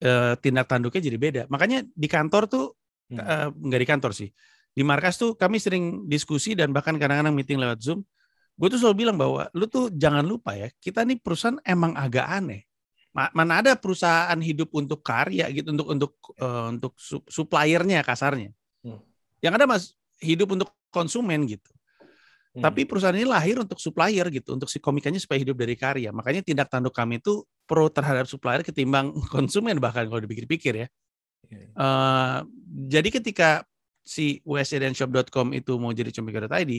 eh, 0.03 0.35
tindak 0.39 0.69
tanduknya 0.71 1.01
jadi 1.03 1.17
beda. 1.19 1.41
Makanya 1.51 1.83
di 1.83 2.07
kantor 2.07 2.43
tuh, 2.47 2.65
Hmm. 3.09 3.19
eh, 3.19 3.49
nggak 3.49 3.81
di 3.81 3.87
kantor 3.89 4.11
sih, 4.13 4.29
di 4.69 4.83
markas 4.85 5.17
tuh 5.17 5.33
kami 5.33 5.57
sering 5.57 6.05
diskusi 6.05 6.53
dan 6.53 6.69
bahkan 6.69 6.93
kadang-kadang 7.01 7.33
meeting 7.33 7.57
lewat 7.57 7.81
Zoom. 7.81 8.05
Gue 8.59 8.69
tuh 8.69 8.77
selalu 8.77 9.07
bilang 9.07 9.17
bahwa 9.17 9.49
lu 9.57 9.65
tuh 9.65 9.89
jangan 9.89 10.21
lupa 10.21 10.53
ya, 10.53 10.69
kita 10.77 11.01
nih 11.09 11.17
perusahaan 11.17 11.57
emang 11.65 11.97
agak 11.97 12.27
aneh. 12.29 12.68
Ma- 13.19 13.33
Mana 13.35 13.59
ada 13.59 13.75
perusahaan 13.75 14.39
hidup 14.39 14.71
untuk 14.71 15.03
karya 15.03 15.51
gitu, 15.51 15.75
untuk 15.75 15.87
untuk 15.91 16.11
eh, 16.39 16.65
untuk 16.71 16.93
sup- 16.95 17.27
suppliernya 17.27 17.99
kasarnya. 17.99 18.55
Hmm. 18.79 19.03
Yang 19.43 19.53
ada 19.59 19.65
mas 19.67 19.83
hidup 20.23 20.55
untuk 20.55 20.71
konsumen 20.87 21.43
gitu. 21.43 21.67
Hmm. 22.55 22.63
Tapi 22.63 22.87
perusahaan 22.87 23.13
ini 23.13 23.27
lahir 23.27 23.59
untuk 23.59 23.75
supplier 23.77 24.23
gitu, 24.31 24.55
untuk 24.55 24.71
si 24.71 24.79
komikanya 24.79 25.19
supaya 25.19 25.43
hidup 25.43 25.59
dari 25.59 25.75
karya. 25.75 26.15
Makanya 26.15 26.47
tindak 26.47 26.71
tanduk 26.71 26.95
kami 26.95 27.19
itu 27.19 27.43
pro 27.67 27.91
terhadap 27.91 28.25
supplier 28.25 28.63
ketimbang 28.63 29.11
konsumen 29.35 29.75
bahkan 29.83 30.07
kalau 30.07 30.23
dipikir-pikir 30.23 30.87
ya. 30.87 30.87
Iya. 31.51 31.67
Eh, 31.75 32.39
jadi 32.87 33.09
ketika 33.11 33.49
si 33.99 34.39
usdanshop.com 34.47 35.51
itu 35.51 35.75
mau 35.75 35.91
jadi 35.91 36.09
comika.id, 36.15 36.71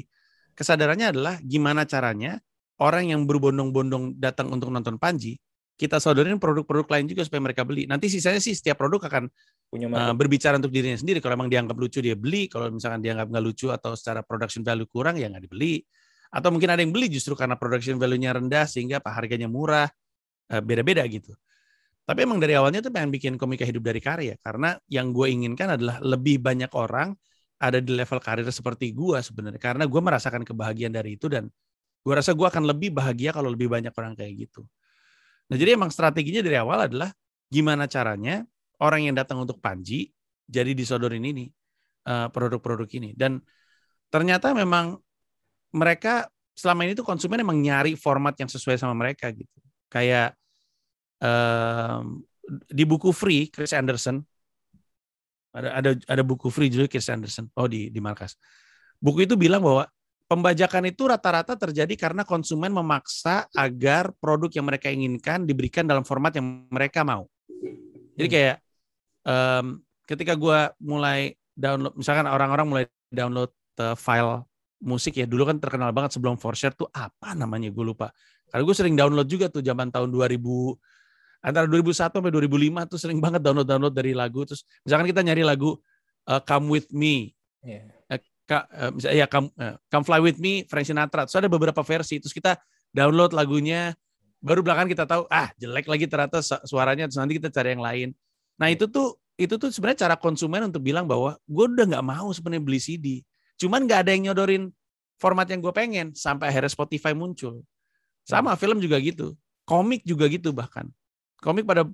kesadarannya 0.57 1.07
adalah 1.13 1.35
gimana 1.45 1.85
caranya 1.85 2.41
orang 2.81 3.13
yang 3.13 3.29
berbondong-bondong 3.29 4.17
datang 4.17 4.49
untuk 4.51 4.73
nonton 4.73 4.97
Panji, 4.97 5.37
kita 5.81 5.97
sodorin 5.97 6.37
produk-produk 6.37 6.85
lain 6.93 7.09
juga 7.09 7.25
supaya 7.25 7.41
mereka 7.41 7.65
beli. 7.65 7.89
Nanti 7.89 8.13
sisanya 8.13 8.37
sih 8.37 8.53
setiap 8.53 8.77
produk 8.77 9.09
akan 9.09 9.33
punya 9.73 9.89
market. 9.89 10.13
berbicara 10.21 10.61
untuk 10.61 10.69
dirinya 10.69 11.01
sendiri. 11.01 11.25
Kalau 11.25 11.41
emang 11.41 11.49
dianggap 11.49 11.81
lucu 11.81 12.05
dia 12.05 12.13
beli, 12.13 12.53
kalau 12.53 12.69
misalkan 12.69 13.01
dianggap 13.01 13.33
nggak 13.33 13.45
lucu 13.49 13.73
atau 13.73 13.97
secara 13.97 14.21
production 14.21 14.61
value 14.61 14.85
kurang 14.93 15.17
ya 15.17 15.33
nggak 15.33 15.49
dibeli. 15.49 15.81
Atau 16.29 16.53
mungkin 16.53 16.69
ada 16.69 16.85
yang 16.85 16.93
beli 16.93 17.09
justru 17.09 17.33
karena 17.33 17.57
production 17.57 17.97
value-nya 17.97 18.37
rendah 18.37 18.69
sehingga 18.69 19.01
pak 19.01 19.25
harganya 19.25 19.49
murah, 19.49 19.89
Eh, 20.51 20.59
beda-beda 20.59 21.07
gitu. 21.07 21.31
Tapi 22.03 22.27
emang 22.27 22.43
dari 22.43 22.59
awalnya 22.59 22.83
tuh 22.83 22.91
pengen 22.91 23.15
bikin 23.15 23.39
komika 23.39 23.63
hidup 23.63 23.87
dari 23.87 24.03
karya 24.03 24.35
karena 24.43 24.75
yang 24.91 25.15
gue 25.15 25.31
inginkan 25.31 25.79
adalah 25.79 26.03
lebih 26.03 26.43
banyak 26.43 26.75
orang 26.75 27.15
ada 27.63 27.79
di 27.79 27.95
level 27.95 28.19
karir 28.19 28.51
seperti 28.51 28.91
gue 28.91 29.15
sebenarnya 29.23 29.63
karena 29.63 29.87
gue 29.87 30.01
merasakan 30.03 30.43
kebahagiaan 30.43 30.91
dari 30.91 31.15
itu 31.15 31.31
dan 31.31 31.47
gue 32.03 32.15
rasa 32.19 32.35
gue 32.35 32.43
akan 32.43 32.67
lebih 32.67 32.91
bahagia 32.91 33.31
kalau 33.31 33.55
lebih 33.55 33.71
banyak 33.71 33.95
orang 33.95 34.19
kayak 34.19 34.51
gitu. 34.51 34.67
Nah 35.51 35.57
jadi 35.59 35.75
emang 35.75 35.91
strateginya 35.91 36.41
dari 36.47 36.57
awal 36.57 36.87
adalah 36.87 37.11
gimana 37.51 37.91
caranya 37.91 38.47
orang 38.79 39.11
yang 39.11 39.15
datang 39.19 39.43
untuk 39.43 39.59
Panji 39.59 40.09
jadi 40.47 40.71
disodorin 40.75 41.23
ini 41.27 41.51
eh, 42.07 42.29
produk-produk 42.31 42.89
ini. 42.97 43.11
Dan 43.19 43.43
ternyata 44.11 44.55
memang 44.55 44.99
mereka 45.75 46.27
selama 46.55 46.87
ini 46.87 46.93
tuh 46.99 47.07
konsumen 47.07 47.41
emang 47.41 47.59
nyari 47.59 47.95
format 47.95 48.35
yang 48.37 48.51
sesuai 48.51 48.77
sama 48.77 48.93
mereka 48.93 49.31
gitu. 49.31 49.59
Kayak 49.91 50.35
em, 51.23 52.21
di 52.71 52.85
buku 52.85 53.15
free 53.15 53.49
Chris 53.49 53.71
Anderson. 53.73 54.23
Ada 55.51 55.69
ada 55.83 55.91
ada 56.07 56.23
buku 56.23 56.47
free 56.51 56.71
judul 56.71 56.91
Chris 56.91 57.11
Anderson. 57.11 57.51
Oh 57.59 57.67
di 57.71 57.91
di 57.91 57.99
markas. 58.03 58.35
Buku 59.01 59.25
itu 59.25 59.35
bilang 59.39 59.65
bahwa 59.65 59.87
pembajakan 60.31 60.87
itu 60.87 61.11
rata-rata 61.11 61.59
terjadi 61.59 61.91
karena 61.99 62.23
konsumen 62.23 62.71
memaksa 62.71 63.51
agar 63.51 64.15
produk 64.23 64.47
yang 64.55 64.67
mereka 64.71 64.87
inginkan 64.87 65.43
diberikan 65.43 65.83
dalam 65.83 66.07
format 66.07 66.31
yang 66.39 66.71
mereka 66.71 67.03
mau. 67.03 67.27
Jadi 68.15 68.29
kayak 68.31 68.57
em, 69.27 69.83
ketika 70.07 70.39
gua 70.39 70.71
mulai 70.79 71.35
download 71.59 71.99
misalkan 71.99 72.31
orang-orang 72.31 72.67
mulai 72.71 72.85
download 73.11 73.51
eh, 73.83 73.99
file 73.99 74.47
musik 74.81 75.19
ya 75.19 75.27
dulu 75.29 75.45
kan 75.51 75.61
terkenal 75.61 75.93
banget 75.93 76.17
sebelum 76.17 76.41
Forshare 76.41 76.73
tuh 76.73 76.89
apa 76.95 77.35
namanya 77.37 77.69
gue 77.69 77.85
lupa. 77.85 78.09
Karena 78.49 78.65
gue 78.65 78.77
sering 78.77 78.97
download 78.97 79.29
juga 79.29 79.53
tuh 79.53 79.61
zaman 79.61 79.93
tahun 79.93 80.09
2000 80.09 80.41
antara 81.45 81.69
2001 81.69 82.17
sampai 82.17 82.33
2005 82.33 82.91
tuh 82.91 82.99
sering 82.99 83.21
banget 83.21 83.45
download 83.45 83.69
download 83.69 83.93
dari 83.93 84.17
lagu. 84.17 84.41
Terus 84.49 84.65
misalkan 84.83 85.07
kita 85.13 85.21
nyari 85.21 85.45
lagu 85.45 85.77
uh, 86.27 86.41
Come 86.41 86.67
With 86.73 86.89
Me. 86.97 87.37
Iya. 87.61 88.00
Ka, 88.51 88.67
eh, 88.67 88.91
misalnya 88.91 89.17
ya 89.23 89.27
come, 89.31 89.49
eh, 89.63 89.79
come 89.87 90.03
Fly 90.03 90.19
With 90.19 90.39
Me 90.43 90.67
Frank 90.67 90.91
Sinatra. 90.91 91.23
Terus 91.23 91.39
ada 91.39 91.47
beberapa 91.47 91.87
versi. 91.87 92.19
Terus 92.19 92.35
kita 92.35 92.59
download 92.91 93.31
lagunya. 93.31 93.95
Baru 94.43 94.67
belakangan 94.67 94.91
kita 94.91 95.05
tahu 95.07 95.31
ah 95.31 95.55
jelek 95.55 95.87
lagi 95.87 96.11
ternyata 96.11 96.43
su- 96.43 96.59
suaranya. 96.67 97.07
Terus 97.07 97.23
nanti 97.23 97.39
kita 97.39 97.47
cari 97.55 97.79
yang 97.79 97.85
lain. 97.85 98.09
Nah 98.59 98.67
itu 98.75 98.91
tuh 98.91 99.15
itu 99.39 99.55
tuh 99.55 99.71
sebenarnya 99.71 100.11
cara 100.11 100.17
konsumen 100.19 100.67
untuk 100.67 100.83
bilang 100.83 101.07
bahwa 101.07 101.39
gue 101.47 101.65
udah 101.71 101.87
nggak 101.95 102.05
mau 102.05 102.29
sebenarnya 102.35 102.63
beli 102.67 102.81
CD. 102.83 103.07
Cuman 103.55 103.87
nggak 103.87 104.03
ada 104.03 104.11
yang 104.19 104.33
nyodorin 104.33 104.75
format 105.23 105.47
yang 105.47 105.63
gue 105.63 105.71
pengen 105.71 106.11
sampai 106.19 106.51
akhirnya 106.51 106.73
Spotify 106.75 107.15
muncul. 107.15 107.63
Sama 108.27 108.59
film 108.59 108.83
juga 108.83 108.99
gitu. 108.99 109.39
Komik 109.63 110.03
juga 110.03 110.27
gitu 110.27 110.51
bahkan. 110.51 110.91
Komik 111.39 111.65
pada 111.69 111.87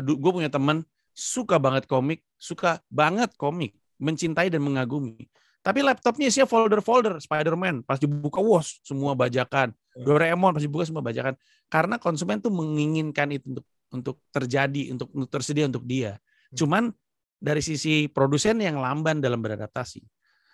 gue 0.00 0.30
punya 0.32 0.48
teman 0.48 0.82
suka 1.18 1.58
banget 1.58 1.90
komik, 1.90 2.22
suka 2.38 2.78
banget 2.86 3.34
komik, 3.34 3.74
mencintai 3.98 4.48
dan 4.48 4.62
mengagumi. 4.62 5.26
Tapi 5.62 5.84
laptopnya 5.84 6.30
isinya 6.30 6.48
folder-folder 6.48 7.18
Spider-Man, 7.20 7.84
pas 7.84 7.98
dibuka 8.00 8.40
wos 8.40 8.80
semua 8.86 9.12
bajakan, 9.12 9.74
Doraemon 9.98 10.54
pas 10.54 10.62
dibuka 10.62 10.86
semua 10.86 11.02
bajakan. 11.02 11.34
Karena 11.66 11.98
konsumen 11.98 12.38
tuh 12.38 12.54
menginginkan 12.54 13.28
itu 13.34 13.52
untuk 13.52 13.66
untuk 13.92 14.20
terjadi, 14.32 14.92
untuk, 14.92 15.08
untuk 15.16 15.30
tersedia 15.32 15.64
untuk 15.64 15.84
dia. 15.84 16.20
Cuman 16.52 16.92
dari 17.38 17.62
sisi 17.62 18.10
produsen 18.10 18.58
yang 18.60 18.80
lamban 18.82 19.22
dalam 19.22 19.40
beradaptasi. 19.40 20.02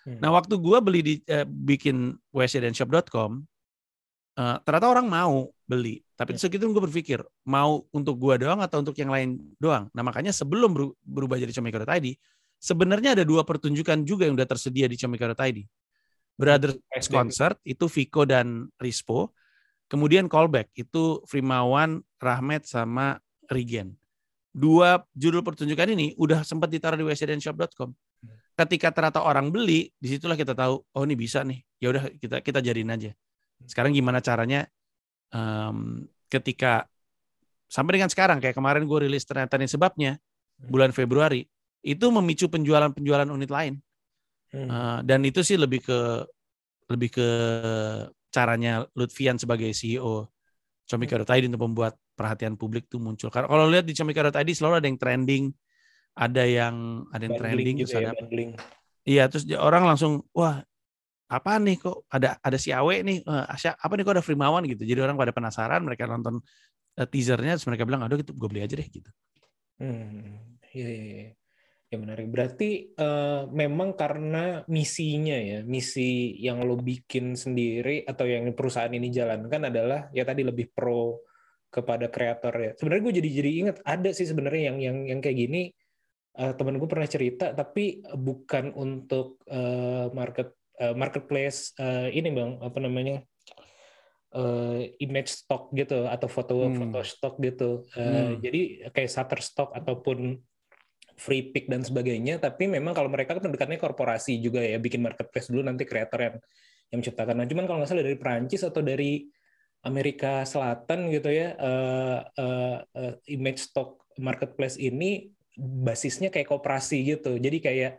Hmm. 0.05 0.19
Nah, 0.21 0.29
waktu 0.31 0.55
gua 0.61 0.79
beli 0.79 1.01
di 1.01 1.13
eh, 1.25 1.43
bikin 1.43 2.13
wcdanshop.com, 2.29 3.41
eh, 4.37 4.57
ternyata 4.61 4.87
orang 4.87 5.07
mau 5.09 5.49
beli. 5.65 6.05
Tapi 6.15 6.37
terus 6.37 6.47
gitu 6.47 6.71
gue 6.71 6.83
berpikir, 6.87 7.19
mau 7.43 7.83
untuk 7.91 8.15
gua 8.15 8.39
doang 8.39 8.63
atau 8.63 8.79
untuk 8.79 8.95
yang 8.95 9.11
lain 9.11 9.35
doang. 9.59 9.91
Nah, 9.91 9.99
makanya 10.05 10.31
sebelum 10.31 10.71
beru- 10.71 10.95
berubah 11.03 11.35
jadi 11.35 11.51
Comika.id, 11.51 12.15
sebenarnya 12.59 13.17
ada 13.19 13.23
dua 13.27 13.43
pertunjukan 13.43 14.03
juga 14.03 14.27
yang 14.27 14.35
udah 14.37 14.47
tersedia 14.47 14.89
di 14.89 14.97
Comika.id. 14.97 15.59
Brothers 16.35 16.75
SD. 16.91 17.11
Concert 17.15 17.57
itu 17.63 17.87
Viko 17.87 18.27
dan 18.27 18.67
Rispo. 18.75 19.31
Kemudian 19.87 20.27
Callback 20.27 20.73
itu 20.75 21.23
Frimawan, 21.29 22.03
Rahmat 22.19 22.67
sama 22.67 23.21
Rigen. 23.47 23.95
Dua 24.51 25.03
judul 25.15 25.43
pertunjukan 25.43 25.95
ini 25.95 26.15
udah 26.15 26.43
sempat 26.43 26.71
ditaruh 26.71 26.99
di 26.99 27.05
wcdanshop.com. 27.05 27.91
Ketika 28.55 28.87
ternyata 28.95 29.19
orang 29.19 29.51
beli, 29.51 29.91
di 29.99 30.07
situlah 30.15 30.39
kita 30.39 30.55
tahu, 30.55 30.79
oh 30.79 31.03
ini 31.03 31.15
bisa 31.15 31.43
nih. 31.43 31.59
Ya 31.79 31.91
udah 31.91 32.07
kita 32.15 32.39
kita 32.39 32.59
jadiin 32.63 32.87
aja. 32.87 33.11
Sekarang 33.67 33.91
gimana 33.91 34.23
caranya 34.23 34.63
em, 35.31 36.07
ketika 36.31 36.87
sampai 37.67 37.99
dengan 37.99 38.07
sekarang 38.11 38.39
kayak 38.39 38.55
kemarin 38.55 38.87
gue 38.87 38.99
rilis 39.07 39.27
ternyata 39.27 39.59
ini 39.59 39.67
sebabnya 39.67 40.15
bulan 40.55 40.95
Februari 40.95 41.43
itu 41.85 42.05
memicu 42.09 42.49
penjualan-penjualan 42.49 43.29
unit 43.29 43.51
lain. 43.53 43.73
Hmm. 44.49 44.67
Uh, 44.67 44.99
dan 45.05 45.21
itu 45.21 45.45
sih 45.45 45.53
lebih 45.53 45.85
ke 45.85 45.99
lebih 46.89 47.09
ke 47.13 47.29
caranya 48.33 48.85
Lutfian 48.97 49.37
sebagai 49.37 49.69
CEO 49.71 50.29
Comika.id 50.85 51.45
untuk 51.49 51.61
membuat 51.65 51.97
perhatian 52.17 52.57
publik 52.57 52.89
tuh 52.89 53.01
muncul. 53.01 53.29
Karena 53.29 53.49
kalau 53.49 53.65
lihat 53.69 53.85
di 53.85 53.93
Comika.id 53.93 54.49
selalu 54.53 54.81
ada 54.81 54.87
yang 54.89 54.99
trending, 55.01 55.43
ada 56.17 56.43
yang 56.45 57.05
ada 57.09 57.23
yang 57.25 57.33
Bundling 57.37 57.57
trending 57.57 57.75
terus 57.85 57.93
ya, 57.93 58.11
ada. 58.13 58.25
Iya, 59.05 59.23
terus 59.29 59.45
orang 59.57 59.83
langsung 59.85 60.25
wah 60.33 60.65
apa 61.25 61.57
nih 61.57 61.81
kok 61.81 62.05
ada 62.09 62.37
ada 62.37 62.57
si 62.57 62.69
Awe 62.69 63.01
nih, 63.01 63.25
eh, 63.25 63.45
Asya, 63.53 63.77
apa 63.77 63.93
nih 63.97 64.03
kok 64.05 64.13
ada 64.17 64.25
Frimawan 64.25 64.65
gitu. 64.69 64.85
Jadi 64.85 64.99
orang 65.01 65.17
pada 65.17 65.33
penasaran, 65.33 65.81
mereka 65.81 66.05
nonton 66.05 66.41
eh, 66.97 67.07
teasernya, 67.09 67.57
terus 67.57 67.67
mereka 67.69 67.83
bilang, 67.89 68.05
aduh 68.05 68.21
gitu, 68.21 68.33
gue 68.33 68.47
beli 68.49 68.61
aja 68.61 68.77
deh 68.77 68.87
gitu. 68.87 69.09
Hmm, 69.81 70.57
iya, 70.71 70.87
iya, 70.87 71.03
iya. 71.03 71.29
Ya 71.95 72.03
menarik. 72.03 72.27
Berarti 72.27 72.91
eh, 72.91 73.41
memang 73.55 73.95
karena 73.95 74.67
misinya 74.67 75.39
ya, 75.39 75.63
misi 75.63 76.35
yang 76.43 76.59
lo 76.67 76.75
bikin 76.75 77.39
sendiri 77.39 78.03
atau 78.03 78.27
yang 78.27 78.51
perusahaan 78.51 78.91
ini 78.91 79.07
jalankan 79.15 79.71
adalah 79.71 80.11
ya 80.11 80.27
tadi 80.27 80.43
lebih 80.43 80.75
pro 80.75 81.23
kepada 81.71 82.11
kreator 82.11 82.53
ya. 82.59 82.71
Sebenarnya 82.75 83.03
gue 83.07 83.15
jadi 83.23 83.29
jadi 83.31 83.51
ingat 83.63 83.77
ada 83.87 84.09
sih 84.11 84.27
sebenarnya 84.27 84.75
yang 84.75 84.77
yang 84.83 84.97
yang 85.15 85.19
kayak 85.23 85.39
gini. 85.39 85.71
eh, 86.35 86.51
temen 86.59 86.75
gue 86.75 86.89
pernah 86.91 87.07
cerita, 87.07 87.55
tapi 87.55 88.03
bukan 88.11 88.75
untuk 88.75 89.39
eh, 89.47 90.11
market 90.11 90.51
eh, 90.75 90.91
marketplace 90.91 91.71
eh, 91.79 92.11
ini 92.11 92.27
bang, 92.35 92.59
apa 92.59 92.77
namanya? 92.83 93.23
eh, 94.35 94.91
image 94.99 95.31
stock 95.31 95.71
gitu 95.71 96.03
atau 96.11 96.27
foto 96.27 96.67
Hmm. 96.67 96.75
foto 96.75 96.99
stock 97.07 97.39
gitu. 97.39 97.87
Eh, 97.95 98.03
Hmm. 98.03 98.43
Jadi 98.43 98.61
kayak 98.91 99.07
Shutterstock 99.07 99.71
ataupun 99.71 100.35
free 101.15 101.51
pick 101.51 101.71
dan 101.71 101.81
sebagainya. 101.81 102.37
Tapi 102.39 102.67
memang 102.67 102.91
kalau 102.91 103.07
mereka 103.07 103.35
kan 103.35 103.43
pendekatannya 103.43 103.81
korporasi 103.81 104.39
juga 104.39 104.63
ya, 104.63 104.79
bikin 104.79 105.01
marketplace 105.03 105.51
dulu 105.51 105.65
nanti 105.65 105.87
kreator 105.87 106.19
yang 106.19 106.35
yang 106.93 106.99
menciptakan. 107.01 107.35
Nah, 107.41 107.47
cuman 107.49 107.65
kalau 107.65 107.77
nggak 107.81 107.89
salah 107.89 108.05
dari 108.05 108.17
Perancis 108.19 108.61
atau 108.61 108.81
dari 108.85 109.25
Amerika 109.85 110.45
Selatan 110.45 111.09
gitu 111.13 111.29
ya, 111.29 111.53
eh, 111.55 112.19
eh, 112.21 112.77
eh, 112.83 113.13
image 113.33 113.61
stock 113.69 114.05
marketplace 114.21 114.77
ini 114.77 115.29
basisnya 115.57 116.29
kayak 116.29 116.51
koperasi 116.51 117.05
gitu. 117.05 117.37
Jadi 117.37 117.57
kayak 117.63 117.93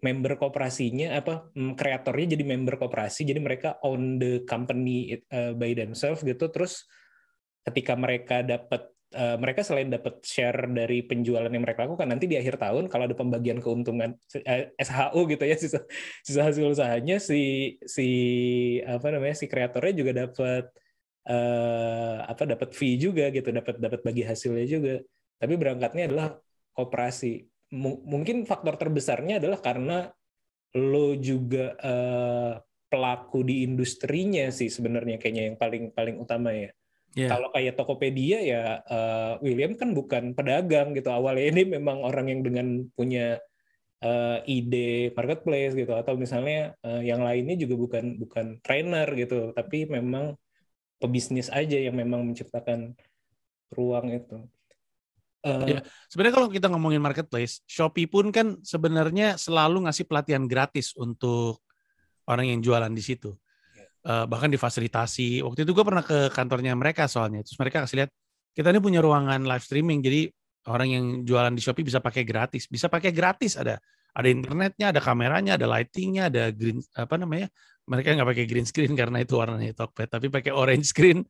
member 0.00 0.36
kooperasinya 0.40 1.12
apa 1.16 1.52
mm, 1.52 1.76
kreatornya 1.76 2.36
jadi 2.36 2.44
member 2.44 2.80
kooperasi 2.80 3.28
jadi 3.28 3.40
mereka 3.40 3.76
own 3.84 4.16
the 4.16 4.42
company 4.48 5.20
uh, 5.28 5.52
by 5.52 5.76
themselves 5.76 6.24
gitu 6.24 6.48
terus 6.48 6.88
ketika 7.68 7.92
mereka 7.94 8.40
dapat 8.40 8.88
uh, 9.14 9.36
mereka 9.40 9.60
selain 9.66 9.90
dapat 9.90 10.22
share 10.22 10.66
dari 10.70 11.02
penjualan 11.06 11.50
yang 11.50 11.64
mereka 11.64 11.86
lakukan 11.86 12.08
nanti 12.10 12.26
di 12.30 12.36
akhir 12.38 12.56
tahun 12.58 12.86
kalau 12.90 13.04
ada 13.08 13.16
pembagian 13.16 13.58
keuntungan 13.62 14.16
eh, 14.34 14.74
SHU 14.78 15.20
gitu 15.30 15.44
ya 15.46 15.56
sisa, 15.62 15.80
sisa 16.22 16.40
hasil 16.46 16.64
usahanya 16.70 17.18
si 17.22 17.74
si 17.84 18.08
apa 18.82 19.06
namanya 19.14 19.36
si 19.38 19.46
kreatornya 19.50 19.92
juga 19.94 20.12
dapat 20.26 20.64
eh, 21.28 22.16
apa 22.26 22.42
dapat 22.46 22.70
fee 22.74 22.96
juga 22.98 23.28
gitu 23.34 23.48
dapat 23.50 23.76
dapat 23.78 24.00
bagi 24.06 24.22
hasilnya 24.26 24.66
juga 24.66 24.94
tapi 25.40 25.54
berangkatnya 25.56 26.10
adalah 26.10 26.28
kooperasi 26.76 27.46
Mu- 27.70 28.02
mungkin 28.02 28.42
faktor 28.50 28.74
terbesarnya 28.74 29.38
adalah 29.38 29.62
karena 29.62 30.10
lo 30.74 31.14
juga 31.18 31.74
eh, 31.78 32.54
pelaku 32.90 33.46
di 33.46 33.62
industrinya 33.62 34.50
sih 34.50 34.66
sebenarnya 34.66 35.22
kayaknya 35.22 35.54
yang 35.54 35.58
paling 35.58 35.94
paling 35.94 36.16
utama 36.18 36.50
ya. 36.50 36.74
Iya. 37.18 37.28
Kalau 37.34 37.50
kayak 37.50 37.74
Tokopedia 37.74 38.38
ya 38.38 38.62
eh, 38.86 39.32
William 39.42 39.74
kan 39.74 39.90
bukan 39.90 40.32
pedagang 40.38 40.94
gitu 40.94 41.10
awalnya 41.10 41.50
ini 41.50 41.66
memang 41.66 42.06
orang 42.06 42.30
yang 42.30 42.40
dengan 42.46 42.86
punya 42.94 43.42
eh, 43.98 44.38
ide 44.46 45.10
marketplace 45.18 45.74
gitu 45.74 45.90
atau 45.90 46.14
misalnya 46.14 46.78
eh, 46.86 47.02
yang 47.10 47.26
lainnya 47.26 47.58
juga 47.58 47.74
bukan 47.74 48.04
bukan 48.14 48.46
trainer 48.62 49.10
gitu 49.18 49.50
tapi 49.50 49.90
memang 49.90 50.38
pebisnis 51.02 51.50
aja 51.50 51.80
yang 51.80 51.98
memang 51.98 52.22
menciptakan 52.22 52.94
ruang 53.74 54.06
itu. 54.14 54.38
Eh, 55.40 55.76
Iya. 55.76 55.80
Sebenarnya 56.12 56.34
kalau 56.36 56.48
kita 56.52 56.66
ngomongin 56.68 57.00
marketplace, 57.00 57.64
Shopee 57.64 58.06
pun 58.06 58.28
kan 58.28 58.60
sebenarnya 58.60 59.40
selalu 59.40 59.88
ngasih 59.88 60.04
pelatihan 60.04 60.44
gratis 60.44 60.92
untuk 60.94 61.64
orang 62.28 62.52
yang 62.52 62.60
jualan 62.60 62.92
di 62.92 63.02
situ. 63.02 63.34
Eh, 64.00 64.24
bahkan 64.24 64.48
difasilitasi. 64.48 65.44
Waktu 65.44 65.68
itu 65.68 65.72
gue 65.76 65.84
pernah 65.84 66.00
ke 66.00 66.32
kantornya 66.32 66.72
mereka 66.72 67.04
soalnya. 67.04 67.44
Terus 67.44 67.60
mereka 67.60 67.84
kasih 67.84 68.04
lihat, 68.04 68.10
kita 68.56 68.72
ini 68.72 68.80
punya 68.80 69.04
ruangan 69.04 69.44
live 69.44 69.60
streaming. 69.60 70.00
Jadi 70.00 70.32
orang 70.72 70.88
yang 70.88 71.04
jualan 71.28 71.52
di 71.52 71.60
Shopee 71.60 71.84
bisa 71.84 72.00
pakai 72.00 72.24
gratis. 72.24 72.64
Bisa 72.64 72.88
pakai 72.88 73.12
gratis 73.12 73.60
ada 73.60 73.76
ada 74.16 74.28
internetnya, 74.32 74.96
ada 74.96 75.04
kameranya, 75.04 75.60
ada 75.60 75.68
lightingnya, 75.68 76.32
ada 76.32 76.48
green 76.48 76.80
apa 76.96 77.14
namanya? 77.20 77.52
Mereka 77.84 78.08
nggak 78.16 78.28
pakai 78.32 78.44
green 78.48 78.64
screen 78.64 78.92
karena 79.00 79.20
itu 79.20 79.36
warnanya 79.36 79.76
Tokped, 79.76 80.08
tapi 80.08 80.32
pakai 80.32 80.56
orange 80.56 80.96
screen. 80.96 81.20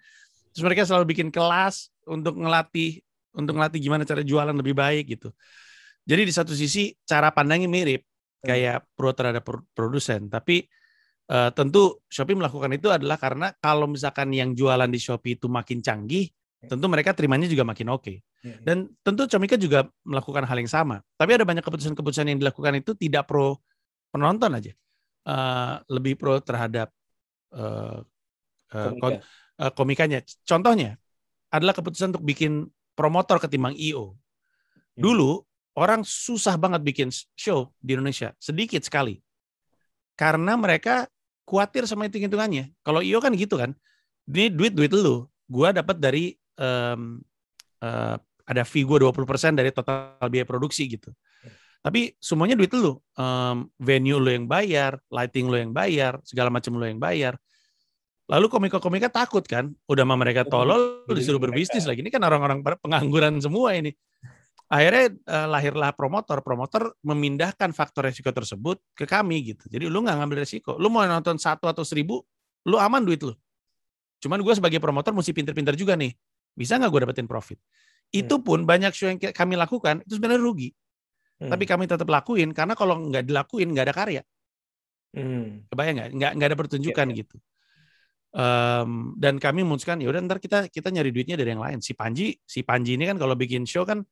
Terus 0.55 0.63
mereka 0.63 0.87
selalu 0.87 1.11
bikin 1.11 1.35
kelas 1.35 1.91
untuk 2.07 2.39
ngelatih 2.39 3.03
untuk 3.35 3.59
ngelatih 3.59 3.83
gimana 3.83 4.07
cara 4.07 4.23
jualan 4.23 4.55
lebih 4.55 4.79
baik 4.79 5.19
gitu. 5.19 5.35
Jadi 6.07 6.23
di 6.23 6.33
satu 6.35 6.55
sisi 6.55 6.95
cara 7.03 7.35
pandangnya 7.35 7.67
mirip 7.67 8.07
kayak 8.47 8.87
pro 8.95 9.11
terhadap 9.11 9.43
pro- 9.43 9.67
produsen, 9.75 10.31
tapi 10.31 10.71
eh, 11.31 11.51
tentu 11.55 12.03
Shopee 12.11 12.35
melakukan 12.35 12.75
itu 12.75 12.91
adalah 12.91 13.17
karena 13.17 13.55
kalau 13.63 13.87
misalkan 13.87 14.35
yang 14.35 14.53
jualan 14.53 14.91
di 14.91 14.99
Shopee 14.99 15.39
itu 15.39 15.47
makin 15.47 15.79
canggih, 15.81 16.29
tentu 16.67 16.87
mereka 16.91 17.15
terimanya 17.17 17.47
juga 17.47 17.65
makin 17.65 17.89
oke. 17.95 18.21
Hmm. 18.41 18.61
Dan 18.65 18.77
tentu 19.05 19.29
Comika 19.31 19.57
juga 19.57 19.89
melakukan 20.05 20.45
hal 20.49 20.57
yang 20.61 20.69
sama. 20.69 21.01
Tapi 21.17 21.37
ada 21.37 21.45
banyak 21.45 21.65
keputusan-keputusan 21.65 22.29
yang 22.29 22.39
dilakukan 22.41 22.81
itu 22.81 22.93
tidak 22.97 23.29
pro 23.29 23.61
penonton 24.11 24.53
aja, 24.57 24.73
Eh, 25.21 25.75
lebih 25.93 26.17
pro 26.17 26.41
terhadap 26.41 26.89
eh, 27.53 28.01
eh, 28.73 28.93
komika. 28.97 29.21
komikanya. 29.77 30.25
Contohnya 30.49 30.97
adalah 31.53 31.77
keputusan 31.77 32.17
untuk 32.17 32.25
bikin 32.25 32.65
promotor 32.97 33.37
ketimbang 33.37 33.77
IO. 33.77 34.17
Dulu 34.97 35.45
orang 35.77 36.03
susah 36.09 36.57
banget 36.57 36.81
bikin 36.81 37.09
show 37.37 37.69
di 37.85 38.01
Indonesia, 38.01 38.33
sedikit 38.41 38.81
sekali. 38.81 39.21
Karena 40.17 40.57
mereka 40.57 41.05
khawatir 41.51 41.83
sama 41.91 42.07
hitung-hitungannya. 42.07 42.71
Kalau 42.87 43.03
IO 43.03 43.19
kan 43.19 43.35
gitu 43.35 43.59
kan, 43.59 43.75
ini 44.31 44.47
duit-duit 44.55 44.95
lu. 44.95 45.27
Gua 45.51 45.75
dapat 45.75 45.99
dari 45.99 46.39
em, 46.55 47.19
eh, 47.83 48.17
ada 48.51 48.63
fee 48.67 48.87
gue 48.87 48.99
20% 48.99 49.59
dari 49.59 49.71
total 49.75 50.19
biaya 50.31 50.47
produksi 50.47 50.87
gitu. 50.87 51.11
Tapi 51.81 52.15
semuanya 52.23 52.55
duit 52.55 52.71
lu. 52.75 52.99
Em, 53.19 53.67
venue 53.83 54.23
lu 54.23 54.31
yang 54.31 54.47
bayar, 54.47 55.03
lighting 55.11 55.51
lu 55.51 55.57
yang 55.59 55.73
bayar, 55.75 56.23
segala 56.23 56.55
macam 56.55 56.79
lu 56.79 56.87
yang 56.87 57.03
bayar. 57.03 57.35
Lalu 58.31 58.47
komika-komika 58.47 59.11
takut 59.11 59.43
kan, 59.43 59.75
udah 59.91 60.07
sama 60.07 60.15
mereka 60.15 60.47
tolol, 60.47 61.03
disuruh 61.11 61.43
berbisnis 61.43 61.83
lagi. 61.83 61.99
Ini 61.99 62.15
kan 62.15 62.23
orang-orang 62.23 62.63
pengangguran 62.63 63.43
semua 63.43 63.75
ini. 63.75 63.91
Akhirnya 64.71 65.11
eh, 65.11 65.47
lahirlah 65.51 65.91
promotor. 65.91 66.47
Promotor 66.47 66.95
memindahkan 67.03 67.75
faktor 67.75 68.07
resiko 68.07 68.31
tersebut 68.31 68.79
ke 68.95 69.03
kami 69.03 69.51
gitu. 69.51 69.67
Jadi 69.67 69.91
lu 69.91 69.99
nggak 70.07 70.17
ngambil 70.23 70.47
resiko. 70.47 70.79
Lu 70.79 70.87
mau 70.87 71.03
nonton 71.03 71.37
satu 71.43 71.67
atau 71.67 71.83
seribu, 71.83 72.23
lu 72.71 72.79
aman 72.79 73.03
duit 73.03 73.19
lu. 73.19 73.35
Cuman 74.23 74.39
gue 74.39 74.55
sebagai 74.55 74.79
promotor 74.79 75.11
mesti 75.11 75.35
pinter-pinter 75.35 75.75
juga 75.75 75.99
nih. 75.99 76.15
Bisa 76.55 76.79
nggak 76.79 76.87
gue 76.87 77.01
dapetin 77.03 77.27
profit? 77.27 77.59
Itu 78.15 78.39
pun 78.47 78.63
banyak 78.63 78.95
show 78.95 79.11
yang 79.11 79.19
kami 79.19 79.59
lakukan 79.59 80.07
itu 80.07 80.23
sebenarnya 80.23 80.39
rugi. 80.39 80.71
Hmm. 81.43 81.51
Tapi 81.51 81.65
kami 81.67 81.91
tetap 81.91 82.07
lakuin 82.07 82.55
karena 82.55 82.79
kalau 82.79 83.01
nggak 83.11 83.27
dilakuin 83.27 83.75
nggak 83.75 83.85
ada 83.91 83.95
karya. 83.97 84.23
Hmm. 85.17 85.67
Kebayang 85.67 85.95
nggak? 85.99 86.11
Nggak 86.15 86.31
nggak 86.39 86.49
ada 86.53 86.59
pertunjukan 86.59 87.07
Iya, 87.11 87.15
iya. 87.17 87.21
gitu. 87.27 87.37
Em, 88.31 88.91
dan 89.19 89.43
kami 89.43 89.67
memutuskan 89.67 89.99
ya 89.99 90.07
udah 90.07 90.23
ntar 90.23 90.39
kita 90.39 90.71
kita 90.71 90.95
nyari 90.95 91.11
duitnya 91.11 91.35
dari 91.35 91.51
yang 91.51 91.65
lain. 91.65 91.83
Si 91.83 91.99
Panji, 91.99 92.39
si 92.47 92.63
Panji 92.63 92.95
ini 92.95 93.11
kan 93.11 93.19
kalau 93.19 93.35
bikin 93.35 93.67
show 93.67 93.83
kan 93.83 94.07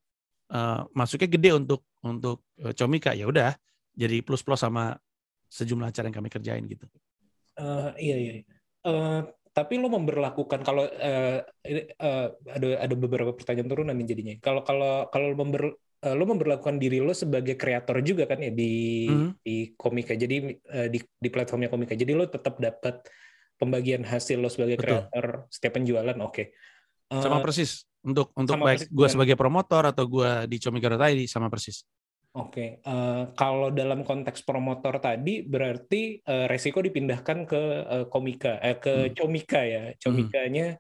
eh, 0.49 0.81
masuknya 0.93 1.29
gede 1.29 1.51
untuk 1.55 1.85
untuk 2.05 2.45
eh, 2.61 2.73
Comika 2.73 3.13
ya 3.13 3.29
udah 3.29 3.53
jadi 3.93 4.23
plus 4.23 4.43
plus 4.47 4.63
sama 4.63 4.95
sejumlah 5.49 5.91
acara 5.91 6.07
yang 6.13 6.17
kami 6.17 6.31
kerjain 6.31 6.65
gitu. 6.69 6.87
Eh, 7.59 7.91
iya 7.99 8.17
iya. 8.17 8.33
Eh, 8.87 9.21
tapi 9.51 9.75
lo 9.75 9.91
memberlakukan 9.91 10.63
kalau 10.63 10.87
ini, 10.87 11.83
eh, 11.91 12.27
ada 12.31 12.69
ada 12.79 12.95
beberapa 12.95 13.35
pertanyaan 13.35 13.67
turunan 13.67 13.95
nih 13.99 14.07
jadinya. 14.07 14.35
Kalau 14.39 14.63
kalau 14.63 15.11
kalau 15.11 15.35
lo 15.35 15.37
member 15.41 15.63
eh, 15.99 16.15
lo 16.15 16.25
memberlakukan 16.31 16.79
diri 16.79 17.03
lo 17.03 17.11
sebagai 17.11 17.59
kreator 17.59 17.99
juga 18.07 18.31
kan 18.31 18.39
ya 18.39 18.55
di 18.55 19.09
Mhm. 19.11 19.31
di 19.43 19.57
Komika. 19.75 20.15
Jadi 20.15 20.55
eh, 20.55 20.89
di 20.93 21.03
di 21.03 21.29
platformnya 21.33 21.67
Komika. 21.67 21.99
Jadi 21.99 22.13
lo 22.15 22.31
tetap 22.31 22.63
dapat 22.63 23.03
pembagian 23.59 24.07
hasil 24.07 24.39
lo 24.39 24.47
sebagai 24.47 24.79
Betul. 24.79 24.87
kreator 25.11 25.27
setiap 25.51 25.75
penjualan. 25.75 26.15
Oke. 26.23 26.55
Eh, 27.11 27.19
Sama 27.19 27.43
persis 27.43 27.88
untuk 28.07 28.31
untuk 28.39 28.55
sama 28.55 28.75
baik 28.75 28.91
gue 28.91 29.09
sebagai 29.11 29.35
promotor 29.35 29.91
atau 29.91 30.05
gue 30.07 30.47
di 30.47 30.57
Comika 30.63 30.95
tadi 30.95 31.27
sama 31.27 31.51
persis. 31.51 31.83
Oke, 32.39 32.79
eh, 32.85 33.23
kalau 33.35 33.73
dalam 33.73 34.05
konteks 34.07 34.45
promotor 34.45 35.01
tadi 35.03 35.43
berarti 35.43 36.21
eh, 36.23 36.47
resiko 36.47 36.79
dipindahkan 36.85 37.39
ke 37.49 37.63
eh, 37.89 38.07
komika, 38.07 38.61
eh, 38.63 38.77
ke 38.79 38.95
Hmm. 39.11 39.15
comika 39.17 39.61
ya, 39.65 39.97
comikanya 39.99 40.79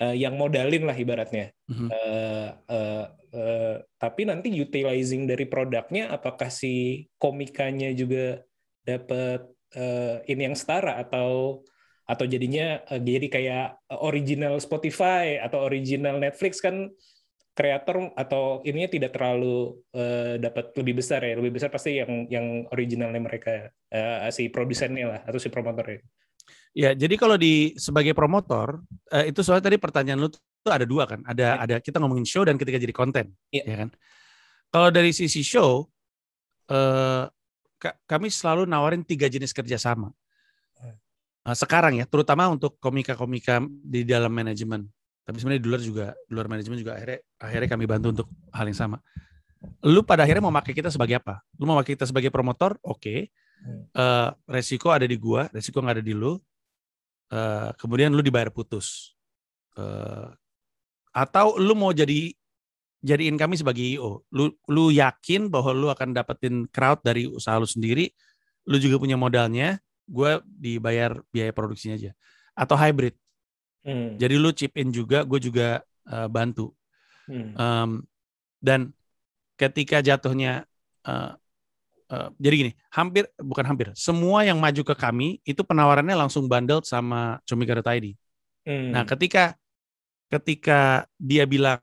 eh, 0.00 0.14
yang 0.16 0.34
modalin 0.34 0.88
lah 0.88 0.96
ibaratnya. 0.96 1.52
Mhm. 1.68 1.88
Eh, 1.92 2.50
eh, 2.68 3.06
eh, 3.36 3.76
tapi 4.00 4.22
nanti 4.26 4.50
utilizing 4.50 5.28
dari 5.28 5.46
produknya, 5.46 6.10
apakah 6.10 6.50
si 6.50 7.06
komikanya 7.20 7.92
juga 7.94 8.42
dapat 8.82 9.46
eh, 9.76 10.24
ini 10.32 10.42
yang 10.50 10.56
setara 10.56 10.96
atau 10.96 11.60
atau 12.06 12.24
jadinya 12.24 12.80
eh, 12.86 13.02
jadi 13.02 13.26
kayak 13.26 13.66
original 14.00 14.56
Spotify 14.62 15.42
atau 15.42 15.66
original 15.66 16.22
Netflix 16.22 16.62
kan 16.62 16.88
kreator 17.56 18.12
atau 18.14 18.60
ininya 18.62 18.86
tidak 18.86 19.10
terlalu 19.16 19.80
eh, 19.90 20.36
dapat 20.38 20.70
lebih 20.78 21.02
besar 21.02 21.24
ya 21.24 21.34
lebih 21.34 21.56
besar 21.58 21.72
pasti 21.72 21.98
yang 21.98 22.28
yang 22.30 22.46
originalnya 22.70 23.18
mereka 23.18 23.68
eh, 23.90 24.30
si 24.30 24.46
produsennya 24.48 25.04
lah 25.10 25.20
atau 25.26 25.40
si 25.42 25.50
promotornya 25.50 26.00
Ya, 26.76 26.92
jadi 26.92 27.16
kalau 27.16 27.40
di 27.40 27.72
sebagai 27.80 28.12
promotor 28.12 28.84
eh, 29.08 29.32
itu 29.32 29.40
soalnya 29.40 29.72
tadi 29.72 29.80
pertanyaan 29.80 30.20
lu 30.20 30.28
tuh 30.28 30.70
ada 30.70 30.84
dua 30.84 31.08
kan. 31.08 31.24
Ada 31.24 31.42
Ya. 31.42 31.52
ada 31.64 31.74
kita 31.80 31.96
ngomongin 31.98 32.28
show 32.28 32.44
dan 32.44 32.60
ketika 32.60 32.76
jadi 32.76 32.92
konten, 32.92 33.32
Iya. 33.48 33.64
ya 33.64 33.76
kan. 33.80 33.88
Kalau 34.68 34.88
dari 34.92 35.10
sisi 35.16 35.40
show 35.40 35.88
eh 36.68 37.24
ka- 37.80 37.96
kami 38.04 38.28
selalu 38.28 38.68
nawarin 38.68 39.02
tiga 39.08 39.24
jenis 39.26 39.56
kerjasama. 39.56 40.12
Eh, 41.46 41.54
sekarang 41.54 42.02
ya, 42.02 42.04
terutama 42.10 42.50
untuk 42.50 42.74
komika-komika 42.82 43.62
di 43.86 44.02
dalam 44.02 44.34
manajemen. 44.34 44.82
Tapi 45.22 45.38
sebenarnya 45.38 45.62
di 45.62 45.68
luar 45.70 45.82
juga, 45.82 46.06
di 46.26 46.32
luar 46.34 46.46
manajemen 46.50 46.78
juga 46.78 46.98
akhirnya 46.98 47.18
akhirnya 47.38 47.68
kami 47.70 47.84
bantu 47.86 48.06
untuk 48.14 48.28
hal 48.50 48.66
yang 48.66 48.78
sama. 48.78 48.98
Lu 49.86 50.02
pada 50.02 50.26
akhirnya 50.26 50.42
mau 50.42 50.54
pakai 50.54 50.74
kita 50.74 50.90
sebagai 50.90 51.22
apa? 51.22 51.42
Lu 51.58 51.66
mau 51.66 51.78
pakai 51.78 51.94
kita 51.98 52.06
sebagai 52.06 52.30
promotor? 52.34 52.78
Oke. 52.82 53.30
Hmm. 53.62 53.86
Eh, 53.94 54.28
resiko 54.50 54.90
ada 54.90 55.06
di 55.06 55.14
gua, 55.18 55.46
resiko 55.54 55.78
nggak 55.78 56.02
ada 56.02 56.04
di 56.04 56.14
lu. 56.14 56.34
Eh, 57.30 57.70
kemudian 57.78 58.10
lu 58.10 58.22
dibayar 58.26 58.50
putus. 58.50 59.14
Eh, 59.78 60.28
atau 61.14 61.58
lu 61.62 61.74
mau 61.78 61.94
jadi 61.94 62.34
jadiin 63.06 63.38
kami 63.38 63.54
sebagai 63.54 63.82
IO. 63.82 64.26
Lu 64.34 64.50
lu 64.66 64.90
yakin 64.90 65.46
bahwa 65.46 65.70
lu 65.70 65.86
akan 65.94 66.10
dapetin 66.10 66.66
crowd 66.70 67.02
dari 67.06 67.30
usaha 67.30 67.54
lu 67.58 67.66
sendiri, 67.66 68.10
lu 68.66 68.76
juga 68.82 68.98
punya 68.98 69.14
modalnya, 69.14 69.78
gua 70.06 70.40
dibayar 70.46 71.18
biaya 71.34 71.52
produksinya 71.52 71.98
aja. 71.98 72.14
Atau 72.56 72.78
hybrid. 72.78 73.14
Hmm. 73.86 74.18
Jadi 74.18 74.34
lu 74.34 74.50
chip 74.50 74.74
in 74.74 74.90
juga, 74.90 75.22
gue 75.22 75.38
juga 75.38 75.78
eh, 76.10 76.26
bantu. 76.26 76.74
Hmm. 77.30 77.54
Em, 77.54 77.90
dan 78.58 78.90
ketika 79.54 80.02
jatuhnya 80.02 80.66
eh, 81.06 81.32
eh, 82.10 82.28
jadi 82.34 82.54
gini, 82.66 82.72
hampir 82.90 83.30
bukan 83.38 83.62
hampir, 83.62 83.94
semua 83.94 84.42
yang 84.42 84.58
maju 84.58 84.82
ke 84.82 84.94
kami 84.98 85.38
itu 85.46 85.62
penawarannya 85.62 86.18
langsung 86.18 86.50
bundle 86.50 86.82
sama 86.82 87.38
Comika.id. 87.46 88.18
Hmm. 88.66 88.90
Nah, 88.90 89.06
ketika 89.06 89.54
ketika 90.26 91.06
dia 91.14 91.46
bilang, 91.46 91.78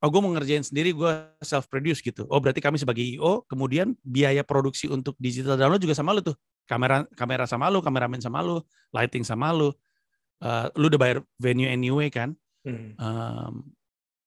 oh 0.00 0.08
gue 0.08 0.20
mau 0.20 0.32
ngerjain 0.32 0.64
sendiri, 0.64 0.96
gue 0.96 1.12
self 1.44 1.68
produce 1.68 2.00
gitu. 2.00 2.24
Oh 2.32 2.40
berarti 2.40 2.64
kami 2.64 2.80
sebagai 2.80 3.04
IO, 3.04 3.44
kemudian 3.44 3.94
biaya 4.00 4.40
produksi 4.40 4.88
untuk 4.88 5.14
digital 5.20 5.60
download 5.60 5.80
juga 5.84 5.92
sama 5.92 6.16
lu 6.16 6.24
tuh. 6.24 6.36
Kamera 6.64 7.04
kamera 7.12 7.44
sama 7.44 7.68
lu, 7.68 7.84
kameramen 7.84 8.20
sama 8.22 8.40
lu, 8.40 8.64
lighting 8.96 9.22
sama 9.22 9.52
lu. 9.52 9.70
Eh, 10.40 10.66
lu 10.80 10.88
udah 10.88 11.00
bayar 11.00 11.18
venue 11.36 11.68
anyway 11.68 12.08
kan. 12.08 12.32
Hmm. 12.64 12.96
Em, 12.96 13.54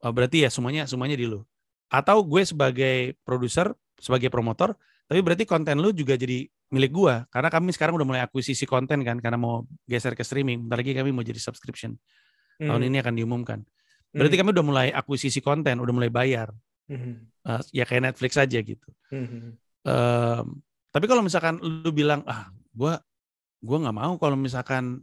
oh, 0.05 0.13
berarti 0.13 0.45
ya 0.45 0.49
semuanya 0.53 0.86
semuanya 0.86 1.17
di 1.17 1.26
lu. 1.26 1.41
Atau 1.89 2.21
gue 2.26 2.41
sebagai 2.45 3.17
produser, 3.26 3.74
sebagai 3.97 4.30
promotor, 4.30 4.78
tapi 5.09 5.19
berarti 5.21 5.45
konten 5.45 5.82
lu 5.82 5.93
juga 5.93 6.17
jadi 6.17 6.47
milik 6.74 6.89
gua 6.89 7.30
karena 7.30 7.53
kami 7.53 7.69
sekarang 7.69 7.93
udah 8.01 8.07
mulai 8.07 8.21
akuisisi 8.26 8.65
konten 8.65 9.05
kan 9.05 9.21
karena 9.21 9.38
mau 9.38 9.61
geser 9.86 10.17
ke 10.17 10.26
streaming. 10.26 10.65
Bentar 10.65 10.82
lagi 10.82 10.97
kami 10.97 11.13
mau 11.13 11.21
jadi 11.21 11.38
subscription. 11.38 11.93
Tahun 12.57 12.82
Hmm. 12.82 12.89
ini 12.89 12.97
akan 12.97 13.13
diumumkan. 13.13 13.61
Berarti 14.14 14.36
kami 14.38 14.49
udah 14.53 14.66
mulai 14.66 14.88
akuisisi 14.93 15.41
konten, 15.41 15.82
udah 15.82 15.93
mulai 15.93 16.09
bayar. 16.14 16.53
Hmm. 16.86 17.26
Eh, 17.43 17.61
ya 17.74 17.84
kayak 17.84 18.14
Netflix 18.14 18.38
aja 18.38 18.59
gitu. 18.61 18.89
Hmm. 19.09 19.57
Em, 19.84 20.45
tapi 20.93 21.05
kalau 21.09 21.26
misalkan 21.26 21.57
lu 21.59 21.89
bilang 21.89 22.22
ah 22.24 22.47
gua 22.72 23.01
gua 23.59 23.78
nggak 23.84 23.97
mau 23.97 24.14
kalau 24.22 24.38
misalkan 24.38 25.01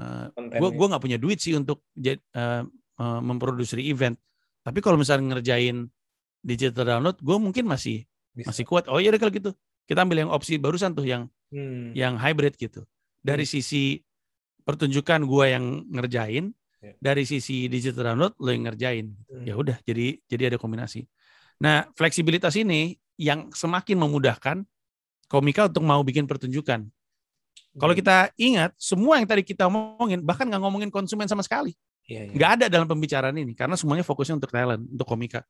eh, 0.00 0.26
Kontennya. 0.32 0.60
gue 0.60 0.70
gua 0.72 0.86
nggak 0.96 1.02
punya 1.04 1.18
duit 1.20 1.38
sih 1.38 1.52
untuk 1.54 1.84
eh, 2.00 2.16
eh, 2.34 2.62
memproduksi 3.22 3.78
event 3.84 4.16
tapi 4.66 4.82
kalau 4.82 4.98
misalnya 4.98 5.36
ngerjain 5.36 5.86
digital 6.42 6.82
download 6.82 7.18
gue 7.22 7.36
mungkin 7.38 7.70
masih 7.70 8.02
Bisa. 8.34 8.50
masih 8.50 8.64
kuat 8.66 8.90
oh 8.90 8.98
iya 8.98 9.14
deh 9.14 9.20
kalau 9.22 9.30
gitu 9.30 9.54
kita 9.86 10.02
ambil 10.02 10.26
yang 10.26 10.30
opsi 10.34 10.58
barusan 10.58 10.90
tuh 10.96 11.06
yang 11.06 11.30
Hmm. 11.46 11.94
yang 11.94 12.18
hybrid 12.18 12.58
gitu 12.58 12.82
dari 13.22 13.46
sisi 13.46 14.02
pertunjukan 14.66 15.22
gue 15.22 15.44
yang 15.46 15.86
ngerjain 15.94 16.50
Ya. 16.76 16.92
dari 17.00 17.24
sisi 17.24 17.66
digital 17.66 18.12
download 18.12 18.36
lo 18.36 18.50
yang 18.52 18.68
ngerjain 18.68 19.06
Hmm. 19.26 19.44
ya 19.48 19.56
udah 19.56 19.76
jadi 19.82 20.20
jadi 20.28 20.42
ada 20.54 20.58
kombinasi 20.60 21.08
nah 21.56 21.88
fleksibilitas 21.96 22.52
ini 22.54 22.94
yang 23.16 23.48
semakin 23.50 23.96
memudahkan 23.96 24.60
komika 25.26 25.72
untuk 25.72 25.82
mau 25.82 26.04
bikin 26.04 26.28
pertunjukan 26.28 26.84
kalau 27.76 27.92
Hmm. 27.96 28.00
kita 28.04 28.16
ingat 28.36 28.70
semua 28.76 29.16
yang 29.16 29.26
tadi 29.26 29.40
kita 29.40 29.66
omongin 29.66 30.20
bahkan 30.20 30.44
nggak 30.44 30.62
ngomongin 30.62 30.90
konsumen 30.92 31.24
sama 31.26 31.40
sekali 31.40 31.72
Iya, 32.06 32.28
iya. 32.28 32.32
nggak 32.36 32.50
ada 32.60 32.66
dalam 32.70 32.86
pembicaraan 32.86 33.34
ini 33.34 33.56
karena 33.56 33.74
semuanya 33.74 34.04
fokusnya 34.04 34.36
untuk 34.36 34.52
talent 34.52 34.84
untuk 34.86 35.08
komika 35.08 35.42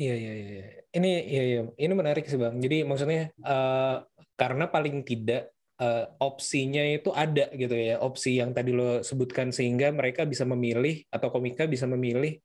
Iya, 0.00 0.14
iya, 0.16 0.32
iya. 0.32 0.64
Ini, 0.96 1.10
iya, 1.28 1.42
iya. 1.44 1.60
Ini 1.76 1.92
menarik 1.92 2.24
sih, 2.24 2.40
Bang. 2.40 2.56
Jadi 2.56 2.88
maksudnya, 2.88 3.28
eh, 3.28 3.96
karena 4.32 4.64
paling 4.64 5.04
tidak 5.04 5.52
eh, 5.80 6.04
opsinya 6.20 6.82
itu 6.84 7.10
ada 7.16 7.48
gitu 7.56 7.74
ya. 7.74 7.96
Opsi 7.98 8.38
yang 8.40 8.52
tadi 8.52 8.70
lo 8.76 9.00
sebutkan 9.00 9.48
sehingga 9.50 9.88
mereka 9.90 10.28
bisa 10.28 10.44
memilih 10.44 11.02
atau 11.08 11.28
komika 11.32 11.64
bisa 11.64 11.88
memilih 11.88 12.36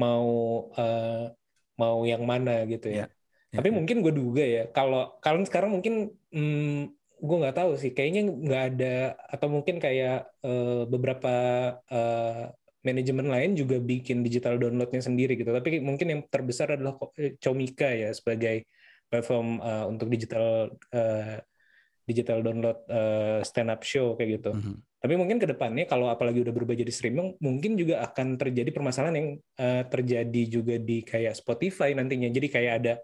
mau 0.00 0.28
eh, 0.74 1.26
mau 1.78 1.98
yang 2.08 2.24
mana 2.24 2.64
gitu 2.66 2.88
ya. 2.90 3.06
Ya, 3.48 3.64
Tapi 3.64 3.68
ya. 3.72 3.74
mungkin 3.80 3.96
gue 4.04 4.12
duga 4.12 4.44
ya, 4.44 4.62
kalau 4.76 5.16
kalau 5.24 5.40
sekarang 5.48 5.72
mungkin 5.72 6.12
hmm, 6.34 6.92
gue 7.18 7.36
nggak 7.40 7.56
tahu 7.56 7.70
sih, 7.80 7.90
kayaknya 7.96 8.28
nggak 8.28 8.62
ada 8.74 9.16
atau 9.30 9.48
mungkin 9.48 9.76
kayak 9.80 10.28
eh, 10.44 10.82
beberapa 10.84 11.34
eh, 11.88 12.44
manajemen 12.86 13.26
lain 13.28 13.50
juga 13.58 13.76
bikin 13.82 14.22
digital 14.26 14.60
downloadnya 14.60 15.02
sendiri 15.02 15.34
gitu. 15.34 15.50
Tapi 15.50 15.80
mungkin 15.80 16.06
yang 16.12 16.20
terbesar 16.28 16.76
adalah 16.76 16.94
Comika 17.42 17.88
ya 17.90 18.10
sebagai 18.12 18.68
platform 19.08 19.58
eh, 19.64 19.84
untuk 19.88 20.06
digital 20.12 20.72
eh, 20.92 21.40
digital 22.08 22.40
download 22.40 22.80
eh, 22.88 23.40
stand 23.44 23.68
up 23.68 23.84
show 23.84 24.16
kayak 24.16 24.40
gitu. 24.40 24.56
Mhm. 24.56 24.74
Tapi 24.98 25.14
mungkin 25.14 25.38
ke 25.38 25.46
depannya 25.46 25.84
kalau 25.84 26.08
apalagi 26.08 26.42
udah 26.42 26.50
berubah 26.50 26.74
jadi 26.74 26.90
streaming, 26.90 27.36
mungkin 27.38 27.76
juga 27.76 28.02
akan 28.08 28.40
terjadi 28.40 28.72
permasalahan 28.72 29.16
yang 29.20 29.28
eh, 29.60 29.84
terjadi 29.86 30.42
juga 30.48 30.74
di 30.80 31.04
kayak 31.04 31.36
Spotify 31.36 31.92
nantinya. 31.92 32.32
Jadi 32.32 32.48
kayak 32.48 32.72
ada 32.82 32.94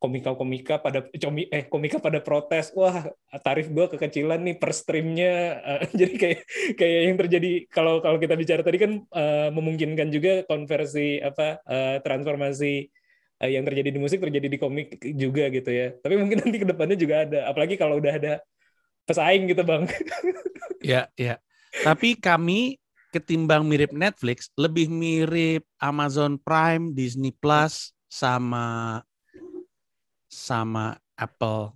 komika-komika 0.00 0.80
pada 0.80 1.04
comi 1.04 1.44
eh 1.52 1.68
komika 1.68 2.00
pada 2.00 2.24
protes 2.24 2.72
wah 2.72 3.04
tarif 3.44 3.68
gue 3.68 3.84
kekecilan 3.84 4.40
nih 4.40 4.56
per 4.56 4.72
streamnya 4.72 5.60
Eh, 5.60 5.80
jadi 6.00 6.14
kayak 6.16 6.40
kayak 6.80 7.00
yang 7.04 7.16
terjadi 7.20 7.50
kalau 7.68 8.00
kalau 8.00 8.16
kita 8.16 8.32
bicara 8.32 8.64
tadi 8.64 8.80
kan 8.80 8.92
eh, 9.04 9.48
memungkinkan 9.52 10.08
juga 10.08 10.40
konversi 10.48 11.20
apa 11.20 11.60
eh, 11.68 11.96
transformasi 12.00 12.88
eh, 13.42 13.50
yang 13.56 13.64
terjadi 13.68 13.90
di 13.94 14.00
musik 14.00 14.18
terjadi 14.24 14.48
di 14.52 14.58
komik 14.60 15.00
juga 15.16 15.48
gitu 15.52 15.70
ya 15.70 15.86
tapi 16.02 16.14
mungkin 16.20 16.38
nanti 16.44 16.56
ke 16.62 16.66
depannya 16.68 16.96
juga 16.98 17.14
ada 17.26 17.38
apalagi 17.50 17.74
kalau 17.80 17.96
udah 18.00 18.12
ada 18.20 18.32
pesaing 19.08 19.50
gitu 19.50 19.62
bang 19.66 19.84
Ya, 20.80 21.08
ya. 21.16 21.36
Tapi 21.80 22.16
kami 22.16 22.80
ketimbang 23.12 23.64
mirip 23.66 23.92
Netflix, 23.92 24.48
lebih 24.56 24.88
mirip 24.88 25.64
Amazon 25.80 26.36
Prime, 26.40 26.92
Disney 26.96 27.32
Plus, 27.34 27.92
sama 28.10 29.00
sama 30.30 30.96
Apple 31.18 31.74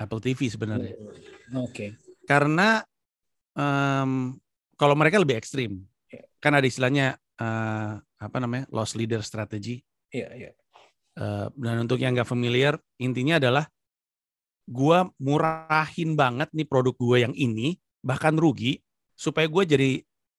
Apple 0.00 0.20
TV 0.24 0.40
sebenarnya. 0.48 0.96
oke 1.54 1.86
Karena 2.26 2.80
em, 3.56 4.36
kalau 4.78 4.94
mereka 4.96 5.20
lebih 5.20 5.36
ekstrim, 5.38 5.84
Ya. 6.12 6.20
kan 6.42 6.52
ada 6.56 6.66
istilahnya 6.66 7.18
eh, 7.40 7.92
apa 8.20 8.36
namanya 8.42 8.66
loss 8.72 8.94
leader 8.98 9.22
strategy. 9.24 9.82
iya 10.14 10.28
iya 10.38 10.50
Eh, 10.50 10.59
dan 11.52 11.76
untuk 11.84 12.00
yang 12.00 12.16
nggak 12.16 12.28
familiar, 12.28 12.80
intinya 12.96 13.36
adalah 13.36 13.68
gua 14.64 15.10
murahin 15.20 16.16
banget 16.16 16.48
nih 16.56 16.64
produk 16.64 16.94
gue 16.96 17.16
yang 17.28 17.34
ini, 17.36 17.76
bahkan 18.00 18.32
rugi, 18.38 18.80
supaya 19.12 19.44
gue 19.44 19.62
jadi 19.68 19.90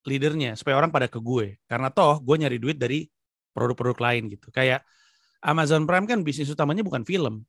leadernya, 0.10 0.58
supaya 0.58 0.82
orang 0.82 0.90
pada 0.90 1.06
ke 1.06 1.22
gue. 1.22 1.62
Karena 1.70 1.94
toh 1.94 2.18
gue 2.18 2.36
nyari 2.42 2.58
duit 2.58 2.82
dari 2.82 3.06
produk-produk 3.54 3.98
lain 4.02 4.34
gitu. 4.34 4.50
Kayak 4.50 4.82
Amazon 5.46 5.86
Prime 5.86 6.10
kan 6.10 6.26
bisnis 6.26 6.50
utamanya 6.50 6.82
bukan 6.82 7.06
film. 7.06 7.46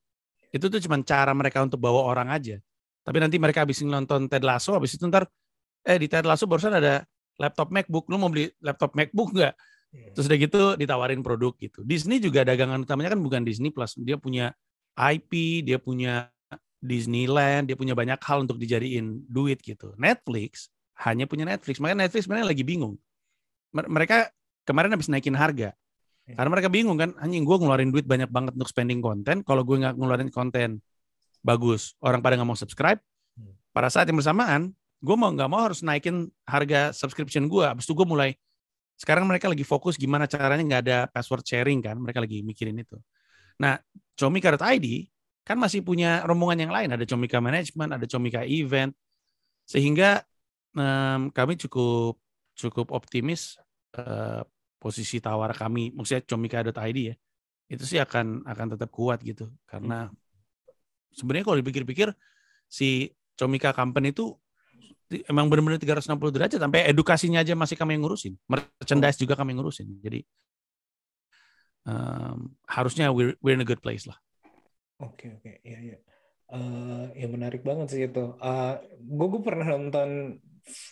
Itu 0.52 0.68
tuh 0.68 0.80
cuma 0.84 1.00
cara 1.00 1.32
mereka 1.32 1.64
untuk 1.64 1.80
bawa 1.80 2.04
orang 2.04 2.28
aja. 2.28 2.60
Tapi 3.02 3.18
nanti 3.18 3.40
mereka 3.40 3.64
habis 3.64 3.80
nonton 3.80 4.28
Ted 4.28 4.44
Lasso, 4.44 4.76
habis 4.76 4.92
itu 4.94 5.08
ntar, 5.08 5.24
eh 5.82 5.96
di 5.96 6.06
Ted 6.06 6.28
Lasso 6.28 6.44
barusan 6.44 6.76
ada 6.76 7.02
laptop 7.40 7.72
MacBook, 7.72 8.06
lu 8.12 8.20
mau 8.20 8.28
beli 8.28 8.52
laptop 8.60 8.92
MacBook 8.92 9.32
nggak? 9.32 9.54
Terus 9.92 10.24
udah 10.28 10.38
gitu 10.40 10.60
ditawarin 10.80 11.20
produk 11.20 11.52
gitu. 11.60 11.84
Disney 11.84 12.16
juga 12.16 12.44
dagangan 12.48 12.80
utamanya 12.80 13.12
kan 13.12 13.20
bukan 13.20 13.44
Disney 13.44 13.68
Plus, 13.68 13.92
dia 14.00 14.16
punya 14.16 14.56
IP, 14.96 15.64
dia 15.64 15.76
punya 15.76 16.32
Disneyland, 16.82 17.70
dia 17.70 17.76
punya 17.78 17.94
banyak 17.94 18.18
hal 18.18 18.42
untuk 18.42 18.56
dijadiin 18.58 19.28
duit 19.28 19.60
gitu. 19.60 19.94
Netflix 20.00 20.72
hanya 21.04 21.28
punya 21.28 21.44
Netflix, 21.46 21.78
makanya 21.78 22.08
Netflix 22.08 22.26
sebenarnya 22.26 22.48
lagi 22.52 22.64
bingung. 22.64 22.96
Mer- 23.72 23.88
Mereka 23.88 24.32
kemarin 24.68 24.92
habis 24.92 25.08
naikin 25.08 25.36
harga. 25.36 25.72
Karena 26.22 26.48
mereka 26.54 26.70
bingung 26.70 26.94
kan, 26.96 27.12
anjing 27.18 27.42
gue 27.42 27.56
ngeluarin 27.58 27.90
duit 27.90 28.06
banyak 28.06 28.30
banget 28.30 28.54
untuk 28.54 28.70
spending 28.70 29.02
konten, 29.02 29.42
kalau 29.42 29.66
gue 29.66 29.74
nggak 29.74 29.98
ngeluarin 29.98 30.30
konten 30.30 30.78
bagus, 31.42 31.98
orang 31.98 32.22
pada 32.22 32.38
nggak 32.38 32.48
mau 32.48 32.58
subscribe. 32.58 33.02
Pada 33.74 33.88
saat 33.90 34.06
yang 34.06 34.20
bersamaan, 34.20 34.70
gue 35.02 35.16
mau 35.18 35.32
nggak 35.34 35.50
mau 35.50 35.66
harus 35.66 35.82
naikin 35.82 36.30
harga 36.46 36.94
subscription 36.94 37.50
gue. 37.50 37.64
Habis 37.66 37.90
itu 37.90 37.94
gue 37.96 38.06
mulai 38.06 38.38
sekarang 39.02 39.26
mereka 39.26 39.50
lagi 39.50 39.66
fokus 39.66 39.98
gimana 39.98 40.30
caranya 40.30 40.62
nggak 40.62 40.82
ada 40.86 40.98
password 41.10 41.42
sharing 41.42 41.82
kan, 41.82 41.98
mereka 41.98 42.22
lagi 42.22 42.46
mikirin 42.46 42.78
itu. 42.78 42.94
Nah, 43.58 43.82
Comika.id 44.14 44.86
kan 45.42 45.58
masih 45.58 45.82
punya 45.82 46.22
rombongan 46.22 46.62
yang 46.62 46.72
lain, 46.72 46.94
ada 46.94 47.02
Comika 47.02 47.42
Management, 47.42 47.98
ada 47.98 48.06
Comika 48.06 48.46
Event, 48.46 48.94
sehingga 49.66 50.22
em, 50.78 51.34
kami 51.34 51.58
cukup 51.58 52.14
cukup 52.54 52.94
optimis 52.94 53.58
eh, 53.98 54.46
posisi 54.78 55.18
tawar 55.18 55.50
kami, 55.50 55.90
maksudnya 55.90 56.22
Comika.id 56.22 56.98
ya, 57.02 57.14
itu 57.66 57.82
sih 57.82 57.98
akan 57.98 58.46
akan 58.46 58.66
tetap 58.78 58.86
kuat 58.94 59.18
gitu, 59.26 59.50
karena 59.66 60.14
sebenarnya 61.10 61.44
kalau 61.50 61.58
dipikir-pikir 61.58 62.14
si 62.70 63.10
Comika 63.34 63.74
Company 63.74 64.14
itu 64.14 64.38
emang 65.28 65.46
benar-benar 65.52 65.76
360 65.76 66.32
derajat 66.32 66.58
sampai 66.58 66.88
edukasinya 66.88 67.44
aja 67.44 67.52
masih 67.52 67.76
kami 67.76 68.00
yang 68.00 68.08
ngurusin 68.08 68.34
merchandise 68.48 69.20
juga 69.20 69.36
kami 69.36 69.52
yang 69.52 69.60
ngurusin 69.60 69.88
jadi 70.00 70.20
em, 71.84 72.38
harusnya 72.64 73.12
we're, 73.12 73.36
we're 73.44 73.52
in 73.52 73.60
a 73.60 73.68
good 73.68 73.84
place 73.84 74.08
lah 74.08 74.16
Oke 75.02 75.34
oke 75.34 75.52
iya 75.66 75.78
iya. 75.82 75.98
Eh, 76.52 77.04
ya 77.16 77.26
menarik 77.32 77.64
banget 77.64 77.86
sih 77.90 78.00
itu. 78.04 78.24
gue 79.00 79.26
gue 79.32 79.42
pernah 79.42 79.66
nonton 79.72 80.36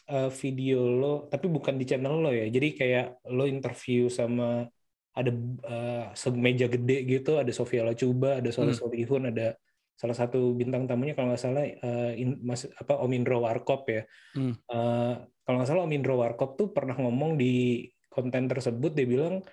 eh, 0.09 0.31
video 0.41 0.89
lo, 0.89 1.15
tapi 1.29 1.47
bukan 1.53 1.77
di 1.77 1.85
channel 1.85 2.17
lo 2.17 2.31
ya. 2.33 2.49
Jadi 2.49 2.69
kayak 2.75 3.07
lo 3.31 3.45
interview 3.45 4.09
sama 4.09 4.65
ada 5.13 5.31
eh, 5.69 6.05
semeja 6.17 6.67
gede 6.67 7.05
gitu, 7.05 7.37
ada 7.37 7.53
Sofia 7.53 7.85
Lacuba, 7.85 8.41
ada 8.41 8.49
Soleh 8.51 8.73
Hmm. 8.73 8.81
Solihun, 8.89 9.23
ada 9.31 9.53
salah 10.01 10.17
satu 10.17 10.57
bintang 10.57 10.89
tamunya 10.89 11.13
kalau 11.13 11.37
nggak 11.37 11.43
salah 11.45 11.61
eh, 11.61 12.13
in- 12.17 12.41
mas 12.41 12.65
apa 12.73 12.97
Om 12.97 13.13
Indro 13.13 13.45
Warkop 13.45 13.85
ya. 13.93 14.03
Hmm. 14.33 14.57
Eh, 14.57 15.15
kalau 15.45 15.57
nggak 15.61 15.69
salah 15.69 15.85
Om 15.85 15.93
Indro 15.93 16.17
Warkop 16.17 16.57
tuh 16.57 16.73
pernah 16.73 16.97
ngomong 16.97 17.37
di 17.37 17.85
konten 18.09 18.49
tersebut 18.49 18.97
dia 18.97 19.05
bilang 19.05 19.45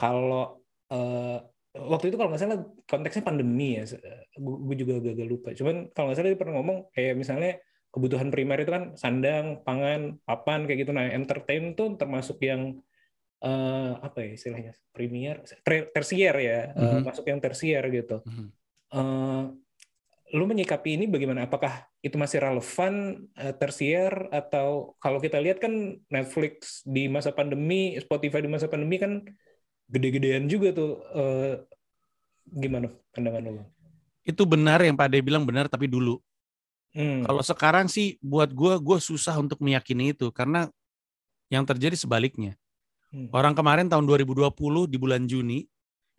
kalau 0.00 0.64
eh, 0.88 1.38
waktu 1.76 2.08
itu 2.08 2.16
kalau 2.16 2.32
nggak 2.32 2.40
salah 2.40 2.58
konteksnya 2.88 3.24
pandemi 3.24 3.76
ya, 3.76 3.84
gue 4.40 4.76
juga 4.76 5.00
agak 5.00 5.28
lupa. 5.28 5.48
Cuman 5.52 5.92
kalau 5.92 6.08
nggak 6.08 6.16
salah 6.16 6.30
dia 6.32 6.40
pernah 6.40 6.54
ngomong 6.56 6.78
kayak 6.92 7.14
misalnya 7.16 7.52
kebutuhan 7.92 8.32
primer 8.32 8.56
itu 8.64 8.72
kan 8.72 8.96
sandang, 8.96 9.60
pangan, 9.60 10.16
papan 10.24 10.64
kayak 10.64 10.88
gitu. 10.88 10.92
Nah, 10.96 11.12
entertain 11.12 11.76
tuh 11.76 12.00
termasuk 12.00 12.40
yang 12.40 12.80
eh, 13.42 13.92
apa 13.98 14.22
ya 14.22 14.30
istilahnya 14.38 14.72
premier, 14.94 15.42
ter- 15.66 15.90
tersier 15.90 16.30
ya, 16.38 16.60
eh, 16.72 16.80
Mhm. 16.94 17.02
masuk 17.02 17.26
yang 17.26 17.42
tersier 17.42 17.82
gitu. 17.90 18.22
Mhm. 18.22 18.46
Eh, 18.92 19.42
lu 20.32 20.44
menyikapi 20.48 20.96
ini 20.96 21.04
bagaimana? 21.06 21.44
Apakah 21.44 21.84
itu 22.00 22.16
masih 22.16 22.40
relevan 22.40 23.24
eh, 23.36 23.52
tersier 23.52 24.12
atau 24.32 24.96
kalau 24.98 25.20
kita 25.20 25.36
lihat 25.38 25.60
kan 25.60 26.00
Netflix 26.08 26.80
di 26.88 27.06
masa 27.06 27.30
pandemi, 27.36 27.94
Spotify 28.00 28.40
di 28.40 28.48
masa 28.48 28.66
pandemi 28.66 28.96
kan 28.96 29.20
gede-gedean 29.92 30.48
juga 30.48 30.72
tuh. 30.72 30.92
Eh, 31.12 31.54
gimana 32.48 32.90
pandangan 33.12 33.44
lu? 33.44 33.62
Itu 34.24 34.46
benar 34.46 34.80
yang 34.82 34.96
Pak 34.98 35.10
Ade 35.10 35.18
bilang 35.22 35.44
benar 35.46 35.68
tapi 35.68 35.86
dulu 35.86 36.18
Hmm. 36.92 37.24
kalau 37.24 37.40
sekarang 37.40 37.88
sih 37.88 38.20
buat 38.20 38.52
gue 38.52 38.76
gue 38.76 38.98
susah 39.00 39.40
untuk 39.40 39.64
meyakini 39.64 40.12
itu 40.12 40.28
karena 40.28 40.68
yang 41.48 41.64
terjadi 41.64 41.96
sebaliknya 41.96 42.52
Hmm. 43.08 43.32
orang 43.32 43.56
kemarin 43.56 43.88
tahun 43.88 44.04
2020 44.04 44.84
di 44.84 45.00
bulan 45.00 45.24
Juni 45.24 45.64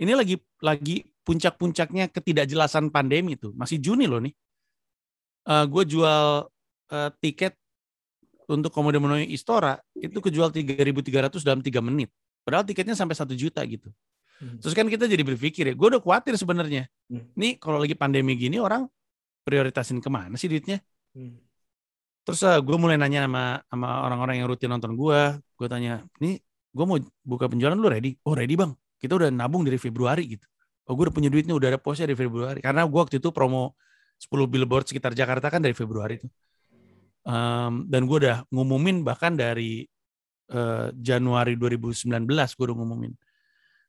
ini 0.02 0.14
lagi 0.18 0.42
lagi 0.62 1.06
puncak-puncaknya 1.24 2.12
ketidakjelasan 2.12 2.92
pandemi 2.92 3.40
itu 3.40 3.56
masih 3.56 3.80
Juni 3.80 4.06
loh 4.06 4.20
nih. 4.20 4.36
Gue 5.68 5.84
jual 5.84 6.48
eh, 6.92 7.12
tiket 7.20 7.56
untuk 8.48 8.72
Komodo 8.76 9.00
Menuhi 9.00 9.32
Istora 9.32 9.80
itu 9.96 10.20
kejual 10.20 10.52
3.300 10.52 11.40
dalam 11.44 11.64
tiga 11.64 11.80
menit. 11.80 12.12
Padahal 12.44 12.68
tiketnya 12.68 12.96
sampai 12.96 13.16
satu 13.16 13.34
juta 13.34 13.64
gitu. 13.64 13.92
Hmm. 14.44 14.58
terus 14.60 14.74
kan 14.74 14.90
kita 14.90 15.06
jadi 15.06 15.22
berpikir 15.22 15.72
ya 15.72 15.74
gue 15.78 15.88
udah 15.88 16.02
khawatir 16.02 16.36
sebenarnya. 16.36 16.90
Hmm. 17.08 17.30
nih 17.38 17.62
kalau 17.62 17.78
lagi 17.78 17.94
pandemi 17.94 18.34
gini 18.34 18.58
orang 18.58 18.90
prioritasin 19.46 20.02
ke 20.02 20.10
mana 20.10 20.36
sih 20.36 20.50
duitnya? 20.50 20.82
Hmm. 21.14 21.38
terus 22.26 22.42
gue 22.42 22.78
mulai 22.80 22.98
nanya 22.98 23.30
sama 23.30 23.62
sama 23.68 23.90
orang-orang 24.10 24.42
yang 24.42 24.48
rutin 24.50 24.72
nonton 24.74 24.98
gue 24.98 25.38
gue 25.38 25.68
tanya 25.70 26.02
nih 26.18 26.42
gue 26.74 26.86
mau 26.88 26.98
buka 27.24 27.46
penjualan 27.46 27.78
lu 27.78 27.88
ready? 27.88 28.18
Oh 28.26 28.34
ready 28.34 28.58
bang. 28.58 28.74
Kita 28.98 29.16
udah 29.20 29.30
nabung 29.30 29.64
dari 29.64 29.78
Februari 29.78 30.26
gitu 30.36 30.48
oh 30.88 30.94
gue 30.94 31.04
udah 31.10 31.16
punya 31.16 31.30
duitnya 31.32 31.56
udah 31.56 31.76
ada 31.76 31.80
posnya 31.80 32.10
dari 32.10 32.20
Februari 32.20 32.60
karena 32.60 32.84
gue 32.84 33.00
waktu 33.00 33.18
itu 33.22 33.30
promo 33.30 33.76
10 34.20 34.30
billboard 34.48 34.88
sekitar 34.88 35.12
Jakarta 35.16 35.52
kan 35.52 35.60
dari 35.60 35.76
Februari 35.76 36.20
itu 36.22 36.28
Em, 37.24 37.88
dan 37.88 38.04
gue 38.04 38.18
udah 38.20 38.44
ngumumin 38.52 39.00
bahkan 39.00 39.32
dari 39.32 39.88
eh, 40.52 40.88
Januari 40.92 41.56
2019 41.56 42.28
gue 42.28 42.66
udah 42.68 42.76
ngumumin 42.76 43.16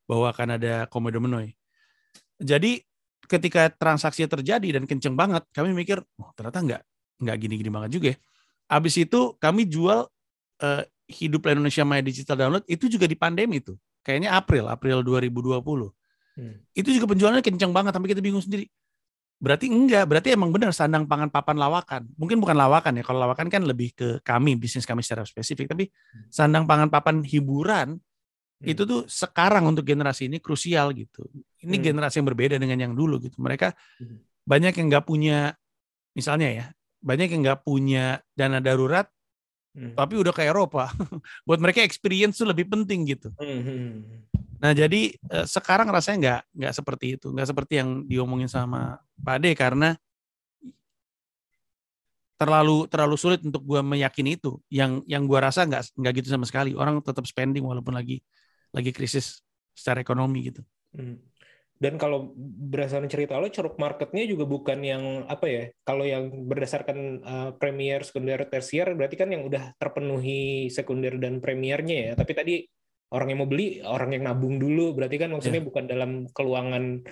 bahwa 0.07 0.31
akan 0.31 0.55
ada 0.55 0.87
komodo 0.87 1.19
menoi 1.19 1.51
jadi 2.39 2.79
ketika 3.27 3.75
transaksi 3.75 4.23
terjadi 4.31 4.79
dan 4.79 4.87
kenceng 4.87 5.19
banget 5.19 5.43
kami 5.51 5.75
mikir 5.75 5.99
oh 6.23 6.31
ternyata 6.39 6.63
nggak 6.63 6.83
nggak 7.27 7.37
gini-gini 7.43 7.71
banget 7.75 7.91
juga 7.99 8.07
ya. 8.15 8.17
Abis 8.71 8.95
itu 9.03 9.35
kami 9.43 9.67
jual 9.67 10.07
eh, 10.63 10.87
Hidup 11.05 11.51
Indonesia 11.51 11.83
Maya 11.83 12.07
Digital 12.07 12.39
Download 12.39 12.65
itu 12.71 12.87
juga 12.87 13.05
di 13.05 13.19
pandemi 13.19 13.61
itu. 13.61 13.75
Kayaknya 14.07 14.31
April, 14.39 14.71
April 14.71 15.03
2020. 15.05 15.91
Hmm. 16.35 16.61
Itu 16.75 16.91
juga 16.91 17.07
penjualannya 17.11 17.43
kenceng 17.43 17.71
banget 17.71 17.95
sampai 17.95 18.11
kita 18.11 18.23
bingung 18.23 18.43
sendiri. 18.43 18.67
Berarti 19.39 19.67
enggak, 19.69 20.07
berarti 20.09 20.29
emang 20.33 20.55
benar 20.55 20.71
sandang 20.73 21.05
pangan 21.05 21.29
papan 21.29 21.59
lawakan. 21.59 22.03
Mungkin 22.17 22.39
bukan 22.39 22.55
lawakan 22.57 22.97
ya, 22.99 23.03
kalau 23.05 23.21
lawakan 23.23 23.51
kan 23.51 23.63
lebih 23.67 23.93
ke 23.93 24.09
kami, 24.23 24.55
bisnis 24.57 24.87
kami 24.87 25.03
secara 25.03 25.27
spesifik. 25.27 25.69
Tapi 25.71 25.91
sandang 26.31 26.65
pangan 26.65 26.89
papan 26.91 27.21
hiburan 27.23 27.99
Hmm. 28.55 28.71
itu 28.71 28.87
tuh 28.87 29.03
sekarang 29.11 29.67
untuk 29.67 29.83
generasi 29.83 30.31
ini 30.31 30.39
krusial 30.39 30.95
gitu. 30.95 31.27
Ini 31.61 31.75
Hmm. 31.77 31.85
generasi 31.85 32.23
yang 32.23 32.29
berbeda 32.31 32.57
dengan 32.57 32.79
yang 32.79 32.95
dulu 32.95 33.19
gitu. 33.19 33.37
Mereka 33.43 33.75
Hmm. 33.99 34.23
banyak 34.47 34.73
yang 34.79 34.87
nggak 34.95 35.05
punya, 35.05 35.53
misalnya 36.15 36.49
ya, 36.49 36.67
banyak 37.03 37.35
yang 37.35 37.43
nggak 37.43 37.61
punya 37.67 38.23
dana 38.33 38.63
darurat, 38.63 39.11
Hmm. 39.75 39.99
tapi 39.99 40.15
udah 40.17 40.31
ke 40.31 40.47
Eropa. 40.47 40.87
Buat 41.47 41.59
mereka 41.59 41.83
experience 41.83 42.39
tuh 42.39 42.47
lebih 42.49 42.71
penting 42.71 43.05
gitu. 43.11 43.35
Hmm. 43.37 44.23
Nah 44.65 44.73
jadi 44.73 45.13
eh, 45.13 45.45
sekarang 45.45 45.93
rasanya 45.93 46.17
nggak 46.25 46.41
nggak 46.57 46.73
seperti 46.73 47.07
itu, 47.21 47.29
nggak 47.29 47.49
seperti 47.53 47.85
yang 47.85 48.09
diomongin 48.09 48.49
sama 48.49 48.97
Pak 49.21 49.37
Ade 49.37 49.53
karena 49.53 49.93
terlalu 52.41 52.89
terlalu 52.89 53.17
sulit 53.21 53.45
untuk 53.45 53.61
gua 53.61 53.85
meyakini 53.85 54.41
itu. 54.41 54.57
Yang 54.73 55.05
yang 55.05 55.29
gua 55.29 55.53
rasa 55.53 55.69
nggak 55.69 56.01
nggak 56.01 56.13
gitu 56.25 56.29
sama 56.33 56.49
sekali. 56.49 56.73
Orang 56.73 57.05
tetap 57.05 57.29
spending 57.29 57.61
walaupun 57.61 57.93
lagi 57.93 58.25
lagi 58.73 58.89
krisis 58.89 59.45
secara 59.77 60.01
ekonomi 60.01 60.49
gitu. 60.49 60.65
Hmm. 60.97 61.21
Dan 61.75 62.01
kalau 62.01 62.33
berdasarkan 62.73 63.11
cerita 63.13 63.37
lo, 63.37 63.51
ceruk 63.53 63.77
marketnya 63.77 64.25
juga 64.25 64.49
bukan 64.49 64.81
yang 64.81 65.29
apa 65.29 65.45
ya? 65.45 65.65
Kalau 65.85 66.09
yang 66.09 66.49
berdasarkan 66.49 66.99
uh, 67.21 67.51
premier, 67.61 68.01
sekunder, 68.01 68.49
tersier, 68.49 68.89
berarti 68.97 69.21
kan 69.21 69.29
yang 69.29 69.45
udah 69.45 69.77
terpenuhi 69.77 70.73
sekunder 70.73 71.21
dan 71.21 71.45
premiernya 71.45 71.97
ya. 72.01 72.13
Tapi 72.17 72.33
tadi 72.33 72.55
orang 73.13 73.29
yang 73.35 73.39
mau 73.45 73.51
beli, 73.51 73.83
orang 73.85 74.11
yang 74.17 74.25
nabung 74.25 74.57
dulu, 74.57 74.95
berarti 74.97 75.17
kan 75.21 75.31
maksudnya 75.35 75.61
Ya. 75.61 75.67
bukan 75.69 75.85
dalam 75.85 76.11
keluangan 76.33 77.05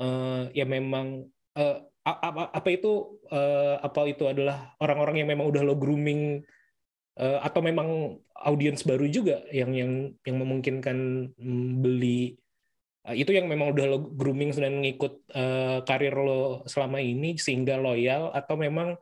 uh, 0.00 0.50
ya 0.50 0.64
memang 0.66 1.28
uh, 1.54 1.76
a- 2.04 2.22
apa, 2.24 2.50
apa 2.50 2.68
itu 2.72 3.20
uh, 3.30 3.78
apa 3.84 4.00
itu 4.08 4.24
adalah 4.26 4.72
orang-orang 4.80 5.22
yang 5.22 5.28
memang 5.30 5.46
udah 5.52 5.62
lo 5.62 5.76
grooming 5.76 6.40
uh, 7.20 7.38
atau 7.44 7.60
memang 7.60 8.18
audiens 8.40 8.82
baru 8.84 9.04
juga 9.08 9.44
yang 9.52 9.76
yang 9.76 9.92
yang 10.24 10.36
memungkinkan 10.40 11.30
beli 11.80 12.36
Uh, 13.00 13.16
itu 13.16 13.32
yang 13.32 13.48
memang 13.48 13.72
udah 13.72 13.96
lo 13.96 14.12
grooming 14.12 14.52
dan 14.52 14.84
ngikut 14.84 15.24
uh, 15.32 15.80
karir 15.88 16.12
lo 16.12 16.68
selama 16.68 17.00
ini 17.00 17.32
sehingga 17.40 17.80
loyal 17.80 18.28
atau 18.36 18.60
memang 18.60 18.92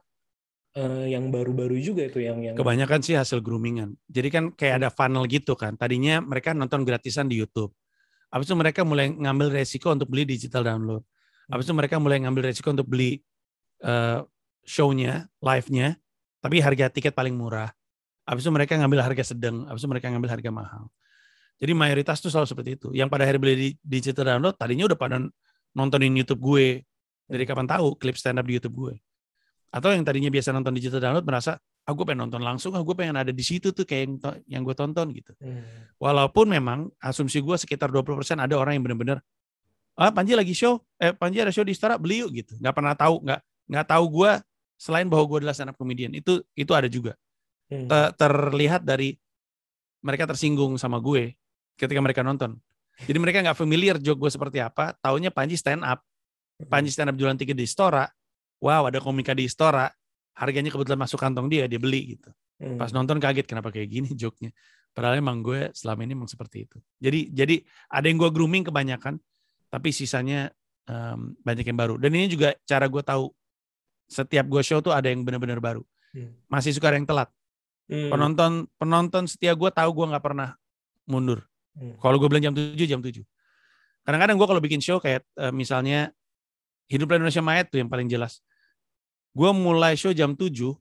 uh, 0.79 1.05
yang 1.11 1.35
baru-baru 1.35 1.74
juga 1.83 2.07
itu 2.07 2.22
yang 2.22 2.39
yang 2.41 2.55
Kebanyakan 2.55 3.03
sih 3.03 3.18
hasil 3.18 3.43
groomingan. 3.43 3.99
Jadi 4.07 4.29
kan 4.31 4.45
kayak 4.55 4.85
ada 4.85 4.89
funnel 4.95 5.26
gitu 5.26 5.59
kan. 5.59 5.74
Tadinya 5.74 6.22
mereka 6.22 6.55
nonton 6.55 6.87
gratisan 6.87 7.26
di 7.26 7.43
YouTube. 7.43 7.74
Habis 8.31 8.47
itu 8.47 8.57
mereka 8.57 8.87
mulai 8.87 9.11
ngambil 9.11 9.51
resiko 9.51 9.91
untuk 9.91 10.07
beli 10.07 10.29
digital 10.29 10.62
download. 10.62 11.03
Habis 11.49 11.64
itu 11.64 11.74
mereka 11.74 11.97
mulai 11.97 12.20
ngambil 12.20 12.53
resiko 12.53 12.68
untuk 12.68 12.85
beli 12.85 13.24
eh, 13.81 14.20
show-nya, 14.68 15.33
live-nya, 15.41 15.97
tapi 16.45 16.61
harga 16.61 16.93
tiket 16.93 17.16
paling 17.16 17.33
murah. 17.33 17.72
Habis 18.29 18.45
itu 18.45 18.53
mereka 18.53 18.76
ngambil 18.76 19.01
harga 19.01 19.33
sedang, 19.33 19.64
habis 19.64 19.81
itu 19.81 19.89
mereka 19.89 20.12
ngambil 20.12 20.29
harga 20.29 20.51
mahal. 20.53 20.85
Jadi 21.57 21.72
mayoritas 21.72 22.20
tuh 22.20 22.29
selalu 22.29 22.47
seperti 22.53 22.70
itu. 22.76 22.89
Yang 22.93 23.09
pada 23.09 23.24
akhirnya 23.24 23.41
beli 23.41 23.55
di 23.57 23.68
digital 23.81 24.37
download, 24.37 24.55
tadinya 24.61 24.85
udah 24.93 24.99
pada 25.01 25.16
nontonin 25.72 26.12
YouTube 26.12 26.45
gue. 26.45 26.85
Dari 27.29 27.45
kapan 27.45 27.68
tahu 27.68 27.97
klip 27.97 28.16
stand 28.16 28.41
up 28.41 28.45
di 28.45 28.61
YouTube 28.61 28.76
gue. 28.76 28.95
Atau 29.68 29.92
yang 29.92 30.04
tadinya 30.04 30.32
biasa 30.32 30.52
nonton 30.54 30.72
digital 30.72 31.00
download 31.00 31.26
merasa, 31.28 31.60
ah 31.60 31.92
gue 31.92 32.04
pengen 32.04 32.24
nonton 32.28 32.40
langsung, 32.40 32.72
ah 32.72 32.82
gue 32.84 32.96
pengen 32.96 33.16
ada 33.20 33.32
di 33.32 33.44
situ 33.44 33.72
tuh 33.72 33.84
kayak 33.84 34.02
yang, 34.04 34.14
yang 34.48 34.62
gue 34.64 34.76
tonton 34.76 35.12
gitu. 35.12 35.32
Hmm. 35.40 35.92
Walaupun 36.00 36.48
memang 36.48 36.88
asumsi 37.00 37.44
gue 37.44 37.56
sekitar 37.56 37.92
20% 37.92 38.16
ada 38.40 38.54
orang 38.56 38.80
yang 38.80 38.84
benar-benar 38.84 39.18
ah 39.98 40.14
Panji 40.14 40.38
lagi 40.38 40.54
show, 40.54 40.78
eh 40.94 41.10
Panji 41.10 41.42
ada 41.42 41.50
show 41.50 41.66
di 41.66 41.74
Istara 41.74 41.98
beli 41.98 42.22
yuk 42.22 42.30
gitu. 42.30 42.54
Nggak 42.62 42.74
pernah 42.78 42.94
tahu, 42.94 43.18
nggak 43.26 43.40
nggak 43.68 43.86
tahu 43.90 44.04
gue 44.22 44.30
selain 44.78 45.10
bahwa 45.10 45.26
gue 45.26 45.38
adalah 45.42 45.54
stand 45.58 45.74
up 45.74 45.76
comedian 45.76 46.14
itu 46.14 46.38
itu 46.54 46.70
ada 46.70 46.86
juga. 46.86 47.18
Hmm. 47.66 47.90
Te- 47.90 48.12
terlihat 48.14 48.86
dari 48.86 49.18
mereka 50.00 50.30
tersinggung 50.30 50.78
sama 50.78 51.02
gue 51.02 51.34
ketika 51.74 51.98
mereka 51.98 52.22
nonton. 52.22 52.54
Jadi 53.04 53.18
mereka 53.18 53.42
nggak 53.42 53.58
familiar 53.58 53.98
joke 53.98 54.22
gue 54.26 54.30
seperti 54.30 54.62
apa, 54.62 54.94
taunya 55.02 55.34
Panji 55.34 55.58
stand 55.58 55.82
up. 55.82 56.00
Panji 56.70 56.90
stand 56.94 57.10
up 57.10 57.16
jualan 57.18 57.34
tiket 57.38 57.58
di 57.58 57.66
Istora. 57.66 58.06
Wow, 58.59 58.90
ada 58.90 58.98
komika 58.98 59.32
di 59.34 59.46
Istora. 59.46 59.86
Harganya 60.38 60.70
kebetulan 60.70 60.98
masuk 60.98 61.18
kantong 61.18 61.50
dia, 61.50 61.66
dia 61.66 61.78
beli 61.82 62.18
gitu. 62.18 62.30
Hmm. 62.59 62.78
Pas 62.78 62.90
nonton 62.90 63.18
kaget 63.22 63.46
kenapa 63.46 63.70
kayak 63.70 63.88
gini 63.90 64.11
joke-nya. 64.14 64.50
Padahal 64.94 65.18
emang 65.22 65.42
gue 65.46 65.70
selama 65.74 66.02
ini 66.02 66.14
emang 66.14 66.30
seperti 66.30 66.66
itu. 66.66 66.78
Jadi 66.98 67.30
jadi 67.30 67.56
ada 67.90 68.06
yang 68.11 68.18
gue 68.18 68.30
grooming 68.34 68.66
kebanyakan, 68.66 69.18
tapi 69.70 69.94
sisanya 69.94 70.50
em, 70.90 71.38
banyak 71.42 71.66
yang 71.66 71.78
baru. 71.78 71.94
Dan 72.02 72.18
ini 72.18 72.26
juga 72.26 72.54
cara 72.66 72.90
gue 72.90 73.02
tahu 73.02 73.30
setiap 74.11 74.46
gue 74.50 74.62
show 74.66 74.82
tuh 74.82 74.90
ada 74.90 75.06
yang 75.06 75.22
benar-benar 75.22 75.62
baru. 75.62 75.82
Hmm. 76.11 76.34
Masih 76.50 76.74
suka 76.74 76.90
ada 76.90 76.98
yang 76.98 77.06
telat. 77.06 77.30
Hmm. 77.86 78.11
Penonton 78.11 78.52
penonton 78.74 79.24
setia 79.30 79.54
gue 79.54 79.70
tahu 79.70 79.90
gue 79.94 80.06
nggak 80.11 80.24
pernah 80.24 80.59
mundur. 81.06 81.46
Hmm. 81.78 81.94
Kalau 82.02 82.16
gue 82.18 82.26
bilang 82.26 82.50
jam 82.50 82.54
7 82.54 82.74
jam 82.82 82.98
7. 82.98 83.22
Kadang-kadang 84.02 84.34
gue 84.34 84.48
kalau 84.50 84.62
bikin 84.62 84.82
show 84.82 84.98
kayak 84.98 85.22
eh, 85.38 85.54
misalnya 85.54 86.11
Hiduplah 86.88 87.20
Indonesia 87.20 87.44
Mayat 87.44 87.68
tuh 87.68 87.78
yang 87.84 87.92
paling 87.92 88.09
jelas. 88.09 88.40
Gue 89.33 89.51
mulai 89.55 89.95
show 89.95 90.11
jam 90.12 90.35
7, 90.35 90.74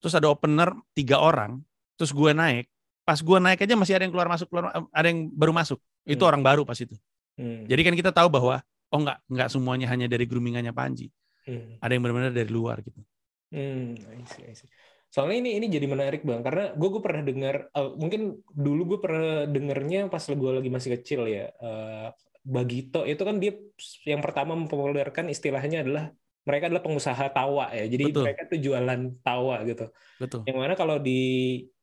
terus 0.00 0.14
ada 0.16 0.28
opener 0.32 0.72
tiga 0.96 1.20
orang, 1.20 1.60
terus 1.98 2.10
gue 2.10 2.30
naik. 2.32 2.66
Pas 3.02 3.18
gue 3.18 3.38
naik 3.42 3.58
aja 3.62 3.74
masih 3.74 3.94
ada 3.98 4.06
yang 4.06 4.14
keluar 4.14 4.30
masuk, 4.30 4.46
keluar, 4.48 4.70
ada 4.70 5.06
yang 5.06 5.28
baru 5.34 5.52
masuk. 5.52 5.78
Itu 6.06 6.22
Hmm. 6.22 6.30
orang 6.34 6.42
baru 6.42 6.62
pas 6.62 6.78
itu. 6.78 6.94
Hmm. 7.38 7.66
Jadi 7.66 7.80
kan 7.82 7.94
kita 7.98 8.10
tahu 8.14 8.28
bahwa 8.30 8.62
oh 8.92 8.98
enggak, 9.00 9.18
enggak 9.26 9.48
semuanya 9.50 9.86
hanya 9.90 10.06
dari 10.06 10.24
groomingannya 10.28 10.70
Panji. 10.74 11.10
Hmm. 11.48 11.76
Ada 11.82 11.92
yang 11.98 12.02
benar-benar 12.06 12.32
dari 12.32 12.50
luar 12.50 12.78
gitu. 12.86 13.00
Hmm, 13.52 13.98
I 13.98 14.22
see, 14.24 14.44
I 14.48 14.54
see. 14.56 14.70
Soalnya 15.12 15.44
ini 15.44 15.50
ini 15.60 15.66
jadi 15.68 15.84
menarik 15.84 16.24
bang, 16.24 16.40
karena 16.40 16.72
gue 16.72 16.88
gue 16.88 17.02
pernah 17.04 17.20
dengar, 17.20 17.68
eh, 17.68 17.90
mungkin 18.00 18.40
dulu 18.48 18.96
gue 18.96 18.98
pernah 19.04 19.44
dengernya 19.44 20.08
pas 20.08 20.24
gue 20.24 20.50
lagi 20.56 20.70
masih 20.72 20.90
kecil 20.96 21.28
ya. 21.28 21.52
eh, 21.52 22.08
Bagito 22.42 23.06
itu 23.06 23.22
kan 23.22 23.38
dia 23.38 23.54
yang 24.02 24.18
pertama 24.18 24.58
mempopulerkan 24.58 25.30
istilahnya 25.30 25.86
adalah 25.86 26.10
mereka 26.42 26.64
adalah 26.70 26.82
pengusaha 26.82 27.24
tawa 27.30 27.70
ya. 27.70 27.84
Jadi 27.86 28.04
Betul. 28.10 28.22
mereka 28.26 28.40
tuh 28.50 28.58
jualan 28.58 29.00
tawa 29.22 29.56
gitu. 29.62 29.86
Betul. 30.18 30.40
Yang 30.48 30.58
mana 30.58 30.74
kalau 30.74 30.96
di 30.98 31.20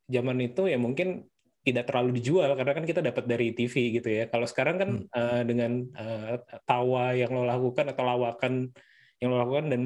zaman 0.10 0.38
itu 0.41 0.68
ya 0.68 0.76
mungkin 0.76 1.24
tidak 1.60 1.91
terlalu 1.91 2.18
dijual 2.18 2.55
karena 2.55 2.74
kan 2.74 2.86
kita 2.88 3.01
dapat 3.03 3.24
dari 3.30 3.51
TV 3.55 3.99
gitu 3.99 4.10
ya. 4.10 4.24
Kalau 4.32 4.47
sekarang 4.47 4.76
kan 4.80 4.89
Hmm. 4.89 5.07
eh, 5.12 5.41
dengan 5.47 5.72
eh, 5.95 6.39
tawa 6.66 7.14
yang 7.14 7.32
lo 7.36 7.43
lakukan 7.45 7.91
atau 7.93 8.03
lawakan 8.03 8.72
yang 9.20 9.30
lo 9.36 9.38
lakukan 9.43 9.68
dan 9.68 9.82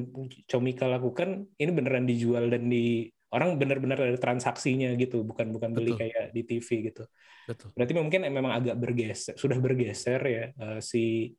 Comika 0.46 0.86
lakukan 0.86 1.50
ini 1.58 1.72
beneran 1.74 2.06
dijual 2.06 2.54
dan 2.54 2.70
di 2.70 3.10
orang 3.34 3.58
benar-benar 3.58 3.98
ada 3.98 4.18
transaksinya 4.22 4.94
gitu, 4.94 5.26
bukan 5.26 5.50
bukan 5.50 5.74
beli 5.74 5.98
Betul. 5.98 6.00
kayak 6.06 6.26
di 6.38 6.42
TV 6.46 6.70
gitu. 6.94 7.04
Betul. 7.50 7.74
Berarti 7.74 7.94
mungkin 7.98 8.22
memang 8.30 8.54
agak 8.54 8.78
bergeser, 8.78 9.34
sudah 9.34 9.58
bergeser 9.58 10.22
ya 10.22 10.46
eh, 10.54 10.80
si 10.80 11.34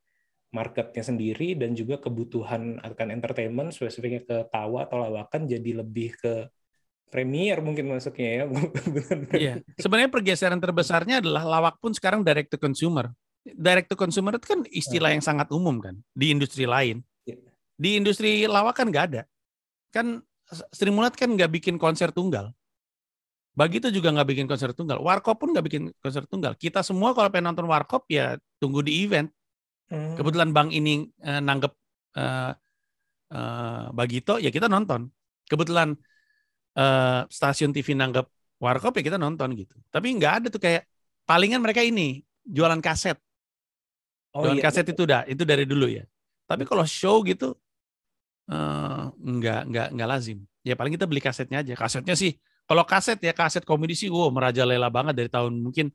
marketnya 0.54 1.02
sendiri 1.02 1.58
dan 1.58 1.74
juga 1.74 1.98
kebutuhan 1.98 2.78
akan 2.78 3.08
entertainment 3.10 3.74
spesifiknya 3.74 4.22
ke 4.22 4.36
tawa 4.54 4.86
atau 4.86 5.02
lawakan 5.02 5.50
jadi 5.50 5.82
lebih 5.82 6.14
ke 6.14 6.46
premier 7.10 7.58
mungkin 7.58 7.90
masuknya 7.90 8.30
ya. 8.30 8.44
Bukan 8.94 9.18
Iya. 9.34 9.54
Sebenarnya 9.74 10.10
pergeseran 10.14 10.62
terbesarnya 10.62 11.18
adalah 11.18 11.42
lawak 11.42 11.82
pun 11.82 11.90
sekarang 11.90 12.22
direct 12.22 12.54
to 12.54 12.58
consumer. 12.58 13.10
Direct 13.42 13.90
to 13.90 13.98
consumer 13.98 14.38
itu 14.38 14.46
kan 14.46 14.60
istilah 14.70 15.10
yang 15.10 15.20
sangat 15.20 15.50
umum 15.50 15.82
kan 15.82 15.98
di 16.14 16.30
industri 16.30 16.70
lain. 16.70 17.02
Iya. 17.26 17.38
Di 17.74 17.90
industri 17.98 18.46
lawak 18.46 18.78
kan 18.78 18.90
nggak 18.90 19.04
ada. 19.10 19.22
Kan 19.90 20.22
Sri 20.70 20.90
Mulat 20.94 21.18
kan 21.18 21.34
nggak 21.34 21.50
bikin 21.50 21.78
konser 21.82 22.14
tunggal. 22.14 22.54
Bagito 23.54 23.86
juga 23.90 24.10
nggak 24.10 24.28
bikin 24.34 24.46
konser 24.50 24.74
tunggal. 24.74 24.98
Warkop 24.98 25.38
pun 25.38 25.54
nggak 25.54 25.66
bikin 25.66 25.82
konser 26.02 26.26
tunggal. 26.26 26.58
Kita 26.58 26.82
semua 26.82 27.14
kalau 27.14 27.30
pengen 27.30 27.54
nonton 27.54 27.70
Warkop 27.70 28.06
ya 28.10 28.34
tunggu 28.58 28.82
di 28.82 29.06
event. 29.06 29.30
Hmm. 29.92 30.16
Kebetulan 30.16 30.50
Bang 30.50 30.72
ini 30.72 31.08
eh, 31.20 31.40
nanggep 31.40 31.72
eh, 32.16 32.52
eh, 33.32 33.84
Bagito 33.92 34.40
ya 34.40 34.48
kita 34.48 34.66
nonton. 34.68 35.08
Kebetulan 35.44 35.92
eh, 36.76 37.20
stasiun 37.28 37.70
TV 37.74 37.94
nanggep 37.96 38.26
Warkop 38.62 38.96
ya 38.96 39.02
kita 39.04 39.18
nonton 39.20 39.52
gitu. 39.58 39.76
Tapi 39.92 40.14
nggak 40.16 40.32
ada 40.40 40.46
tuh 40.48 40.62
kayak 40.62 40.88
palingan 41.28 41.60
mereka 41.60 41.84
ini 41.84 42.24
jualan 42.44 42.80
kaset. 42.80 43.18
Oh 44.34 44.42
jualan 44.46 44.58
iya. 44.58 44.64
kaset 44.64 44.86
itu 44.88 45.04
udah 45.04 45.28
itu 45.28 45.42
dari 45.44 45.68
dulu 45.68 45.86
ya. 45.90 46.04
Tapi 46.48 46.64
kalau 46.64 46.84
show 46.88 47.20
gitu 47.26 47.52
eh, 48.48 49.02
nggak 49.12 49.60
nggak 49.68 49.86
nggak 49.94 50.08
lazim. 50.08 50.38
Ya 50.64 50.72
paling 50.78 50.96
kita 50.96 51.04
beli 51.04 51.20
kasetnya 51.20 51.60
aja. 51.60 51.76
Kasetnya 51.76 52.16
sih 52.16 52.32
kalau 52.64 52.84
kaset 52.88 53.20
ya 53.20 53.32
kaset 53.36 53.62
komedi 53.68 53.92
sih 53.92 54.08
wow 54.08 54.32
merajalela 54.32 54.88
banget 54.88 55.14
dari 55.20 55.30
tahun 55.30 55.60
mungkin 55.60 55.92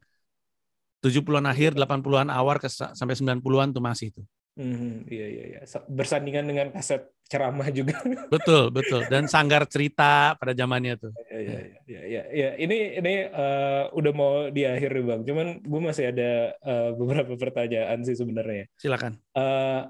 70-an 1.00 1.46
akhir, 1.48 1.80
80-an 1.80 2.28
awal 2.32 2.60
ke 2.60 2.68
sampai 2.70 3.16
90-an 3.16 3.72
tuh 3.72 3.84
masih 3.84 4.12
itu. 4.12 4.22
Hmm, 4.60 5.08
iya 5.08 5.28
iya 5.32 5.44
iya. 5.56 5.60
Bersandingan 5.88 6.44
dengan 6.44 6.68
kaset 6.76 7.08
ceramah 7.32 7.72
juga. 7.72 7.96
Betul, 8.34 8.74
betul. 8.74 9.06
Dan 9.06 9.30
sanggar 9.30 9.64
cerita 9.70 10.36
pada 10.36 10.52
zamannya 10.52 10.98
tuh. 10.98 11.14
Iya, 11.30 11.40
iya, 11.40 11.60
iya, 11.86 12.02
iya, 12.04 12.24
iya. 12.34 12.50
Ini 12.58 12.78
ini 13.00 13.14
eh, 13.30 13.84
udah 13.94 14.14
mau 14.18 14.50
di 14.50 14.66
akhir 14.66 14.90
nih 14.98 15.06
bang. 15.06 15.22
Cuman 15.24 15.48
gue 15.62 15.82
masih 15.86 16.10
ada 16.10 16.58
eh, 16.58 16.90
beberapa 16.98 17.38
pertanyaan 17.38 18.02
sih 18.02 18.18
sebenarnya. 18.18 18.66
Silakan. 18.82 19.16
Eh, 19.38 19.82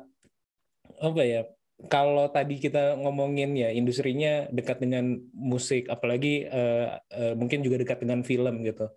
apa 0.99 1.21
ya? 1.23 1.47
Kalau 1.87 2.27
tadi 2.27 2.59
kita 2.59 2.99
ngomongin 2.99 3.55
ya 3.55 3.71
industrinya 3.71 4.51
dekat 4.51 4.83
dengan 4.83 5.15
musik, 5.31 5.87
apalagi 5.87 6.43
eh, 6.43 6.87
eh, 6.99 7.33
mungkin 7.39 7.63
juga 7.63 7.79
dekat 7.79 8.03
dengan 8.03 8.21
film 8.27 8.67
gitu. 8.67 8.91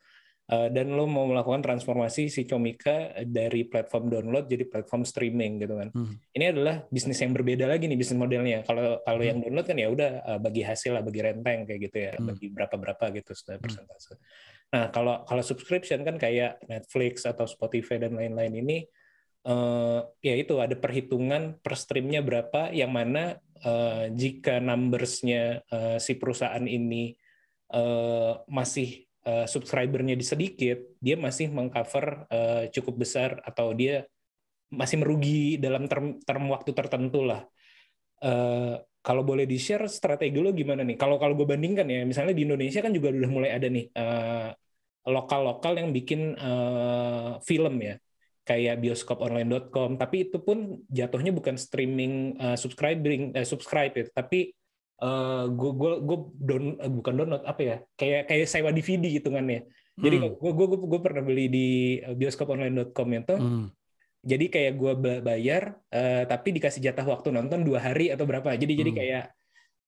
Eh, 0.52 0.68
dan 0.68 0.92
lo 0.92 1.08
mau 1.08 1.24
melakukan 1.24 1.64
transformasi 1.64 2.28
si 2.28 2.44
Comika 2.44 3.08
dari 3.24 3.64
platform 3.64 4.12
download 4.12 4.44
jadi 4.52 4.68
platform 4.68 5.08
streaming 5.08 5.64
gitu 5.64 5.80
kan. 5.80 5.88
Hmm. 5.96 6.20
Ini 6.36 6.52
adalah 6.52 6.84
bisnis 6.92 7.16
yang 7.24 7.32
berbeda 7.32 7.64
lagi 7.64 7.88
nih 7.88 7.96
bisnis 7.96 8.20
modelnya. 8.20 8.60
Kalau 8.68 9.00
kalau 9.00 9.22
Hmm. 9.24 9.28
yang 9.32 9.38
download 9.40 9.66
kan 9.66 9.78
ya 9.80 9.88
udah 9.88 10.10
eh, 10.28 10.38
bagi 10.44 10.60
hasil 10.60 10.92
lah, 10.92 11.02
bagi 11.02 11.20
renteng 11.24 11.64
kayak 11.64 11.80
gitu 11.88 11.96
ya, 11.96 12.12
Hmm. 12.20 12.28
bagi 12.28 12.46
berapa 12.52 12.74
berapa 12.76 13.04
gitu 13.16 13.32
sudah 13.32 13.56
persentase. 13.56 14.20
Nah 14.76 14.92
kalau 14.92 15.24
kalau 15.24 15.40
subscription 15.44 16.04
kan 16.04 16.16
kayak 16.20 16.60
Netflix 16.68 17.24
atau 17.24 17.48
Spotify 17.48 17.96
dan 18.00 18.16
lain-lain 18.16 18.52
ini 18.60 18.78
eh, 19.42 20.00
ya 20.22 20.34
itu 20.38 20.54
ada 20.62 20.76
perhitungan 20.78 21.58
per 21.58 21.74
streamnya 21.74 22.22
berapa 22.22 22.70
yang 22.70 22.92
mana 22.94 23.40
eh, 23.58 24.04
jika 24.14 24.62
numbersnya 24.62 25.66
eh, 25.66 25.98
si 25.98 26.14
perusahaan 26.14 26.62
ini 26.62 27.10
eh, 27.72 28.32
masih 28.46 29.08
eh, 29.26 29.46
subscribernya 29.46 30.14
di 30.18 30.24
sedikit 30.26 30.78
dia 30.98 31.16
masih 31.16 31.50
mengcover 31.50 32.26
eh, 32.30 32.64
cukup 32.74 33.06
besar 33.06 33.40
atau 33.42 33.72
dia 33.72 34.06
masih 34.72 35.04
merugi 35.04 35.60
dalam 35.60 35.84
term, 35.84 36.18
term 36.24 36.48
waktu 36.48 36.70
tertentu 36.72 37.24
lah. 37.26 37.44
Eh, 38.22 38.74
kalau 39.02 39.22
boleh 39.26 39.44
di 39.50 39.58
share 39.58 39.90
strategi 39.90 40.38
lo 40.38 40.54
gimana 40.54 40.86
nih? 40.86 40.94
Kalau 40.94 41.18
kalau 41.18 41.34
gue 41.34 41.46
bandingkan 41.46 41.86
ya 41.90 42.06
misalnya 42.06 42.34
di 42.38 42.46
Indonesia 42.46 42.78
kan 42.78 42.94
juga 42.94 43.10
udah 43.10 43.30
mulai 43.30 43.50
ada 43.50 43.66
nih 43.66 43.90
lokal-lokal 45.06 45.72
yang 45.78 45.90
bikin 45.90 46.38
eh, 46.38 47.32
film 47.42 47.74
ya. 47.82 47.96
Kayak 48.42 48.82
bioskoponline.com 48.82 49.94
tapi 49.98 50.26
itu 50.26 50.42
pun 50.42 50.82
jatuhnya 50.90 51.30
bukan 51.34 51.54
streaming 51.58 52.38
eh, 52.38 52.56
subscribing 52.58 53.34
eh, 53.34 53.46
subscribe 53.46 53.92
ya. 53.94 54.04
Tapi 54.10 54.54
eh, 54.98 55.44
gue 55.48 55.70
gue 55.72 55.92
gue 56.02 56.18
down 56.36 56.64
eh, 56.76 56.90
bukan 56.90 57.12
download 57.16 57.44
apa 57.44 57.60
ya 57.62 57.76
kayak 57.94 58.28
kayak 58.28 58.46
sewa 58.46 58.70
DVD 58.70 59.08
hitungannya 59.08 59.64
jadi 59.92 60.16
Hmm. 60.18 60.40
gue 60.40 60.52
gue 60.56 60.66
gue 60.88 61.00
pernah 61.00 61.20
beli 61.20 61.46
di 61.46 61.68
bioskoponline.com 62.00 63.08
itu 63.12 63.34
Hmm. 63.36 63.66
jadi 64.20 64.44
kayak 64.48 64.72
gue 64.76 64.92
bayar 65.20 65.62
eh, 65.88 66.24
tapi 66.24 66.56
dikasih 66.56 66.80
jatah 66.80 67.04
waktu 67.04 67.28
nonton 67.28 67.60
dua 67.60 67.80
hari 67.80 68.08
atau 68.08 68.24
berapa 68.24 68.52
jadi 68.54 68.72
jadi 68.72 68.90
Hmm. 68.92 69.00
kayak 69.00 69.24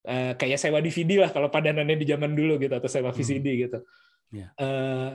eh, 0.04 0.32
kayak 0.36 0.58
sewa 0.60 0.78
DVD 0.78 1.24
lah 1.24 1.30
kalau 1.32 1.48
padanannya 1.48 1.96
di 1.96 2.04
zaman 2.04 2.36
dulu 2.36 2.60
gitu 2.60 2.76
atau 2.76 2.88
sewa 2.88 3.08
Hmm. 3.10 3.16
VCD 3.16 3.46
gitu 3.64 3.80
Iya. 4.34 4.50
Eh, 4.58 5.10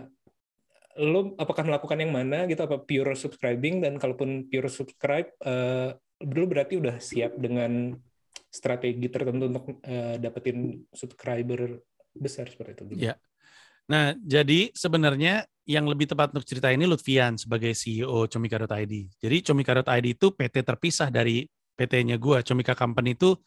lo 1.00 1.36
apakah 1.36 1.64
melakukan 1.64 1.96
yang 1.96 2.12
mana 2.12 2.44
gitu 2.44 2.60
apa 2.60 2.82
pure 2.82 3.14
subscribing 3.14 3.80
dan 3.80 3.96
kalaupun 3.96 4.48
pure 4.48 4.68
subscribe 4.68 5.30
eh, 5.40 5.94
lo 6.20 6.44
berarti 6.44 6.76
udah 6.76 6.98
siap 6.98 7.38
dengan 7.38 7.96
strategi 8.50 9.08
tertentu 9.08 9.46
untuk 9.46 9.66
eh, 9.86 10.18
dapetin 10.18 10.84
subscriber 10.90 11.78
besar 12.12 12.50
seperti 12.50 12.72
itu 12.74 12.84
gitu. 12.92 13.02
Iya. 13.08 13.16
Nah, 13.90 14.14
jadi 14.18 14.70
sebenarnya 14.74 15.46
yang 15.66 15.86
lebih 15.86 16.10
tepat 16.10 16.34
untuk 16.34 16.46
cerita 16.46 16.70
ini 16.70 16.86
Lutfian 16.86 17.38
sebagai 17.38 17.74
CEO 17.74 18.26
Comika.id. 18.26 18.94
Jadi 19.18 19.38
Comika.id 19.42 20.06
itu 20.06 20.28
PT 20.34 20.62
terpisah 20.62 21.10
dari 21.10 21.46
PT-nya 21.74 22.18
gua. 22.18 22.42
Comika 22.42 22.74
Company 22.74 23.14
itu 23.14 23.38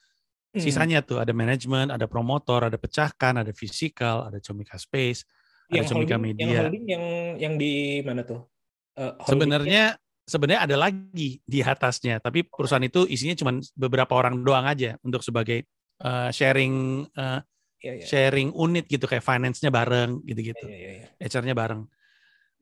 Hmm. 0.52 0.60
sisanya 0.60 1.00
tuh 1.00 1.16
ada 1.16 1.32
manajemen, 1.32 1.88
ada 1.88 2.04
promotor, 2.04 2.68
ada 2.68 2.76
pecahkan, 2.76 3.40
ada 3.40 3.56
fisikal, 3.56 4.28
ada 4.28 4.36
Comika 4.36 4.76
Space, 4.76 5.24
ada 5.64 5.80
yang 5.80 5.84
Comika 5.88 6.20
holding, 6.20 6.36
yang 6.36 6.48
Media. 6.52 6.60
holding 6.60 6.84
yang 6.84 7.04
yang 7.40 7.54
di 7.56 7.72
mana 8.04 8.20
tuh? 8.20 8.44
Holdingnya- 8.92 9.24
Sebenarnya 9.24 9.84
sebenarnya 10.24 10.66
ada 10.66 10.76
lagi 10.78 11.42
di 11.42 11.58
atasnya, 11.62 12.22
tapi 12.22 12.46
perusahaan 12.46 12.82
itu 12.82 13.06
isinya 13.10 13.34
cuma 13.38 13.52
beberapa 13.74 14.12
orang 14.14 14.40
doang 14.42 14.66
aja 14.66 14.96
untuk 15.02 15.20
sebagai 15.22 15.66
uh, 16.02 16.30
sharing 16.30 17.06
uh, 17.16 17.40
Iya, 17.82 17.92
iya. 17.98 18.06
sharing 18.06 18.54
unit 18.54 18.86
gitu 18.86 19.10
kayak 19.10 19.26
finance-nya 19.26 19.74
bareng 19.74 20.22
gitu-gitu. 20.22 20.70
Iya, 20.70 20.78
iya, 20.78 20.92
iya. 21.02 21.06
HR-nya 21.18 21.50
bareng. 21.50 21.82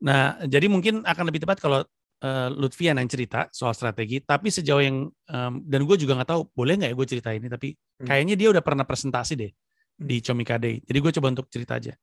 Nah, 0.01 0.41
jadi 0.49 0.65
mungkin 0.65 1.05
akan 1.05 1.29
lebih 1.29 1.45
tepat 1.45 1.61
kalau 1.61 1.85
uh, 2.25 2.49
Lutfian 2.49 2.97
yang 2.97 3.05
cerita 3.05 3.45
soal 3.53 3.77
strategi, 3.77 4.17
tapi 4.25 4.49
sejauh 4.49 4.81
yang 4.81 4.97
um, 5.29 5.53
dan 5.61 5.85
gue 5.85 5.93
juga 6.01 6.17
nggak 6.17 6.29
tahu 6.33 6.41
boleh 6.57 6.73
nggak 6.73 6.89
ya 6.89 6.95
gue 6.97 7.07
cerita 7.07 7.29
ini, 7.37 7.47
tapi 7.47 7.77
Hmm. 8.01 8.09
kayaknya 8.09 8.33
dia 8.33 8.49
udah 8.49 8.65
pernah 8.65 8.81
presentasi 8.81 9.37
deh 9.37 9.51
di 9.93 10.17
Comika 10.25 10.57
Day. 10.57 10.81
Jadi 10.81 10.97
gue 10.97 11.11
coba 11.21 11.27
untuk 11.37 11.45
cerita 11.53 11.77
aja. 11.77 11.93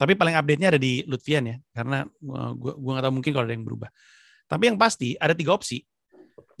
Tapi 0.00 0.16
paling 0.16 0.32
update-nya 0.32 0.72
ada 0.72 0.80
di 0.80 1.04
Lutfian 1.04 1.44
ya, 1.44 1.56
karena 1.76 2.08
uh, 2.08 2.52
gue 2.56 2.72
gue 2.72 2.90
nggak 2.96 3.04
tahu 3.04 3.14
mungkin 3.20 3.32
kalau 3.36 3.44
ada 3.44 3.52
yang 3.52 3.68
berubah. 3.68 3.92
Tapi 4.52 4.68
yang 4.68 4.76
pasti 4.76 5.16
ada 5.16 5.32
tiga 5.32 5.56
opsi. 5.56 5.80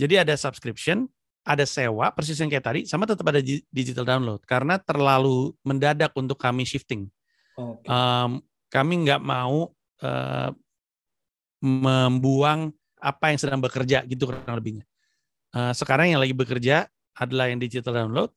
Jadi 0.00 0.16
ada 0.16 0.32
subscription, 0.32 1.04
ada 1.44 1.68
sewa, 1.68 2.08
persis 2.16 2.40
yang 2.40 2.48
kayak 2.48 2.64
tadi, 2.64 2.80
sama 2.88 3.04
tetap 3.04 3.28
ada 3.28 3.44
di- 3.44 3.60
digital 3.68 4.08
download. 4.08 4.40
Karena 4.48 4.80
terlalu 4.80 5.52
mendadak 5.60 6.16
untuk 6.16 6.40
kami 6.40 6.64
shifting. 6.64 7.12
Oke. 7.60 7.84
Um, 7.84 8.40
kami 8.72 9.04
nggak 9.04 9.20
mau 9.20 9.68
uh, 10.00 10.50
membuang 11.60 12.72
apa 12.96 13.28
yang 13.28 13.38
sedang 13.38 13.60
bekerja 13.60 14.08
gitu 14.08 14.32
kurang 14.32 14.56
lebihnya. 14.56 14.88
Uh, 15.52 15.76
sekarang 15.76 16.16
yang 16.16 16.20
lagi 16.24 16.32
bekerja 16.32 16.88
adalah 17.12 17.52
yang 17.52 17.60
digital 17.60 17.92
download. 17.92 18.32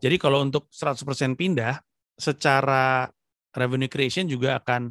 Jadi 0.00 0.16
kalau 0.16 0.40
untuk 0.40 0.72
100% 0.72 1.36
pindah, 1.36 1.76
secara 2.16 3.10
revenue 3.52 3.90
creation 3.90 4.24
juga 4.24 4.56
akan 4.62 4.88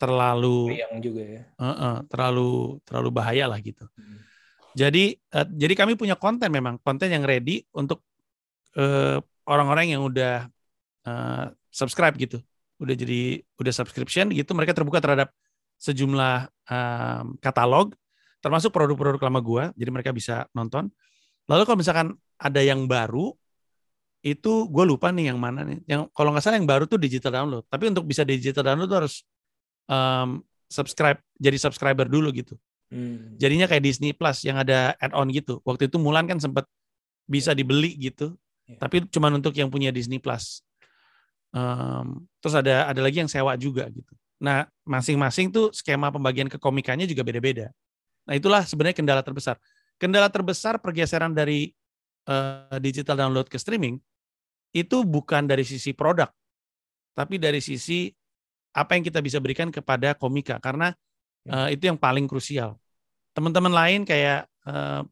terlalu 0.00 0.80
yang 0.80 0.96
juga 1.04 1.20
ya. 1.20 1.42
uh, 1.60 1.68
uh, 1.68 1.96
terlalu 2.08 2.80
terlalu 2.88 3.08
bahaya 3.12 3.44
lah 3.44 3.60
gitu. 3.60 3.84
Hmm. 3.92 4.24
Jadi 4.72 5.20
uh, 5.36 5.44
jadi 5.44 5.74
kami 5.76 6.00
punya 6.00 6.16
konten 6.16 6.48
memang 6.48 6.80
konten 6.80 7.12
yang 7.12 7.20
ready 7.20 7.68
untuk 7.76 8.00
uh, 8.80 9.20
orang-orang 9.44 9.92
yang 9.92 10.00
udah 10.00 10.48
uh, 11.04 11.52
subscribe 11.68 12.16
gitu, 12.16 12.40
udah 12.80 12.96
jadi 12.96 13.44
udah 13.60 13.72
subscription 13.76 14.32
gitu, 14.32 14.56
mereka 14.56 14.72
terbuka 14.72 15.04
terhadap 15.04 15.36
sejumlah 15.76 16.48
um, 16.72 17.36
katalog, 17.44 17.92
termasuk 18.40 18.72
produk-produk 18.72 19.20
lama 19.20 19.40
gua, 19.44 19.64
jadi 19.76 19.90
mereka 19.92 20.16
bisa 20.16 20.48
nonton. 20.56 20.88
Lalu 21.44 21.62
kalau 21.66 21.78
misalkan 21.82 22.08
ada 22.40 22.60
yang 22.62 22.88
baru, 22.88 23.36
itu 24.20 24.68
gue 24.68 24.84
lupa 24.84 25.08
nih 25.10 25.32
yang 25.32 25.40
mana 25.40 25.64
nih. 25.64 25.80
Yang 25.88 26.12
kalau 26.12 26.30
nggak 26.30 26.44
salah 26.44 26.56
yang 26.60 26.68
baru 26.68 26.84
tuh 26.84 27.00
digital 27.00 27.32
download. 27.32 27.64
Tapi 27.66 27.90
untuk 27.90 28.04
bisa 28.06 28.22
digital 28.22 28.62
download 28.62 28.88
tuh 28.88 28.98
harus 29.02 29.24
um, 29.90 30.40
subscribe, 30.70 31.18
jadi 31.36 31.58
subscriber 31.58 32.06
dulu 32.06 32.30
gitu. 32.30 32.54
Hmm. 32.90 33.34
Jadinya 33.38 33.66
kayak 33.66 33.82
Disney 33.82 34.14
Plus 34.14 34.46
yang 34.46 34.58
ada 34.62 34.94
add-on 35.02 35.30
gitu. 35.34 35.58
Waktu 35.66 35.90
itu 35.90 35.98
Mulan 35.98 36.30
kan 36.30 36.38
sempat 36.38 36.66
bisa 37.26 37.54
dibeli 37.54 37.94
gitu, 37.98 38.34
Iya. 38.66 38.78
tapi 38.78 39.02
cuma 39.10 39.30
untuk 39.34 39.54
yang 39.58 39.66
punya 39.70 39.90
Disney 39.90 40.22
Plus. 40.22 40.62
Um, 41.50 42.30
terus 42.38 42.54
ada 42.54 42.86
ada 42.86 43.00
lagi 43.02 43.18
yang 43.18 43.30
sewa 43.30 43.58
juga 43.58 43.90
gitu. 43.90 44.14
Nah, 44.38 44.70
masing-masing 44.86 45.50
tuh 45.50 45.74
skema 45.74 46.08
pembagian 46.14 46.46
kekomikannya 46.46 47.04
juga 47.10 47.26
beda-beda. 47.26 47.74
Nah, 48.24 48.34
itulah 48.38 48.62
sebenarnya 48.62 48.96
kendala 48.96 49.22
terbesar. 49.26 49.58
Kendala 49.98 50.30
terbesar 50.30 50.78
pergeseran 50.78 51.34
dari 51.34 51.74
eh, 52.30 52.78
digital 52.78 53.18
download 53.18 53.50
ke 53.50 53.58
streaming 53.58 53.98
itu 54.70 55.02
bukan 55.02 55.50
dari 55.50 55.66
sisi 55.66 55.90
produk, 55.90 56.30
tapi 57.18 57.42
dari 57.42 57.58
sisi 57.58 58.06
apa 58.70 58.94
yang 58.94 59.02
kita 59.02 59.18
bisa 59.18 59.42
berikan 59.42 59.68
kepada 59.74 60.14
komika 60.14 60.62
karena 60.62 60.94
eh, 61.46 61.74
itu 61.74 61.90
yang 61.90 61.98
paling 61.98 62.30
krusial. 62.30 62.78
Teman-teman 63.34 63.70
lain 63.70 64.00
kayak 64.06 64.46
eh, 64.66 65.02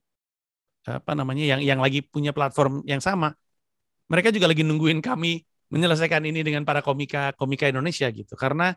apa 0.88 1.12
namanya 1.12 1.44
yang 1.44 1.61
yang 1.61 1.80
lagi 1.82 2.00
punya 2.00 2.32
platform 2.32 2.80
yang 2.88 3.02
sama, 3.02 3.34
mereka 4.09 4.32
juga 4.32 4.48
lagi 4.48 4.64
nungguin 4.64 5.04
kami 5.04 5.44
menyelesaikan 5.68 6.24
ini 6.24 6.40
dengan 6.40 6.64
para 6.64 6.80
komika 6.80 7.36
komika 7.36 7.68
Indonesia 7.68 8.09
gitu 8.09 8.32
karena 8.40 8.72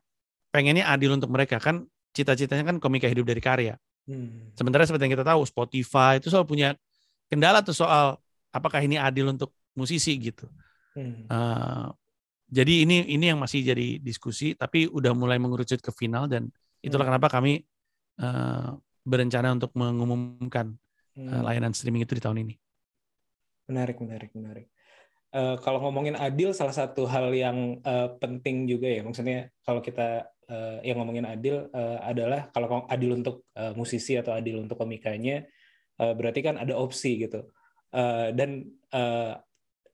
pengennya 0.52 0.92
adil 0.92 1.16
untuk 1.16 1.32
mereka 1.32 1.56
kan 1.64 1.88
cita-citanya 2.12 2.68
kan 2.68 2.78
komika 2.84 3.08
hidup 3.08 3.24
dari 3.24 3.40
karya. 3.40 3.76
Hmm. 4.04 4.52
Sementara 4.60 4.84
seperti 4.84 5.08
yang 5.08 5.16
kita 5.16 5.24
tahu 5.24 5.48
Spotify 5.48 6.20
itu 6.20 6.28
selalu 6.28 6.48
punya 6.52 6.70
kendala 7.32 7.64
tuh 7.64 7.72
soal 7.72 8.20
apakah 8.52 8.84
ini 8.84 9.00
adil 9.00 9.32
untuk 9.32 9.56
musisi 9.72 10.20
gitu. 10.20 10.52
Hmm. 10.92 11.24
Eh, 11.32 11.88
jadi 12.52 12.84
ini 12.84 13.08
ini 13.08 13.26
yang 13.32 13.40
masih 13.40 13.64
jadi 13.64 13.98
diskusi 14.04 14.54
tapi 14.60 14.92
udah 14.92 15.16
mulai 15.16 15.40
mengerucut 15.40 15.80
ke 15.80 15.92
final 15.96 16.28
dan 16.28 16.52
itulah 16.84 17.08
Hmm. 17.08 17.16
kenapa 17.16 17.28
kami 17.32 17.64
eh, 18.22 18.70
berencana 19.02 19.56
untuk 19.56 19.72
mengumumkan 19.74 20.76
eh, 21.16 21.32
Hmm. 21.32 21.44
layanan 21.44 21.74
streaming 21.76 22.04
itu 22.04 22.16
di 22.16 22.24
tahun 22.24 22.40
ini. 22.44 22.56
Menarik, 23.72 23.98
menarik, 24.04 24.32
menarik. 24.36 24.68
Eh, 25.32 25.56
kalau 25.64 25.80
ngomongin 25.80 26.20
adil, 26.20 26.52
salah 26.52 26.76
satu 26.76 27.08
hal 27.08 27.32
yang 27.32 27.80
eh, 27.80 28.10
penting 28.20 28.68
juga 28.68 28.88
ya, 28.92 29.02
maksudnya 29.08 29.48
kalau 29.64 29.80
kita 29.80 30.28
eh, 30.52 30.78
yang 30.92 31.00
ngomongin 31.00 31.24
adil 31.24 31.72
eh, 31.72 31.98
adalah 32.04 32.52
kalau 32.52 32.84
adil 32.92 33.16
untuk 33.16 33.48
eh, 33.56 33.72
musisi 33.80 34.20
atau 34.20 34.36
adil 34.36 34.60
untuk 34.68 34.76
komikanya, 34.76 35.48
eh, 36.00 36.14
berarti 36.16 36.40
kan 36.44 36.60
ada 36.60 36.76
opsi 36.76 37.24
gitu. 37.24 37.48
Eh, 37.96 38.36
dan 38.36 38.68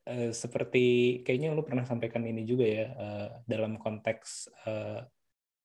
eh, 0.07 0.31
seperti 0.31 1.19
kayaknya 1.27 1.51
lu 1.51 1.67
pernah 1.67 1.83
sampaikan 1.83 2.23
ini 2.23 2.47
juga 2.47 2.63
ya 2.63 2.87
eh, 2.87 3.27
dalam 3.43 3.75
konteks 3.75 4.49
eh, 4.63 5.01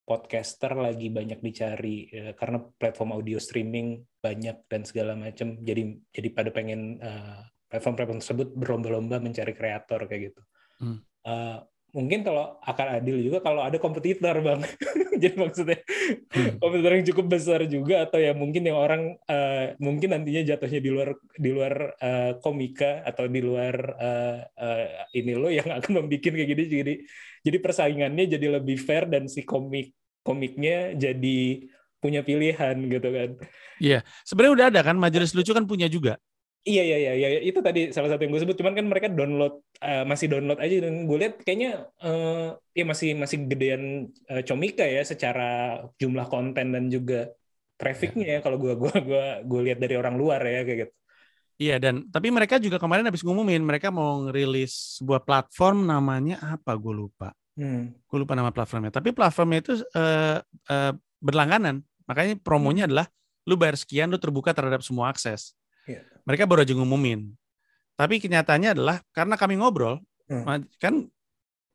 podcaster 0.03 0.74
lagi 0.74 1.09
banyak 1.09 1.38
dicari 1.38 2.11
eh, 2.11 2.32
karena 2.34 2.59
platform 2.59 3.14
audio 3.14 3.38
streaming 3.38 4.03
banyak 4.18 4.66
dan 4.66 4.82
segala 4.82 5.14
macam 5.14 5.57
jadi 5.62 5.95
jadi 6.11 6.28
pada 6.34 6.51
pengen 6.51 6.99
eh, 6.99 7.40
platform-platform 7.72 8.20
tersebut 8.20 8.49
berlomba-lomba 8.53 9.16
mencari 9.16 9.57
kreator 9.57 10.05
kayak 10.05 10.22
gitu. 10.28 10.43
Hmm. 10.84 10.99
Eh, 11.24 11.59
mungkin 11.97 12.20
kalau 12.20 12.61
akan 12.61 12.86
adil 13.01 13.16
juga 13.24 13.40
kalau 13.40 13.64
ada 13.64 13.80
kompetitor 13.80 14.36
bang. 14.45 14.61
Jadi 15.22 15.36
maksudnya 15.38 15.78
kompetitor 16.58 16.92
yang 16.98 17.06
cukup 17.14 17.26
besar 17.30 17.60
juga 17.70 18.02
atau 18.04 18.18
ya 18.18 18.34
mungkin 18.34 18.66
yang 18.66 18.78
orang 18.78 19.02
eh, 19.30 19.78
mungkin 19.78 20.18
nantinya 20.18 20.42
jatuhnya 20.42 20.80
di 20.82 20.90
luar 20.90 21.08
di 21.38 21.50
luar 21.54 21.74
eh, 21.96 22.32
komika 22.42 23.06
atau 23.06 23.30
di 23.30 23.40
luar 23.40 23.74
eh, 24.02 24.38
eh, 24.58 24.86
ini 25.22 25.32
lo 25.38 25.48
yang 25.48 25.68
akan 25.78 25.90
membuat 26.02 26.20
kayak 26.26 26.48
gini 26.50 26.62
jadi 26.66 26.94
jadi 27.42 27.58
persaingannya 27.62 28.24
jadi 28.26 28.46
lebih 28.58 28.78
fair 28.82 29.06
dan 29.06 29.30
si 29.30 29.46
komik 29.46 29.94
komiknya 30.22 30.94
jadi 30.94 31.66
punya 32.02 32.26
pilihan 32.26 32.74
gitu 32.90 33.08
kan. 33.14 33.30
Sebenarnya 34.26 34.52
udah 34.58 34.66
ada 34.74 34.80
kan 34.82 34.96
majelis 34.98 35.30
lucu 35.34 35.54
kan 35.54 35.62
punya 35.66 35.86
juga. 35.86 36.18
Iya 36.62 36.82
iya 36.86 36.96
iya 37.02 37.10
iya 37.18 37.28
itu 37.42 37.58
tadi 37.58 37.90
salah 37.90 38.06
satu 38.06 38.22
yang 38.22 38.38
gue 38.38 38.42
sebut 38.46 38.54
cuman 38.54 38.74
kan 38.78 38.86
mereka 38.86 39.10
download 39.10 39.66
eh, 39.82 40.06
masih 40.06 40.30
download 40.30 40.62
aja 40.62 40.86
dan 40.86 41.10
gue 41.10 41.16
lihat 41.18 41.34
kayaknya 41.42 41.90
eh, 41.98 42.54
ya 42.78 42.84
masih 42.86 43.18
masih 43.18 43.38
gedean 43.50 43.82
eh, 44.30 44.42
Comika 44.46 44.86
ya 44.86 45.02
secara 45.02 45.82
jumlah 45.98 46.26
konten 46.30 46.70
dan 46.70 46.86
juga 46.86 47.34
trafficnya 47.74 48.38
ya 48.38 48.38
kalau 48.46 48.62
gue 48.62 48.78
gua 48.78 48.94
gua 49.02 49.24
gue 49.42 49.60
lihat 49.66 49.78
dari 49.82 49.98
orang 49.98 50.14
luar 50.14 50.38
ya 50.46 50.62
kayak 50.62 50.78
gitu. 50.86 50.94
Iya 51.58 51.76
dan 51.82 52.06
tapi 52.14 52.30
mereka 52.30 52.62
juga 52.62 52.78
kemarin 52.78 53.06
habis 53.10 53.26
ngumumin 53.26 53.62
mereka 53.62 53.90
mau 53.90 54.22
ngerilis 54.26 55.02
sebuah 55.02 55.26
platform 55.26 55.86
namanya 55.90 56.38
apa 56.42 56.78
gue 56.78 56.94
lupa. 56.94 57.34
Hmm. 57.58 57.90
Gue 58.06 58.18
lupa 58.22 58.38
nama 58.38 58.54
platformnya. 58.54 58.94
Tapi 58.94 59.10
platformnya 59.10 59.58
itu 59.66 59.82
eh, 59.98 60.38
eh, 60.70 60.92
berlangganan. 61.18 61.82
Makanya 62.06 62.38
Hmm. 62.38 62.42
promonya 62.46 62.86
adalah 62.86 63.06
lu 63.46 63.58
bayar 63.58 63.74
sekian 63.74 64.10
lu 64.10 64.18
terbuka 64.18 64.54
terhadap 64.54 64.86
semua 64.86 65.10
akses. 65.10 65.58
Iya. 65.87 66.03
Mereka 66.22 66.47
baru 66.47 66.62
aja 66.62 66.74
ngumumin. 66.74 67.35
Tapi 67.95 68.18
kenyataannya 68.18 68.74
adalah 68.74 68.97
karena 69.12 69.35
kami 69.37 69.59
ngobrol 69.59 70.01
Hmm. 70.30 70.64
kan 70.80 70.95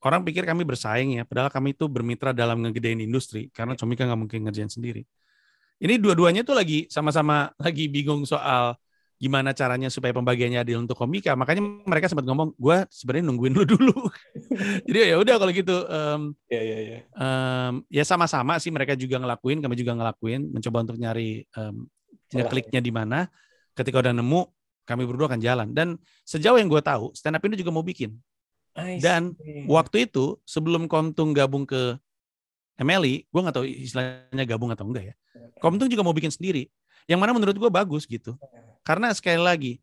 orang 0.01 0.25
pikir 0.25 0.41
kami 0.41 0.65
bersaing 0.65 1.19
ya, 1.19 1.23
padahal 1.27 1.51
kami 1.53 1.77
itu 1.77 1.85
bermitra 1.85 2.33
dalam 2.33 2.57
ngegedein 2.63 3.03
industri 3.03 3.53
karena 3.53 3.77
Iya. 3.77 3.81
Comika 3.85 4.07
nggak 4.07 4.17
mungkin 4.17 4.39
ngerjain 4.49 4.71
sendiri. 4.71 5.05
Ini 5.77 6.01
dua-duanya 6.01 6.41
tuh 6.41 6.57
lagi 6.57 6.89
sama-sama 6.89 7.53
lagi 7.61 7.85
bingung 7.85 8.25
soal 8.25 8.73
gimana 9.17 9.49
caranya 9.49 9.89
supaya 9.89 10.13
pembagiannya 10.13 10.61
adil 10.61 10.77
untuk 10.85 10.93
komika. 10.97 11.33
Makanya 11.33 11.61
mereka 11.85 12.05
sempat 12.05 12.25
ngomong, 12.29 12.53
gue 12.53 12.77
sebenarnya 12.89 13.25
nungguin 13.29 13.53
lu 13.53 13.65
dulu. 13.77 13.97
Jadi 14.85 14.97
ya 15.09 15.17
udah 15.17 15.35
kalau 15.41 15.49
gitu, 15.53 15.75
em, 15.89 16.21
Iya 16.49 16.61
iya 16.61 16.77
iya. 16.81 16.97
em, 17.13 17.73
ya 17.89 18.03
sama-sama 18.05 18.61
sih 18.61 18.69
mereka 18.69 18.93
juga 18.93 19.17
ngelakuin, 19.17 19.57
kami 19.61 19.73
juga 19.73 19.97
ngelakuin, 19.97 20.53
mencoba 20.53 20.77
untuk 20.85 20.97
nyari 21.01 21.45
Celah. 22.29 22.49
kliknya 22.49 22.77
di 22.81 22.93
mana. 22.93 23.25
Ketika 23.77 24.01
udah 24.01 24.13
nemu, 24.17 24.41
kami 24.89 25.03
berdua 25.05 25.29
akan 25.29 25.37
jalan. 25.37 25.67
Dan 25.69 26.01
sejauh 26.25 26.57
yang 26.57 26.65
gue 26.65 26.81
tahu, 26.81 27.13
stand 27.13 27.37
up 27.37 27.43
Indo 27.45 27.53
juga 27.53 27.69
mau 27.69 27.85
bikin. 27.85 28.17
Dan. 28.97 29.37
Waktu 29.69 30.09
itu 30.09 30.41
sebelum 30.45 30.89
Komtung 30.89 31.33
gabung 31.37 31.69
ke 31.69 31.97
MLI, 32.77 33.25
gue 33.29 33.41
nggak 33.41 33.55
tahu 33.57 33.65
istilahnya 33.65 34.45
gabung 34.49 34.73
atau 34.73 34.85
enggak 34.89 35.13
ya. 35.13 35.15
Komtung 35.61 35.89
juga 35.89 36.01
mau 36.01 36.13
bikin 36.13 36.33
sendiri. 36.33 36.69
Yang 37.05 37.19
mana 37.21 37.31
menurut 37.37 37.53
gue 37.57 37.69
bagus 37.69 38.05
gitu. 38.05 38.33
Karena 38.81 39.13
sekali 39.13 39.41
lagi, 39.41 39.73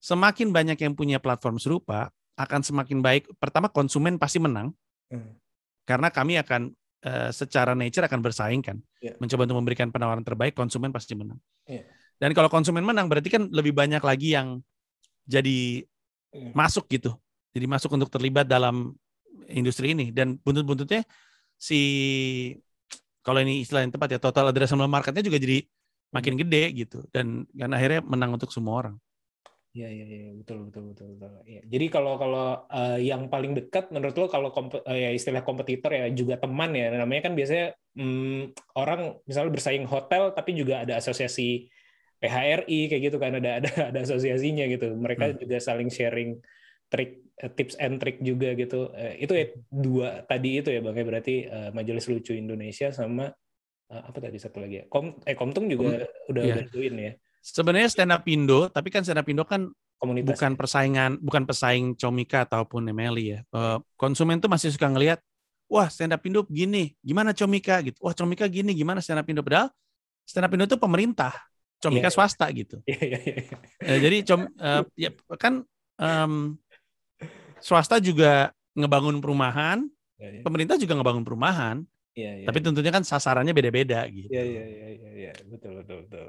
semakin 0.00 0.48
banyak 0.52 0.78
yang 0.80 0.92
punya 0.96 1.16
platform 1.20 1.56
serupa, 1.60 2.08
akan 2.36 2.60
semakin 2.64 2.98
baik. 3.04 3.28
Pertama 3.36 3.68
konsumen 3.68 4.16
pasti 4.16 4.40
menang, 4.40 4.72
Hmm. 5.12 5.36
karena 5.84 6.08
kami 6.08 6.40
akan 6.40 6.72
eh, 7.02 7.34
secara 7.34 7.74
nature 7.74 8.06
akan 8.06 8.22
bersaing 8.22 8.62
kan, 8.62 8.78
Iya. 9.02 9.18
mencoba 9.18 9.42
untuk 9.44 9.58
memberikan 9.58 9.90
penawaran 9.90 10.22
terbaik, 10.22 10.54
konsumen 10.54 10.94
pasti 10.94 11.18
menang. 11.18 11.34
Iya. 11.66 11.82
Dan 12.22 12.30
kalau 12.38 12.46
konsumen 12.46 12.86
menang, 12.86 13.10
berarti 13.10 13.26
kan 13.34 13.50
lebih 13.50 13.74
banyak 13.74 13.98
lagi 13.98 14.38
yang 14.38 14.62
jadi 15.26 15.82
Iya. 16.32 16.54
masuk 16.56 16.88
gitu, 16.88 17.12
jadi 17.52 17.66
masuk 17.68 17.92
untuk 17.92 18.08
terlibat 18.08 18.48
dalam 18.48 18.96
industri 19.52 19.92
ini. 19.92 20.08
Dan 20.14 20.40
buntut-buntutnya 20.40 21.04
si 21.60 21.76
kalau 23.20 23.44
ini 23.44 23.60
istilah 23.60 23.84
yang 23.84 23.92
tepat 23.92 24.16
ya 24.16 24.20
total 24.22 24.48
addressable 24.48 24.88
marketnya 24.88 25.20
juga 25.20 25.36
jadi 25.36 25.60
makin 26.08 26.40
gede 26.40 26.64
gitu, 26.72 27.04
dan 27.12 27.44
kan 27.52 27.70
akhirnya 27.76 28.00
menang 28.06 28.32
untuk 28.38 28.48
semua 28.48 28.80
orang. 28.80 28.96
Iya 29.72 29.88
iya 29.88 30.04
iya 30.04 30.30
betul 30.36 30.68
betul 30.68 30.92
betul 30.92 31.06
betul. 31.16 31.32
Iya. 31.48 31.64
Jadi 31.64 31.86
kalau 31.88 32.20
kalau 32.20 32.68
eh, 32.68 33.08
yang 33.08 33.32
paling 33.32 33.56
dekat 33.56 33.88
menurut 33.88 34.16
lo 34.20 34.26
kalau 34.28 34.52
kompe- 34.52 34.84
eh, 34.84 35.08
ya 35.08 35.10
istilah 35.16 35.40
kompetitor 35.40 35.92
ya 35.96 36.12
juga 36.12 36.36
teman 36.36 36.76
ya 36.76 36.92
namanya 36.92 37.28
kan 37.28 37.32
biasanya 37.32 37.72
hmm, 37.96 38.52
orang 38.76 39.16
misalnya 39.24 39.52
bersaing 39.52 39.88
hotel 39.88 40.36
tapi 40.36 40.52
juga 40.52 40.84
ada 40.84 41.00
asosiasi 41.00 41.72
PHRI 42.22 42.80
kayak 42.86 43.02
gitu 43.10 43.18
kan 43.18 43.34
ada 43.34 43.58
ada 43.58 43.70
ada 43.90 43.98
asosiasinya 44.06 44.70
gitu. 44.70 44.94
Mereka 44.94 45.42
juga 45.42 45.58
saling 45.58 45.90
sharing 45.90 46.38
trik 46.86 47.26
eh, 47.42 47.50
tips 47.50 47.74
and 47.82 47.98
trick 47.98 48.22
juga 48.22 48.54
gitu. 48.54 48.94
Eh, 48.94 49.26
itu 49.26 49.32
ya 49.34 49.46
dua 49.68 50.08
tadi 50.24 50.62
itu 50.62 50.70
ya 50.70 50.78
Bang 50.78 50.94
ya 50.94 51.02
berarti 51.02 51.34
eh, 51.50 51.70
Majelis 51.74 52.06
Lucu 52.06 52.32
Indonesia 52.38 52.94
sama 52.94 53.26
apa 53.92 54.24
tadi 54.24 54.40
satu 54.40 54.56
lagi 54.56 54.80
ya. 54.80 54.84
Kom 54.88 55.20
eh 55.28 55.36
Komtung 55.36 55.68
juga 55.68 56.08
udah 56.32 56.42
iya. 56.48 56.56
bantuin 56.64 56.96
ya 56.96 57.12
Sebenarnya 57.42 57.90
stand 57.90 58.14
up 58.14 58.22
Indo, 58.30 58.70
tapi 58.70 58.88
kan 58.94 59.02
stand 59.02 59.18
up 59.18 59.26
Indo 59.26 59.42
kan 59.42 59.66
komunitas. 59.98 60.38
bukan 60.38 60.54
persaingan, 60.54 61.18
bukan 61.18 61.42
pesaing 61.42 61.98
Comika 61.98 62.46
ataupun 62.46 62.86
Emeli 62.86 63.34
ya. 63.34 63.42
Konsumen 63.98 64.38
tuh 64.38 64.46
masih 64.46 64.70
suka 64.70 64.86
ngelihat, 64.86 65.18
wah 65.66 65.90
stand 65.90 66.14
up 66.14 66.22
Indo 66.22 66.46
gini, 66.46 66.94
gimana 67.02 67.34
Comika 67.34 67.82
gitu. 67.82 67.98
Wah 67.98 68.14
Comika 68.14 68.46
gini, 68.46 68.78
gimana 68.78 69.02
stand 69.02 69.18
up 69.18 69.26
Indo. 69.26 69.42
Padahal 69.42 69.74
stand 70.22 70.46
up 70.46 70.54
Indo 70.54 70.70
itu 70.70 70.78
pemerintah, 70.78 71.34
Iya, 71.82 71.90
iya. 71.90 72.06
Comika 72.06 72.10
swasta 72.14 72.46
gitu. 72.54 72.76
Iya 72.86 73.02
iya 73.02 73.18
iya. 73.26 73.56
Eh, 73.82 73.98
jadi 73.98 74.16
com, 74.22 74.40
eh, 74.46 74.82
ya 74.94 75.10
kan 75.34 75.54
em, 75.98 76.34
swasta 77.58 77.98
juga 77.98 78.54
ngebangun 78.78 79.18
perumahan, 79.18 79.82
Iya, 80.22 80.38
iya. 80.38 80.42
pemerintah 80.46 80.78
juga 80.78 80.94
ngebangun 80.94 81.26
perumahan, 81.26 81.82
Iya, 82.14 82.44
iya. 82.44 82.46
tapi 82.46 82.62
tentunya 82.62 82.92
kan 82.94 83.02
sasarannya 83.02 83.50
beda-beda 83.50 84.06
gitu. 84.06 84.30
Iya, 84.30 84.44
iya, 84.46 84.64
iya, 84.68 84.88
iya, 84.94 85.10
iya. 85.18 85.32
betul, 85.50 85.82
betul, 85.82 86.06
betul. 86.06 86.26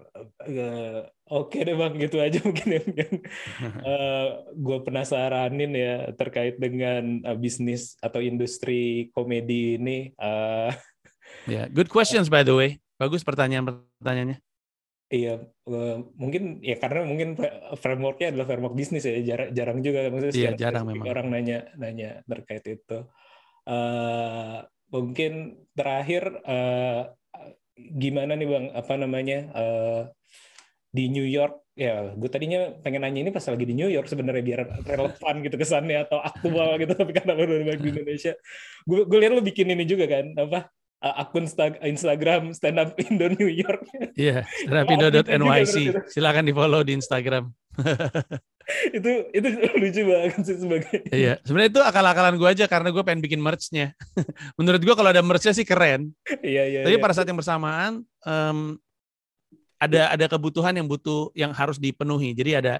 Eh, 0.49 1.01
Oke 1.29 1.61
deh 1.61 1.75
bang, 1.77 1.93
gitu 2.01 2.17
aja 2.17 2.39
mungkin 2.47 2.67
yang, 2.81 2.87
yang 2.97 3.13
gue 4.65 4.77
penasaranin 4.85 5.71
ya 5.77 5.93
terkait 6.17 6.57
dengan 6.57 7.21
eh, 7.21 7.37
bisnis 7.37 7.93
atau 8.01 8.17
industri 8.23 9.13
komedi 9.13 9.77
ini. 9.77 10.09
Eh, 10.17 10.71
Ya, 11.43 11.67
good 11.67 11.91
questions 11.91 12.31
by 12.31 12.45
the 12.47 12.55
way. 12.55 12.79
Bagus 12.95 13.25
pertanyaan-pertanyaannya. 13.27 14.39
Iya, 15.13 15.33
eh, 15.45 15.95
mungkin 16.17 16.57
ya 16.65 16.75
karena 16.81 17.05
mungkin 17.05 17.37
fra- 17.37 17.77
frameworknya 17.77 18.33
adalah 18.33 18.47
framework 18.49 18.73
bisnis 18.73 19.05
ya, 19.05 19.13
jarang, 19.21 19.49
jarang 19.53 19.77
juga 19.85 20.09
maksudnya 20.09 20.33
Iya, 20.33 20.51
jarang 20.57 20.89
memang. 20.89 21.05
orang 21.05 21.27
nanya, 21.29 21.69
nanya 21.77 22.25
terkait 22.25 22.65
itu. 22.65 22.97
Eh, 23.69 24.57
mungkin 24.89 25.31
terakhir 25.77 26.23
eh, 26.41 27.01
gimana 27.77 28.33
nih 28.33 28.47
bang, 28.49 28.65
apa 28.73 28.93
namanya 28.97 29.37
eh, 29.53 30.01
di 30.93 31.09
New 31.09 31.25
York 31.25 31.63
ya 31.73 32.13
gue 32.13 32.29
tadinya 32.29 32.69
pengen 32.85 33.01
nanya 33.01 33.25
ini 33.25 33.31
pas 33.33 33.41
lagi 33.49 33.65
di 33.65 33.73
New 33.73 33.89
York 33.89 34.05
sebenarnya 34.05 34.45
biar 34.45 34.61
relevan 34.85 35.35
gitu 35.41 35.57
kesannya 35.57 36.05
atau 36.05 36.21
aktual 36.21 36.77
gitu 36.77 36.93
tapi 36.93 37.11
karena 37.17 37.33
balik 37.33 37.81
di 37.81 37.89
Indonesia 37.97 38.37
gue 38.85 39.01
gue 39.09 39.17
lihat 39.17 39.33
lo 39.33 39.41
bikin 39.41 39.73
ini 39.73 39.85
juga 39.89 40.05
kan 40.05 40.25
apa 40.37 40.69
uh, 40.69 40.82
akun 41.03 41.43
sta- 41.43 41.83
Instagram 41.83 42.55
stand 42.55 42.79
up 42.79 42.95
Indo 42.97 43.27
New 43.29 43.51
York 43.51 43.83
Iya, 44.15 44.47
Juga 44.63 44.87
standupindo.nyc. 44.87 45.75
Silakan 46.07 46.47
di-follow 46.47 46.81
di 46.81 46.95
Instagram. 46.95 47.51
itu 48.95 49.11
itu 49.35 49.47
lucu 49.75 50.01
banget 50.07 50.39
sih 50.47 50.55
sebagai 50.55 50.97
Iya, 51.11 51.35
sebenarnya 51.43 51.69
itu 51.75 51.81
akal-akalan 51.83 52.39
gue 52.39 52.47
aja 52.47 52.65
karena 52.65 52.89
gue 52.89 53.03
pengen 53.03 53.19
bikin 53.19 53.43
merch-nya. 53.43 53.91
Menurut 54.59 54.79
gue 54.79 54.95
kalau 54.95 55.11
ada 55.11 55.19
merch-nya 55.19 55.51
sih 55.51 55.67
keren. 55.67 56.15
iya 56.39 56.63
iya 56.63 56.79
Tapi 56.87 56.95
iya. 56.95 57.03
pada 57.03 57.11
saat 57.11 57.27
yang 57.27 57.35
bersamaan 57.35 58.07
em, 58.23 58.79
ada 59.75 60.15
ada 60.15 60.25
kebutuhan 60.31 60.71
yang 60.71 60.87
butuh 60.87 61.35
yang 61.35 61.51
harus 61.51 61.75
dipenuhi. 61.75 62.31
Jadi 62.31 62.55
ada 62.55 62.73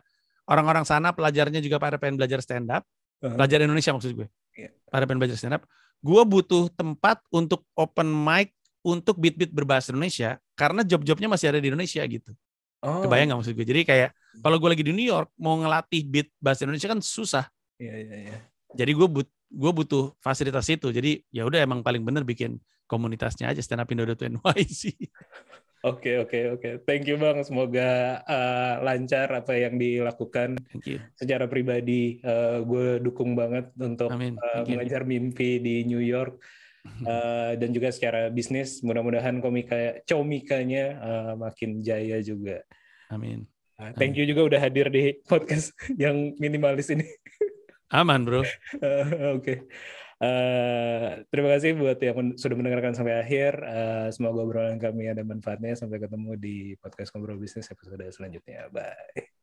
orang-orang 0.48 0.88
sana 0.88 1.12
pelajarnya 1.12 1.60
juga 1.60 1.76
pada 1.76 2.00
pengen 2.00 2.16
belajar 2.16 2.40
stand 2.40 2.72
up, 2.72 2.88
Uh-huh. 3.24 3.40
pelajar 3.40 3.64
Indonesia 3.64 3.96
maksud 3.96 4.12
gue. 4.20 4.28
Iya. 4.52 4.76
Pada 4.92 5.08
pengen 5.08 5.24
belajar 5.24 5.40
stand 5.40 5.56
up. 5.56 5.64
Gue 6.04 6.22
butuh 6.28 6.68
tempat 6.76 7.24
untuk 7.32 7.64
open 7.80 8.12
mic 8.12 8.52
untuk 8.84 9.16
beat-beat 9.16 9.56
berbahasa 9.56 9.96
Indonesia 9.96 10.36
karena 10.60 10.84
job-jobnya 10.84 11.32
masih 11.32 11.56
ada 11.56 11.64
di 11.64 11.72
Indonesia 11.72 12.04
gitu. 12.04 12.36
Oh, 12.84 13.08
Kebayang 13.08 13.32
nggak 13.32 13.40
maksud 13.40 13.56
gue? 13.56 13.64
Jadi 13.64 13.82
kayak 13.88 14.12
kalau 14.44 14.60
gue 14.60 14.70
lagi 14.76 14.84
di 14.84 14.92
New 14.92 15.08
York 15.08 15.32
mau 15.40 15.56
ngelatih 15.56 16.04
beat 16.04 16.28
bahasa 16.44 16.68
Indonesia 16.68 16.92
kan 16.92 17.00
susah. 17.00 17.48
iya 17.80 17.96
iya 17.96 18.16
iya 18.28 18.38
Jadi 18.76 18.92
gue 18.92 19.08
but, 19.08 19.30
gue 19.48 19.72
butuh 19.72 20.12
fasilitas 20.20 20.68
itu. 20.68 20.92
Jadi 20.92 21.24
ya 21.32 21.48
udah 21.48 21.64
emang 21.64 21.80
paling 21.80 22.04
bener 22.04 22.28
bikin 22.28 22.60
komunitasnya 22.84 23.56
aja 23.56 23.64
stand 23.64 23.80
up 23.80 23.88
Indo.nyc. 23.88 24.84
Oke 25.84 26.16
oke 26.16 26.40
oke 26.56 26.70
thank 26.88 27.04
you 27.04 27.20
bang 27.20 27.44
semoga 27.44 28.24
uh, 28.24 28.80
lancar 28.88 29.28
apa 29.36 29.52
yang 29.52 29.76
dilakukan 29.76 30.56
Thank 30.72 30.88
you. 30.88 30.98
secara 31.20 31.44
pribadi 31.52 32.24
uh, 32.24 32.64
gue 32.64 33.04
dukung 33.04 33.36
banget 33.36 33.68
untuk 33.76 34.16
Amin. 34.16 34.40
uh, 34.40 34.64
mengejar 34.64 35.04
mimpi 35.04 35.60
di 35.60 35.84
New 35.84 36.00
York 36.00 36.40
Uh, 36.84 37.56
dan 37.64 37.72
juga 37.72 37.96
secara 37.96 38.28
bisnis 38.28 38.84
mudah-mudahan 38.84 39.40
komika 39.40 40.04
comikanya 40.04 41.00
uh, 41.00 41.34
makin 41.40 41.80
jaya 41.80 42.20
juga. 42.20 42.60
Amin. 43.08 43.48
Uh, 43.80 43.96
thank 43.96 44.20
you 44.20 44.28
juga 44.28 44.52
udah 44.52 44.60
hadir 44.60 44.92
di 44.92 45.16
podcast 45.24 45.72
yang 46.04 46.36
minimalis 46.44 46.92
ini. 46.92 47.08
Aman 47.88 48.28
bro. 48.28 48.44
Oke. 49.40 49.64
Eh, 50.24 51.10
terima 51.28 51.50
kasih 51.54 51.76
buat 51.76 52.00
yang 52.00 52.40
sudah 52.40 52.56
mendengarkan 52.56 52.96
sampai 52.96 53.20
akhir. 53.20 53.52
Eh, 53.60 54.08
semoga 54.16 54.40
obrolan 54.46 54.80
kami 54.80 55.12
ada 55.12 55.24
manfaatnya. 55.28 55.76
Sampai 55.76 56.00
ketemu 56.00 56.32
di 56.40 56.56
podcast 56.80 57.12
ngobrol 57.12 57.40
bisnis 57.44 57.68
episode 57.74 58.04
selanjutnya. 58.16 58.72
Bye. 58.72 59.43